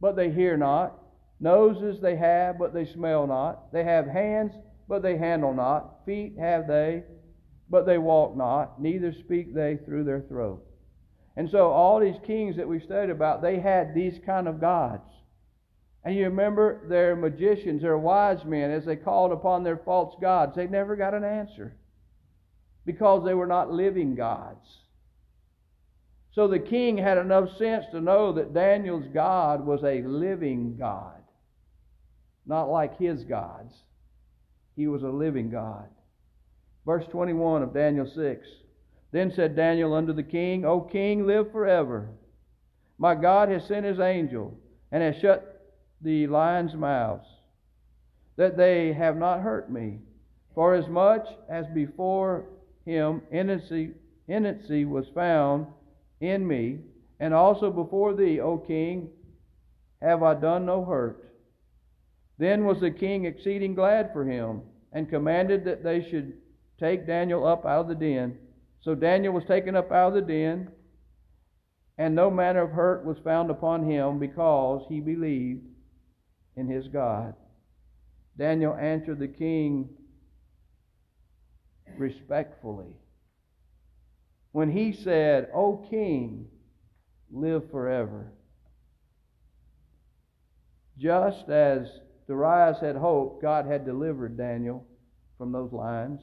but 0.00 0.16
they 0.16 0.30
hear 0.30 0.56
not. 0.56 0.98
Noses 1.40 2.00
they 2.00 2.16
have, 2.16 2.58
but 2.58 2.72
they 2.72 2.84
smell 2.84 3.26
not. 3.26 3.72
They 3.72 3.84
have 3.84 4.06
hands, 4.06 4.52
but 4.88 5.02
they 5.02 5.16
handle 5.16 5.54
not. 5.54 6.04
Feet 6.06 6.36
have 6.38 6.68
they, 6.68 7.02
but 7.72 7.86
they 7.86 7.96
walk 7.96 8.36
not. 8.36 8.80
Neither 8.80 9.14
speak 9.14 9.54
they 9.54 9.78
through 9.84 10.04
their 10.04 10.20
throat. 10.20 10.62
And 11.36 11.48
so 11.50 11.70
all 11.70 11.98
these 11.98 12.20
kings 12.26 12.54
that 12.58 12.68
we 12.68 12.78
studied 12.78 13.10
about, 13.10 13.40
they 13.40 13.58
had 13.58 13.94
these 13.94 14.20
kind 14.26 14.46
of 14.46 14.60
gods. 14.60 15.10
And 16.04 16.14
you 16.14 16.24
remember 16.24 16.86
their 16.88 17.16
magicians, 17.16 17.80
their 17.80 17.96
wise 17.96 18.44
men, 18.44 18.70
as 18.70 18.84
they 18.84 18.96
called 18.96 19.32
upon 19.32 19.64
their 19.64 19.78
false 19.78 20.14
gods, 20.20 20.54
they 20.54 20.66
never 20.66 20.96
got 20.96 21.14
an 21.14 21.24
answer 21.24 21.74
because 22.84 23.24
they 23.24 23.32
were 23.32 23.46
not 23.46 23.72
living 23.72 24.16
gods. 24.16 24.66
So 26.32 26.48
the 26.48 26.58
king 26.58 26.98
had 26.98 27.16
enough 27.16 27.56
sense 27.56 27.86
to 27.92 28.02
know 28.02 28.32
that 28.34 28.52
Daniel's 28.52 29.06
God 29.14 29.64
was 29.64 29.82
a 29.82 30.02
living 30.02 30.76
God, 30.78 31.22
not 32.44 32.64
like 32.64 32.98
his 32.98 33.24
gods. 33.24 33.72
He 34.76 34.88
was 34.88 35.02
a 35.02 35.08
living 35.08 35.50
God. 35.50 35.88
Verse 36.84 37.06
21 37.06 37.62
of 37.62 37.74
Daniel 37.74 38.06
6 38.06 38.46
Then 39.12 39.32
said 39.32 39.54
Daniel 39.54 39.94
unto 39.94 40.12
the 40.12 40.22
king, 40.22 40.64
O 40.64 40.80
king, 40.80 41.26
live 41.26 41.52
forever. 41.52 42.08
My 42.98 43.14
God 43.14 43.48
has 43.48 43.66
sent 43.66 43.86
his 43.86 44.00
angel 44.00 44.56
and 44.90 45.02
has 45.02 45.16
shut 45.20 45.74
the 46.00 46.26
lions' 46.26 46.74
mouths, 46.74 47.26
that 48.36 48.56
they 48.56 48.92
have 48.92 49.16
not 49.16 49.40
hurt 49.40 49.70
me. 49.70 49.98
For 50.54 50.74
as 50.74 50.88
much 50.88 51.26
as 51.48 51.66
before 51.74 52.46
him 52.84 53.22
innocency, 53.30 53.92
innocency 54.28 54.84
was 54.84 55.08
found 55.14 55.66
in 56.20 56.46
me, 56.46 56.80
and 57.20 57.32
also 57.32 57.70
before 57.70 58.14
thee, 58.14 58.40
O 58.40 58.58
king, 58.58 59.08
have 60.00 60.22
I 60.22 60.34
done 60.34 60.66
no 60.66 60.84
hurt. 60.84 61.32
Then 62.38 62.64
was 62.64 62.80
the 62.80 62.90
king 62.90 63.24
exceeding 63.24 63.74
glad 63.74 64.12
for 64.12 64.24
him, 64.24 64.62
and 64.92 65.08
commanded 65.08 65.64
that 65.64 65.84
they 65.84 66.02
should 66.10 66.41
take 66.82 67.06
Daniel 67.06 67.46
up 67.46 67.64
out 67.64 67.82
of 67.82 67.88
the 67.88 67.94
den. 67.94 68.36
So 68.80 68.94
Daniel 68.94 69.32
was 69.32 69.44
taken 69.44 69.76
up 69.76 69.92
out 69.92 70.08
of 70.08 70.14
the 70.14 70.32
den, 70.32 70.68
and 71.96 72.14
no 72.14 72.30
manner 72.30 72.62
of 72.62 72.72
hurt 72.72 73.04
was 73.04 73.18
found 73.22 73.50
upon 73.50 73.88
him, 73.88 74.18
because 74.18 74.84
he 74.88 75.00
believed 75.00 75.62
in 76.56 76.68
his 76.68 76.88
God. 76.88 77.34
Daniel 78.36 78.74
answered 78.74 79.18
the 79.18 79.28
king 79.28 79.88
respectfully. 81.98 82.94
when 84.52 84.70
he 84.70 84.92
said, 84.92 85.48
O 85.54 85.84
king, 85.90 86.46
live 87.30 87.70
forever. 87.70 88.32
Just 90.98 91.48
as 91.48 91.88
Darius 92.28 92.78
had 92.80 92.96
hoped, 92.96 93.42
God 93.42 93.66
had 93.66 93.84
delivered 93.86 94.36
Daniel 94.36 94.86
from 95.38 95.52
those 95.52 95.72
lions. 95.72 96.20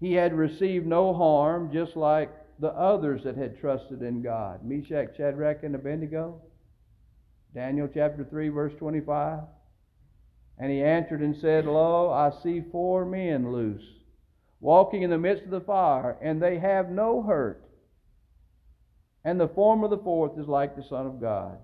He 0.00 0.12
had 0.12 0.34
received 0.34 0.86
no 0.86 1.14
harm, 1.14 1.70
just 1.72 1.96
like 1.96 2.30
the 2.58 2.72
others 2.72 3.22
that 3.24 3.36
had 3.36 3.58
trusted 3.58 4.02
in 4.02 4.22
God 4.22 4.64
Meshach, 4.64 5.16
Shadrach, 5.16 5.62
and 5.62 5.74
Abednego. 5.74 6.40
Daniel 7.54 7.88
chapter 7.92 8.24
3, 8.24 8.48
verse 8.50 8.72
25. 8.78 9.40
And 10.58 10.70
he 10.70 10.82
answered 10.82 11.20
and 11.20 11.36
said, 11.36 11.66
Lo, 11.66 12.10
I 12.10 12.30
see 12.42 12.62
four 12.72 13.04
men 13.04 13.52
loose, 13.52 13.84
walking 14.60 15.02
in 15.02 15.10
the 15.10 15.18
midst 15.18 15.44
of 15.44 15.50
the 15.50 15.60
fire, 15.60 16.18
and 16.20 16.42
they 16.42 16.58
have 16.58 16.90
no 16.90 17.22
hurt. 17.22 17.62
And 19.24 19.40
the 19.40 19.48
form 19.48 19.84
of 19.84 19.90
the 19.90 19.98
fourth 19.98 20.38
is 20.38 20.46
like 20.46 20.76
the 20.76 20.82
Son 20.82 21.06
of 21.06 21.20
God. 21.20 21.58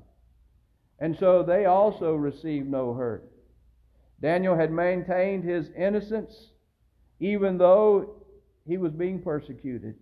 And 0.99 1.17
so 1.19 1.43
they 1.43 1.67
also 1.67 2.15
received 2.15 2.71
no 2.71 2.95
hurt. 2.95 3.31
Daniel 4.21 4.57
had 4.57 4.73
maintained 4.73 5.45
his 5.45 5.69
innocence 5.77 6.53
even 7.23 7.57
though 7.57 8.17
he 8.67 8.77
was 8.77 8.93
being 8.93 9.21
persecuted. 9.23 9.95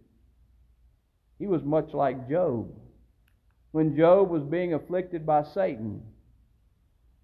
He 1.39 1.47
was 1.47 1.63
much 1.63 1.93
like 1.95 2.29
Job 2.29 2.71
when 3.73 3.97
Job 3.97 4.31
was 4.31 4.43
being 4.43 4.75
afflicted 4.75 5.25
by 5.25 5.45
Satan. 5.45 6.03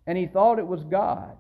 And 0.07 0.17
he 0.17 0.27
thought 0.27 0.59
it 0.59 0.67
was 0.67 0.83
God. 0.85 1.37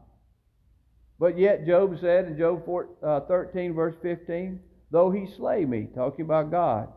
But 1.19 1.39
yet, 1.39 1.67
Job 1.67 1.99
said 2.01 2.27
in 2.27 2.37
Job 2.37 2.69
uh, 3.03 3.21
13, 3.21 3.73
verse 3.73 3.95
15, 4.03 4.61
Though 4.91 5.11
he 5.11 5.27
slay 5.37 5.65
me, 5.65 5.89
talking 5.95 6.25
about 6.25 6.51
God, 6.51 6.89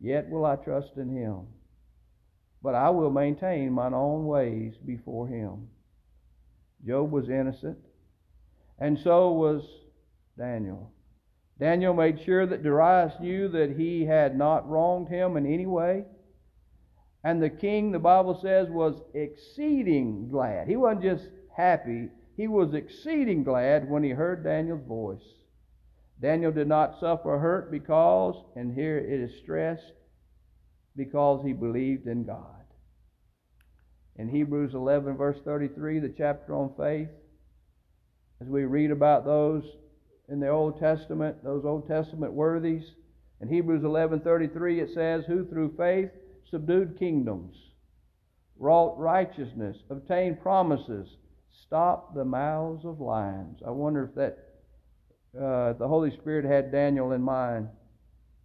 yet 0.00 0.28
will 0.30 0.46
I 0.46 0.56
trust 0.56 0.92
in 0.96 1.14
him. 1.14 1.40
But 2.62 2.74
I 2.74 2.90
will 2.90 3.10
maintain 3.10 3.72
mine 3.72 3.94
own 3.94 4.26
ways 4.26 4.74
before 4.84 5.28
him. 5.28 5.68
Job 6.86 7.10
was 7.10 7.28
innocent, 7.28 7.78
and 8.78 8.98
so 8.98 9.32
was 9.32 9.62
Daniel. 10.38 10.92
Daniel 11.58 11.94
made 11.94 12.20
sure 12.20 12.46
that 12.46 12.62
Darius 12.62 13.14
knew 13.20 13.48
that 13.48 13.76
he 13.76 14.04
had 14.04 14.36
not 14.36 14.68
wronged 14.68 15.08
him 15.08 15.36
in 15.36 15.46
any 15.46 15.66
way. 15.66 16.04
And 17.24 17.42
the 17.42 17.50
king, 17.50 17.90
the 17.90 17.98
Bible 17.98 18.38
says, 18.40 18.68
was 18.68 19.00
exceeding 19.14 20.28
glad. 20.30 20.68
He 20.68 20.76
wasn't 20.76 21.02
just 21.02 21.28
happy, 21.56 22.08
he 22.36 22.46
was 22.48 22.74
exceeding 22.74 23.42
glad 23.42 23.88
when 23.88 24.02
he 24.02 24.10
heard 24.10 24.44
Daniel's 24.44 24.86
voice. 24.86 25.24
Daniel 26.20 26.52
did 26.52 26.68
not 26.68 27.00
suffer 27.00 27.38
hurt 27.38 27.70
because, 27.70 28.34
and 28.54 28.74
here 28.74 28.98
it 28.98 29.20
is 29.20 29.38
stressed, 29.42 29.92
because 30.96 31.44
he 31.44 31.52
believed 31.52 32.06
in 32.06 32.24
God. 32.24 32.44
In 34.16 34.28
Hebrews 34.28 34.74
11, 34.74 35.16
verse 35.16 35.38
33, 35.44 36.00
the 36.00 36.14
chapter 36.16 36.54
on 36.54 36.72
faith, 36.76 37.08
as 38.40 38.48
we 38.48 38.64
read 38.64 38.90
about 38.90 39.24
those 39.24 39.64
in 40.28 40.40
the 40.40 40.48
Old 40.48 40.78
Testament, 40.78 41.42
those 41.44 41.64
Old 41.64 41.86
Testament 41.86 42.32
worthies, 42.32 42.94
in 43.40 43.48
Hebrews 43.48 43.84
11:33 43.84 44.80
it 44.80 44.90
says, 44.90 45.24
"Who 45.26 45.44
through 45.44 45.76
faith 45.76 46.10
subdued 46.50 46.98
kingdoms, 46.98 47.54
wrought 48.58 48.98
righteousness, 48.98 49.82
obtained 49.90 50.40
promises, 50.40 51.16
stopped 51.50 52.14
the 52.14 52.24
mouths 52.24 52.84
of 52.84 53.00
lions." 53.00 53.62
I 53.64 53.70
wonder 53.70 54.04
if 54.04 54.14
that 54.14 54.38
uh, 55.38 55.74
the 55.74 55.86
Holy 55.86 56.10
Spirit 56.12 56.46
had 56.46 56.72
Daniel 56.72 57.12
in 57.12 57.22
mind 57.22 57.68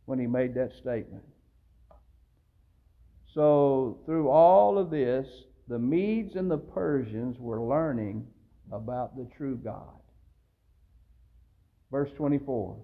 when 0.05 0.19
he 0.19 0.27
made 0.27 0.53
that 0.55 0.73
statement. 0.73 1.23
So 3.33 3.99
through 4.05 4.27
all 4.27 4.77
of 4.77 4.89
this, 4.89 5.25
the 5.69 5.79
Medes 5.79 6.35
and 6.35 6.51
the 6.51 6.57
Persians 6.57 7.39
were 7.39 7.61
learning 7.61 8.27
about 8.73 9.15
the 9.15 9.25
true 9.37 9.55
God. 9.55 10.00
Verse 11.91 12.09
24 12.15 12.77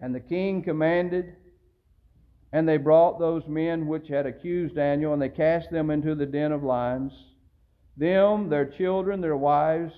And 0.00 0.14
the 0.14 0.20
king 0.20 0.62
commanded, 0.62 1.34
and 2.52 2.68
they 2.68 2.76
brought 2.76 3.18
those 3.18 3.46
men 3.48 3.86
which 3.86 4.08
had 4.08 4.26
accused 4.26 4.74
Daniel, 4.74 5.14
and 5.14 5.22
they 5.22 5.30
cast 5.30 5.70
them 5.70 5.90
into 5.90 6.14
the 6.14 6.26
den 6.26 6.52
of 6.52 6.62
lions. 6.62 7.12
Them, 7.96 8.50
their 8.50 8.66
children, 8.66 9.20
their 9.20 9.36
wives, 9.36 9.94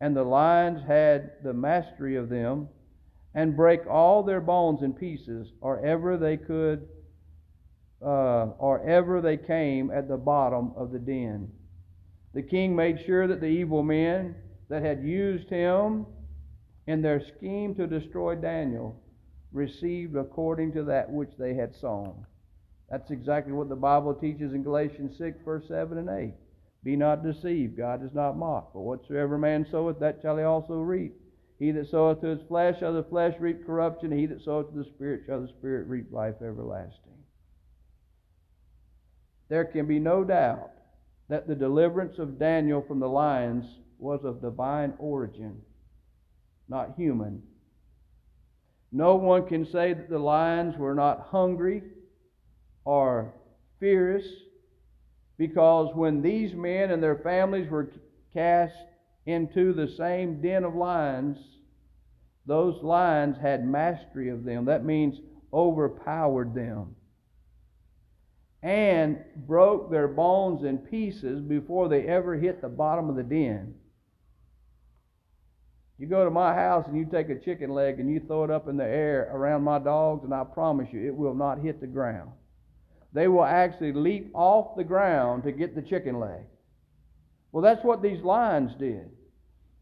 and 0.00 0.16
the 0.16 0.24
lions 0.24 0.80
had 0.86 1.32
the 1.44 1.52
mastery 1.52 2.16
of 2.16 2.30
them, 2.30 2.68
and 3.34 3.56
break 3.56 3.86
all 3.86 4.22
their 4.22 4.40
bones 4.40 4.82
in 4.82 4.94
pieces, 4.94 5.52
or 5.60 5.84
ever 5.84 6.16
they 6.16 6.38
could, 6.38 6.88
uh, 8.02 8.46
or 8.58 8.82
ever 8.88 9.20
they 9.20 9.36
came 9.36 9.90
at 9.90 10.08
the 10.08 10.16
bottom 10.16 10.72
of 10.74 10.90
the 10.90 10.98
den. 10.98 11.50
The 12.32 12.42
king 12.42 12.74
made 12.74 13.04
sure 13.04 13.26
that 13.26 13.40
the 13.40 13.46
evil 13.46 13.82
men 13.82 14.36
that 14.68 14.82
had 14.82 15.02
used 15.02 15.50
him 15.50 16.06
in 16.90 17.02
their 17.02 17.22
scheme 17.36 17.72
to 17.76 17.86
destroy 17.86 18.34
Daniel 18.34 19.00
received 19.52 20.16
according 20.16 20.72
to 20.72 20.82
that 20.82 21.08
which 21.08 21.30
they 21.38 21.54
had 21.54 21.74
sown. 21.74 22.26
That's 22.90 23.12
exactly 23.12 23.52
what 23.52 23.68
the 23.68 23.76
Bible 23.76 24.12
teaches 24.12 24.52
in 24.52 24.64
Galatians 24.64 25.16
6, 25.16 25.38
verse 25.44 25.68
7 25.68 25.98
and 25.98 26.08
8. 26.08 26.34
Be 26.82 26.96
not 26.96 27.22
deceived, 27.22 27.76
God 27.76 28.00
does 28.00 28.14
not 28.14 28.36
mock. 28.36 28.72
For 28.72 28.84
whatsoever 28.84 29.38
man 29.38 29.66
soweth, 29.70 30.00
that 30.00 30.18
shall 30.20 30.36
he 30.36 30.42
also 30.42 30.80
reap. 30.80 31.14
He 31.60 31.70
that 31.70 31.88
soweth 31.90 32.22
to 32.22 32.28
his 32.28 32.42
flesh 32.48 32.80
shall 32.80 32.94
the 32.94 33.04
flesh 33.04 33.34
reap 33.38 33.64
corruption. 33.64 34.10
He 34.10 34.26
that 34.26 34.42
soweth 34.42 34.72
to 34.72 34.78
the 34.78 34.90
Spirit 34.90 35.22
shall 35.26 35.42
the 35.42 35.48
Spirit 35.48 35.86
reap 35.86 36.10
life 36.10 36.36
everlasting. 36.42 37.22
There 39.48 39.64
can 39.64 39.86
be 39.86 40.00
no 40.00 40.24
doubt 40.24 40.70
that 41.28 41.46
the 41.46 41.54
deliverance 41.54 42.18
of 42.18 42.38
Daniel 42.38 42.82
from 42.82 42.98
the 42.98 43.08
lions 43.08 43.64
was 43.98 44.24
of 44.24 44.40
divine 44.40 44.94
origin 44.98 45.60
not 46.70 46.94
human. 46.96 47.42
No 48.92 49.16
one 49.16 49.46
can 49.46 49.66
say 49.66 49.92
that 49.92 50.08
the 50.08 50.18
lions 50.18 50.76
were 50.78 50.94
not 50.94 51.28
hungry 51.30 51.82
or 52.84 53.34
fierce 53.78 54.26
because 55.36 55.94
when 55.94 56.22
these 56.22 56.54
men 56.54 56.90
and 56.90 57.02
their 57.02 57.16
families 57.16 57.68
were 57.68 57.90
cast 58.32 58.74
into 59.26 59.72
the 59.72 59.88
same 59.88 60.40
den 60.40 60.64
of 60.64 60.74
lions, 60.74 61.36
those 62.46 62.82
lions 62.82 63.36
had 63.40 63.66
mastery 63.66 64.28
of 64.28 64.44
them. 64.44 64.64
That 64.64 64.84
means 64.84 65.16
overpowered 65.52 66.54
them 66.54 66.94
and 68.62 69.18
broke 69.46 69.90
their 69.90 70.08
bones 70.08 70.64
in 70.64 70.78
pieces 70.78 71.40
before 71.40 71.88
they 71.88 72.02
ever 72.02 72.36
hit 72.36 72.60
the 72.60 72.68
bottom 72.68 73.08
of 73.08 73.16
the 73.16 73.22
den. 73.22 73.74
You 76.00 76.06
go 76.06 76.24
to 76.24 76.30
my 76.30 76.54
house 76.54 76.86
and 76.88 76.96
you 76.96 77.04
take 77.04 77.28
a 77.28 77.38
chicken 77.38 77.74
leg 77.74 78.00
and 78.00 78.10
you 78.10 78.20
throw 78.20 78.42
it 78.44 78.50
up 78.50 78.68
in 78.68 78.78
the 78.78 78.84
air 78.84 79.30
around 79.34 79.64
my 79.64 79.78
dogs, 79.78 80.24
and 80.24 80.32
I 80.32 80.44
promise 80.44 80.88
you, 80.92 81.06
it 81.06 81.14
will 81.14 81.34
not 81.34 81.58
hit 81.58 81.78
the 81.78 81.86
ground. 81.86 82.30
They 83.12 83.28
will 83.28 83.44
actually 83.44 83.92
leap 83.92 84.30
off 84.32 84.78
the 84.78 84.84
ground 84.84 85.42
to 85.42 85.52
get 85.52 85.74
the 85.74 85.82
chicken 85.82 86.18
leg. 86.18 86.40
Well, 87.52 87.62
that's 87.62 87.84
what 87.84 88.00
these 88.00 88.22
lions 88.22 88.72
did. 88.78 89.10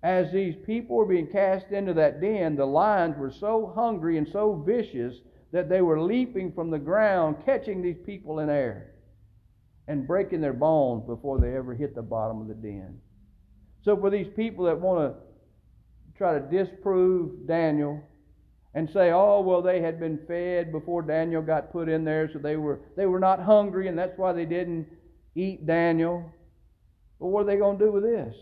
As 0.02 0.32
these 0.32 0.56
people 0.66 0.96
were 0.96 1.06
being 1.06 1.28
cast 1.28 1.70
into 1.70 1.94
that 1.94 2.20
den, 2.20 2.56
the 2.56 2.66
lions 2.66 3.16
were 3.16 3.30
so 3.30 3.72
hungry 3.76 4.18
and 4.18 4.26
so 4.26 4.60
vicious 4.66 5.14
that 5.52 5.68
they 5.68 5.82
were 5.82 6.02
leaping 6.02 6.50
from 6.50 6.72
the 6.72 6.80
ground, 6.80 7.36
catching 7.46 7.80
these 7.80 7.98
people 8.04 8.40
in 8.40 8.50
air 8.50 8.94
and 9.86 10.08
breaking 10.08 10.40
their 10.40 10.52
bones 10.52 11.04
before 11.06 11.38
they 11.38 11.54
ever 11.54 11.74
hit 11.74 11.94
the 11.94 12.02
bottom 12.02 12.40
of 12.40 12.48
the 12.48 12.54
den. 12.54 12.98
So, 13.84 13.96
for 13.96 14.10
these 14.10 14.26
people 14.34 14.64
that 14.64 14.80
want 14.80 14.98
to 14.98 15.27
try 16.18 16.36
to 16.38 16.40
disprove 16.40 17.46
Daniel 17.46 18.02
and 18.74 18.90
say, 18.90 19.12
oh, 19.12 19.40
well, 19.40 19.62
they 19.62 19.80
had 19.80 19.98
been 19.98 20.18
fed 20.26 20.72
before 20.72 21.02
Daniel 21.02 21.40
got 21.40 21.72
put 21.72 21.88
in 21.88 22.04
there, 22.04 22.28
so 22.30 22.38
they 22.38 22.56
were, 22.56 22.80
they 22.96 23.06
were 23.06 23.20
not 23.20 23.40
hungry, 23.40 23.88
and 23.88 23.96
that's 23.96 24.18
why 24.18 24.32
they 24.32 24.44
didn't 24.44 24.86
eat 25.34 25.66
Daniel. 25.66 26.30
But 27.18 27.28
what 27.28 27.42
are 27.42 27.46
they 27.46 27.56
going 27.56 27.78
to 27.78 27.84
do 27.84 27.92
with 27.92 28.02
this? 28.02 28.34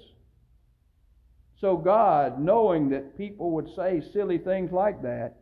So 1.60 1.76
God, 1.76 2.40
knowing 2.40 2.90
that 2.90 3.16
people 3.16 3.52
would 3.52 3.68
say 3.76 4.02
silly 4.12 4.38
things 4.38 4.72
like 4.72 5.02
that, 5.02 5.36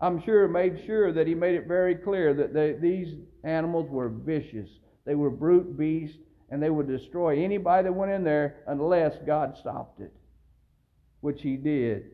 I'm 0.00 0.22
sure 0.24 0.48
made 0.48 0.82
sure 0.84 1.12
that 1.12 1.26
He 1.26 1.34
made 1.34 1.54
it 1.54 1.68
very 1.68 1.94
clear 1.94 2.34
that 2.34 2.52
they, 2.52 2.72
these 2.72 3.14
animals 3.44 3.88
were 3.88 4.08
vicious. 4.08 4.68
They 5.06 5.14
were 5.14 5.30
brute 5.30 5.78
beasts, 5.78 6.18
and 6.50 6.62
they 6.62 6.70
would 6.70 6.88
destroy 6.88 7.42
anybody 7.42 7.84
that 7.84 7.92
went 7.92 8.12
in 8.12 8.24
there 8.24 8.56
unless 8.66 9.14
God 9.24 9.56
stopped 9.58 10.00
it 10.00 10.12
which 11.22 11.40
he 11.40 11.56
did 11.56 12.10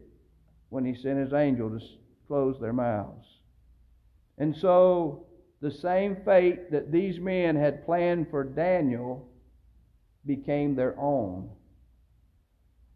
when 0.69 0.85
he 0.85 0.95
sent 0.95 1.19
his 1.19 1.33
angel 1.33 1.71
to 1.71 1.85
close 2.29 2.61
their 2.61 2.73
mouths. 2.73 3.27
And 4.37 4.57
so, 4.57 5.27
the 5.61 5.71
same 5.71 6.17
fate 6.25 6.71
that 6.71 6.93
these 6.93 7.19
men 7.19 7.57
had 7.57 7.85
planned 7.85 8.31
for 8.31 8.45
Daniel 8.45 9.29
became 10.25 10.77
their 10.77 10.95
own. 11.01 11.51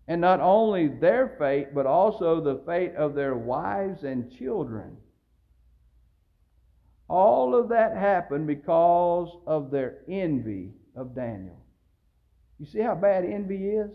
And 0.07 0.21
not 0.21 0.41
only 0.41 0.87
their 0.89 1.35
fate, 1.39 1.75
but 1.75 1.87
also 1.87 2.41
the 2.41 2.63
fate 2.67 2.95
of 2.95 3.15
their 3.15 3.35
wives 3.35 4.05
and 4.05 4.31
children. 4.31 4.97
All 7.09 7.55
of 7.55 7.69
that 7.71 7.97
happened 7.97 8.47
because 8.47 9.29
of 9.47 9.71
their 9.71 9.99
envy 10.09 10.73
of 10.95 11.15
Daniel. 11.15 11.59
You 12.59 12.67
see 12.67 12.81
how 12.81 12.95
bad 12.95 13.25
envy 13.25 13.71
is? 13.71 13.91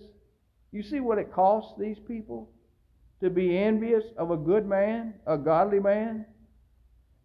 You 0.72 0.84
see 0.84 0.99
what 0.99 1.18
it 1.18 1.34
costs 1.34 1.74
these 1.80 1.97
people 2.07 2.49
to 3.22 3.30
be 3.30 3.57
envious 3.57 4.03
of 4.18 4.32
a 4.32 4.38
good 4.38 4.65
man, 4.65 5.15
a 5.26 5.38
godly 5.38 5.80
man? 5.80 6.26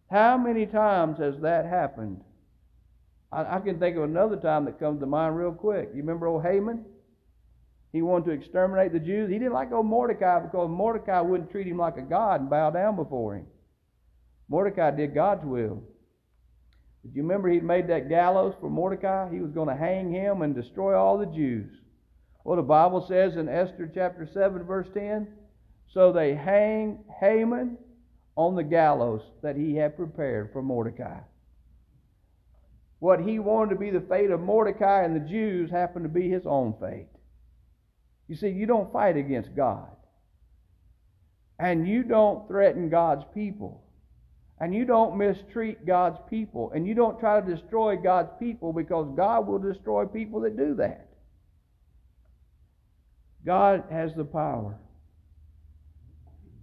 How 0.09 0.37
many 0.37 0.65
times 0.65 1.19
has 1.19 1.35
that 1.41 1.65
happened? 1.65 2.21
I, 3.31 3.57
I 3.57 3.59
can 3.59 3.79
think 3.79 3.97
of 3.97 4.03
another 4.03 4.37
time 4.37 4.65
that 4.65 4.79
comes 4.79 4.99
to 5.01 5.05
mind 5.05 5.35
real 5.37 5.51
quick. 5.51 5.89
You 5.93 6.01
remember 6.01 6.27
old 6.27 6.43
Haman? 6.43 6.85
He 7.91 8.01
wanted 8.01 8.25
to 8.25 8.31
exterminate 8.31 8.91
the 8.91 8.99
Jews. 8.99 9.29
He 9.29 9.37
didn't 9.37 9.53
like 9.53 9.71
old 9.71 9.85
Mordecai 9.85 10.39
because 10.39 10.69
Mordecai 10.69 11.21
wouldn't 11.21 11.51
treat 11.51 11.67
him 11.67 11.77
like 11.77 11.97
a 11.97 12.01
god 12.01 12.41
and 12.41 12.49
bow 12.49 12.71
down 12.71 12.95
before 12.95 13.35
him. 13.35 13.45
Mordecai 14.49 14.91
did 14.91 15.13
God's 15.13 15.45
will. 15.45 15.83
Did 17.03 17.15
you 17.15 17.21
remember 17.21 17.49
he 17.49 17.59
made 17.59 17.87
that 17.89 18.09
gallows 18.09 18.55
for 18.59 18.69
Mordecai? 18.69 19.29
He 19.31 19.41
was 19.41 19.51
going 19.51 19.67
to 19.67 19.75
hang 19.75 20.11
him 20.11 20.41
and 20.41 20.55
destroy 20.55 20.95
all 20.97 21.17
the 21.17 21.25
Jews. 21.25 21.69
Well, 22.43 22.57
the 22.57 22.63
Bible 22.63 23.05
says 23.07 23.37
in 23.37 23.47
Esther 23.47 23.89
chapter 23.93 24.27
7, 24.31 24.63
verse 24.63 24.87
10 24.93 25.27
So 25.87 26.11
they 26.11 26.35
hang 26.35 27.03
Haman 27.19 27.77
on 28.35 28.55
the 28.55 28.63
gallows 28.63 29.21
that 29.41 29.55
he 29.55 29.75
had 29.75 29.95
prepared 29.95 30.51
for 30.51 30.61
Mordecai. 30.61 31.19
What 32.99 33.21
he 33.21 33.39
wanted 33.39 33.71
to 33.71 33.79
be 33.79 33.89
the 33.89 34.01
fate 34.01 34.31
of 34.31 34.39
Mordecai 34.39 35.03
and 35.03 35.15
the 35.15 35.29
Jews 35.29 35.69
happened 35.69 36.05
to 36.05 36.09
be 36.09 36.29
his 36.29 36.45
own 36.45 36.73
fate. 36.79 37.07
You 38.27 38.35
see, 38.35 38.49
you 38.49 38.65
don't 38.65 38.91
fight 38.91 39.17
against 39.17 39.55
God. 39.55 39.89
And 41.59 41.87
you 41.87 42.03
don't 42.03 42.47
threaten 42.47 42.89
God's 42.89 43.23
people. 43.33 43.83
And 44.59 44.73
you 44.73 44.85
don't 44.85 45.17
mistreat 45.17 45.85
God's 45.85 46.19
people. 46.29 46.71
And 46.73 46.87
you 46.87 46.93
don't 46.93 47.19
try 47.19 47.39
to 47.39 47.55
destroy 47.55 47.97
God's 47.97 48.31
people 48.39 48.73
because 48.73 49.13
God 49.15 49.47
will 49.47 49.59
destroy 49.59 50.05
people 50.05 50.41
that 50.41 50.57
do 50.57 50.73
that. 50.75 51.12
God 53.45 53.83
has 53.91 54.13
the 54.15 54.25
power. 54.25 54.77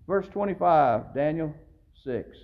Verse 0.07 0.27
25, 0.29 1.15
Daniel 1.15 1.55
6. 2.05 2.37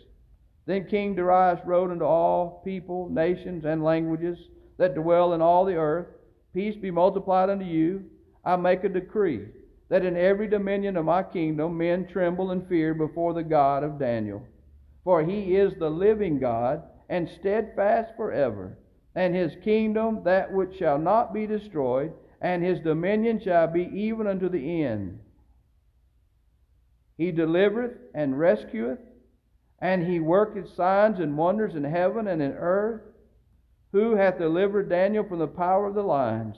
Then 0.67 0.87
King 0.87 1.15
Darius 1.15 1.61
wrote 1.65 1.91
unto 1.91 2.05
all 2.05 2.63
people, 2.65 3.09
nations, 3.09 3.65
and 3.65 3.83
languages 3.83 4.39
that 4.79 4.95
dwell 4.95 5.33
in 5.33 5.41
all 5.41 5.65
the 5.65 5.77
earth 5.77 6.07
Peace 6.57 6.75
be 6.75 6.91
multiplied 6.91 7.51
unto 7.51 7.67
you. 7.67 8.03
I 8.43 8.57
make 8.57 8.83
a 8.83 8.89
decree 8.89 9.43
that 9.91 10.07
in 10.07 10.17
every 10.17 10.49
dominion 10.49 10.97
of 10.97 11.05
my 11.05 11.23
kingdom 11.23 11.77
men 11.77 12.07
tremble 12.07 12.51
and 12.51 12.67
fear 12.67 12.95
before 12.95 13.35
the 13.35 13.43
God 13.43 13.85
of 13.85 13.99
Daniel. 13.99 14.43
For 15.05 15.23
he 15.23 15.55
is 15.55 15.75
the 15.75 15.91
living 15.91 16.39
God 16.39 16.83
and 17.11 17.29
steadfast 17.29 18.17
forever, 18.17 18.79
and 19.15 19.35
his 19.35 19.55
kingdom 19.63 20.23
that 20.25 20.51
which 20.51 20.79
shall 20.79 20.99
not 20.99 21.35
be 21.35 21.47
destroyed, 21.47 22.15
and 22.41 22.63
his 22.63 22.81
dominion 22.81 23.41
shall 23.41 23.67
be 23.67 23.89
even 23.93 24.27
unto 24.27 24.49
the 24.49 24.83
end. 24.83 25.19
He 27.17 27.33
delivereth 27.33 27.97
and 28.15 28.39
rescueth, 28.39 28.99
and 29.79 30.07
he 30.07 30.21
worketh 30.21 30.75
signs 30.75 31.19
and 31.19 31.37
wonders 31.37 31.75
in 31.75 31.85
heaven 31.85 32.29
and 32.29 32.43
in 32.43 32.53
earth. 32.53 33.03
Who 33.93 34.17
hath 34.17 34.39
delivered 34.39 34.91
Daniel 34.91 35.25
from 35.25 35.39
the 35.39 35.47
power 35.47 35.87
of 35.87 35.95
the 35.95 36.03
lions? 36.03 36.57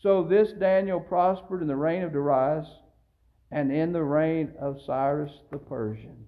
So 0.00 0.22
this 0.22 0.52
Daniel 0.52 1.00
prospered 1.00 1.62
in 1.62 1.68
the 1.68 1.76
reign 1.76 2.02
of 2.02 2.12
Darius 2.12 2.68
and 3.50 3.72
in 3.72 3.92
the 3.92 4.02
reign 4.02 4.52
of 4.60 4.82
Cyrus 4.82 5.32
the 5.50 5.58
Persian. 5.58 6.26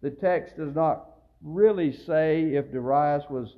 The 0.00 0.10
text 0.10 0.56
does 0.56 0.74
not 0.74 1.08
really 1.42 1.92
say 1.92 2.54
if 2.54 2.70
Darius 2.70 3.24
was 3.28 3.56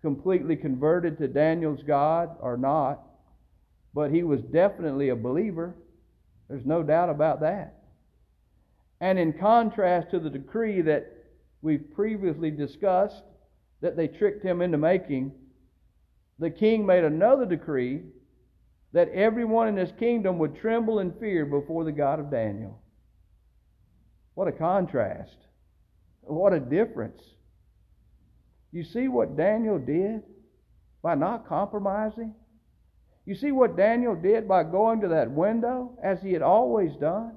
completely 0.00 0.56
converted 0.56 1.18
to 1.18 1.28
Daniel's 1.28 1.82
God 1.82 2.36
or 2.40 2.56
not, 2.56 3.07
but 3.94 4.10
he 4.10 4.22
was 4.22 4.40
definitely 4.42 5.08
a 5.08 5.16
believer. 5.16 5.74
There's 6.48 6.66
no 6.66 6.82
doubt 6.82 7.10
about 7.10 7.40
that. 7.40 7.74
And 9.00 9.18
in 9.18 9.32
contrast 9.32 10.10
to 10.10 10.18
the 10.18 10.30
decree 10.30 10.80
that 10.82 11.12
we've 11.62 11.94
previously 11.94 12.50
discussed, 12.50 13.22
that 13.80 13.96
they 13.96 14.08
tricked 14.08 14.44
him 14.44 14.60
into 14.60 14.78
making, 14.78 15.32
the 16.38 16.50
king 16.50 16.86
made 16.86 17.04
another 17.04 17.46
decree 17.46 18.02
that 18.92 19.10
everyone 19.10 19.68
in 19.68 19.76
his 19.76 19.92
kingdom 19.98 20.38
would 20.38 20.56
tremble 20.56 20.98
and 20.98 21.18
fear 21.18 21.44
before 21.44 21.84
the 21.84 21.92
God 21.92 22.18
of 22.20 22.30
Daniel. 22.30 22.80
What 24.34 24.48
a 24.48 24.52
contrast. 24.52 25.36
What 26.22 26.52
a 26.52 26.60
difference. 26.60 27.20
You 28.72 28.84
see 28.84 29.08
what 29.08 29.36
Daniel 29.36 29.78
did 29.78 30.22
by 31.02 31.14
not 31.14 31.48
compromising? 31.48 32.34
You 33.28 33.34
see 33.34 33.52
what 33.52 33.76
Daniel 33.76 34.14
did 34.14 34.48
by 34.48 34.64
going 34.64 35.02
to 35.02 35.08
that 35.08 35.30
window 35.30 35.98
as 36.02 36.22
he 36.22 36.32
had 36.32 36.40
always 36.40 36.96
done 36.96 37.36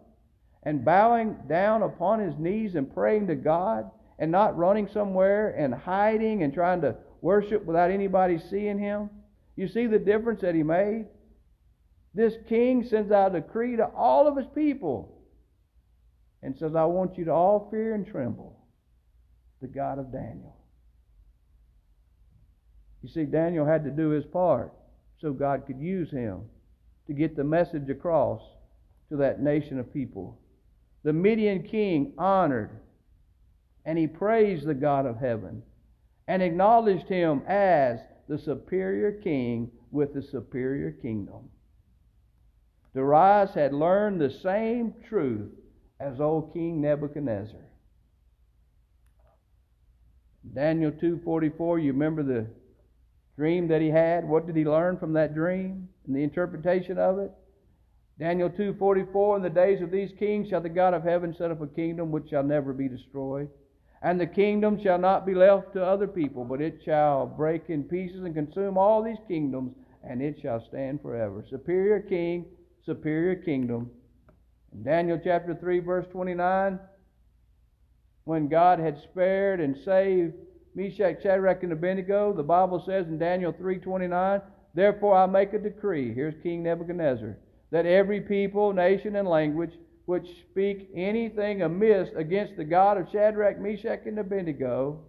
and 0.64 0.86
bowing 0.86 1.36
down 1.50 1.84
upon 1.84 2.22
his 2.22 2.34
knees 2.40 2.76
and 2.76 2.94
praying 2.94 3.28
to 3.28 3.36
God 3.36 3.92
and 4.18 4.32
not 4.32 4.58
running 4.58 4.88
somewhere 4.88 5.50
and 5.50 5.74
hiding 5.74 6.44
and 6.44 6.54
trying 6.54 6.80
to 6.80 6.96
worship 7.20 7.66
without 7.66 7.92
anybody 7.92 8.40
seeing 8.50 8.80
him? 8.80 9.10
You 9.58 9.68
see 9.68 9.86
the 9.86 10.00
difference 10.00 10.40
that 10.44 10.56
he 10.56 10.64
made? 10.64 11.08
This 12.14 12.36
king 12.48 12.86
sends 12.86 13.12
out 13.12 13.36
a 13.36 13.42
decree 13.42 13.76
to 13.76 13.88
all 13.88 14.30
of 14.30 14.38
his 14.38 14.48
people 14.56 15.22
and 16.42 16.58
says, 16.58 16.74
I 16.74 16.86
want 16.86 17.18
you 17.18 17.26
to 17.26 17.34
all 17.34 17.68
fear 17.70 17.96
and 17.96 18.08
tremble 18.08 18.66
the 19.60 19.68
God 19.68 20.00
of 20.00 20.14
Daniel. 20.14 20.56
You 23.04 23.10
see, 23.10 23.26
Daniel 23.26 23.66
had 23.66 23.84
to 23.84 23.92
do 23.92 24.12
his 24.12 24.24
part 24.24 24.72
so 25.22 25.32
God 25.32 25.66
could 25.68 25.80
use 25.80 26.10
him 26.10 26.42
to 27.08 27.14
get 27.14 27.36
the 27.36 27.44
message 27.44 27.90
across 27.90 28.42
to 29.10 29.18
that 29.18 29.42
nation 29.42 29.80
of 29.80 29.94
people. 29.94 30.40
The 31.04 31.14
Median 31.14 31.64
king 31.64 32.14
honored 32.18 32.72
and 33.86 33.98
he 33.98 34.08
praised 34.08 34.66
the 34.66 34.74
God 34.74 35.06
of 35.06 35.18
heaven 35.18 35.62
and 36.28 36.42
acknowledged 36.42 37.08
him 37.08 37.42
as 37.48 38.00
the 38.28 38.38
superior 38.38 39.12
king 39.12 39.72
with 39.92 40.14
the 40.14 40.22
superior 40.22 40.92
kingdom. 40.92 41.50
Darius 42.94 43.54
had 43.54 43.74
learned 43.74 44.20
the 44.20 44.30
same 44.30 44.94
truth 45.08 45.52
as 46.00 46.20
old 46.20 46.54
King 46.54 46.82
Nebuchadnezzar. 46.82 47.60
Daniel 50.54 50.92
2:44, 50.92 51.80
you 51.80 51.94
remember 51.94 52.24
the 52.24 52.48
dream 53.42 53.68
that 53.70 53.82
he 53.82 53.90
had? 53.90 54.24
What 54.24 54.46
did 54.46 54.56
he 54.56 54.66
learn 54.66 55.00
from 55.00 55.14
that 55.14 55.34
dream 55.34 55.90
and 56.06 56.16
the 56.16 56.22
interpretation 56.22 57.00
of 57.00 57.18
it? 57.18 57.32
Daniel 58.20 58.52
2:44 58.52 59.38
In 59.38 59.42
the 59.42 59.50
days 59.50 59.82
of 59.82 59.90
these 59.90 60.12
kings 60.20 60.50
shall 60.50 60.62
the 60.62 60.70
God 60.70 60.94
of 60.94 61.02
heaven 61.02 61.34
set 61.34 61.50
up 61.50 61.60
a 61.60 61.66
kingdom 61.66 62.12
which 62.12 62.30
shall 62.30 62.44
never 62.44 62.72
be 62.72 62.88
destroyed 62.88 63.50
and 64.04 64.22
the 64.22 64.28
kingdom 64.28 64.80
shall 64.80 65.00
not 65.00 65.26
be 65.26 65.34
left 65.34 65.74
to 65.74 65.84
other 65.84 66.08
people 66.08 66.46
but 66.46 66.62
it 66.62 66.82
shall 66.86 67.26
break 67.26 67.64
in 67.70 67.84
pieces 67.84 68.22
and 68.24 68.36
consume 68.36 68.78
all 68.78 69.02
these 69.02 69.18
kingdoms 69.28 69.74
and 70.04 70.22
it 70.22 70.38
shall 70.40 70.64
stand 70.70 71.02
forever 71.02 71.44
superior 71.50 72.00
king 72.00 72.46
superior 72.86 73.36
kingdom 73.36 73.90
in 74.72 74.84
Daniel 74.84 75.20
chapter 75.24 75.56
3 75.56 75.80
verse 75.80 76.06
29 76.12 76.80
when 78.26 78.48
God 78.48 78.78
had 78.78 79.02
spared 79.02 79.60
and 79.60 79.76
saved 79.84 80.36
Meshach, 80.76 81.22
Shadrach, 81.22 81.64
and 81.64 81.74
Abednego, 81.74 82.34
the 82.34 82.44
Bible 82.44 82.82
says 82.86 83.08
in 83.08 83.18
Daniel 83.18 83.52
3.29, 83.54 84.42
Therefore 84.74 85.16
I 85.16 85.26
make 85.26 85.54
a 85.54 85.60
decree, 85.60 86.14
here's 86.14 86.42
King 86.42 86.64
Nebuchadnezzar, 86.64 87.38
that 87.72 87.86
every 87.86 88.22
people, 88.22 88.72
nation, 88.74 89.16
and 89.16 89.28
language 89.28 89.74
which 90.06 90.28
speak 90.50 90.90
anything 90.96 91.62
amiss 91.62 92.10
against 92.16 92.58
the 92.58 92.64
God 92.64 92.98
of 92.98 93.08
Shadrach, 93.12 93.60
Meshach, 93.60 94.02
and 94.06 94.20
Abednego, 94.20 95.00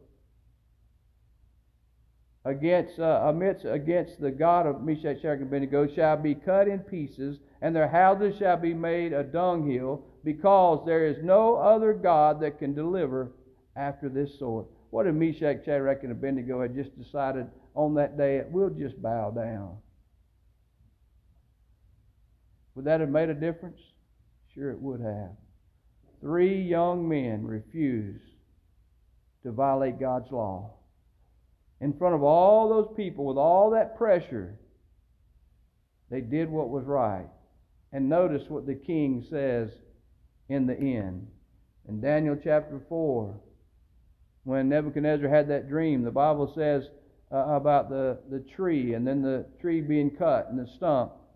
against 2.44 2.98
uh, 2.98 3.22
amidst 3.24 3.64
against 3.64 4.20
the 4.20 4.30
God 4.30 4.66
of 4.66 4.82
Meshach, 4.82 5.18
Shadrach, 5.18 5.40
and 5.40 5.48
Abednego, 5.48 5.86
shall 5.94 6.16
be 6.16 6.34
cut 6.34 6.66
in 6.66 6.80
pieces, 6.80 7.38
and 7.60 7.74
their 7.74 7.88
houses 7.88 8.36
shall 8.38 8.56
be 8.56 8.74
made 8.74 9.12
a 9.12 9.22
dunghill, 9.22 10.04
because 10.24 10.84
there 10.84 11.06
is 11.06 11.22
no 11.22 11.56
other 11.56 11.94
God 11.94 12.40
that 12.40 12.58
can 12.58 12.74
deliver 12.74 13.30
after 13.76 14.08
this 14.08 14.38
sort. 14.38 14.66
What 14.92 15.06
if 15.06 15.14
Meshach, 15.14 15.64
Shadrach, 15.64 16.02
and 16.02 16.12
Abednego 16.12 16.60
had 16.60 16.74
just 16.74 16.94
decided 16.98 17.46
on 17.74 17.94
that 17.94 18.18
day, 18.18 18.42
we'll 18.50 18.68
just 18.68 19.00
bow 19.00 19.30
down? 19.30 19.78
Would 22.74 22.84
that 22.84 23.00
have 23.00 23.08
made 23.08 23.30
a 23.30 23.34
difference? 23.34 23.80
Sure, 24.52 24.70
it 24.70 24.78
would 24.78 25.00
have. 25.00 25.30
Three 26.20 26.60
young 26.60 27.08
men 27.08 27.46
refused 27.46 28.22
to 29.44 29.50
violate 29.50 29.98
God's 29.98 30.30
law. 30.30 30.74
In 31.80 31.94
front 31.94 32.14
of 32.14 32.22
all 32.22 32.68
those 32.68 32.94
people, 32.94 33.24
with 33.24 33.38
all 33.38 33.70
that 33.70 33.96
pressure, 33.96 34.58
they 36.10 36.20
did 36.20 36.50
what 36.50 36.68
was 36.68 36.84
right. 36.84 37.30
And 37.94 38.10
notice 38.10 38.42
what 38.50 38.66
the 38.66 38.74
king 38.74 39.24
says 39.30 39.70
in 40.50 40.66
the 40.66 40.76
end. 40.76 41.28
In 41.88 42.02
Daniel 42.02 42.36
chapter 42.36 42.78
4, 42.90 43.40
when 44.44 44.68
Nebuchadnezzar 44.68 45.28
had 45.28 45.48
that 45.48 45.68
dream, 45.68 46.02
the 46.02 46.10
Bible 46.10 46.52
says 46.54 46.84
uh, 47.32 47.36
about 47.36 47.88
the, 47.88 48.18
the 48.30 48.40
tree 48.40 48.94
and 48.94 49.06
then 49.06 49.22
the 49.22 49.46
tree 49.60 49.80
being 49.80 50.10
cut 50.10 50.48
and 50.50 50.58
the 50.58 50.70
stump 50.76 51.12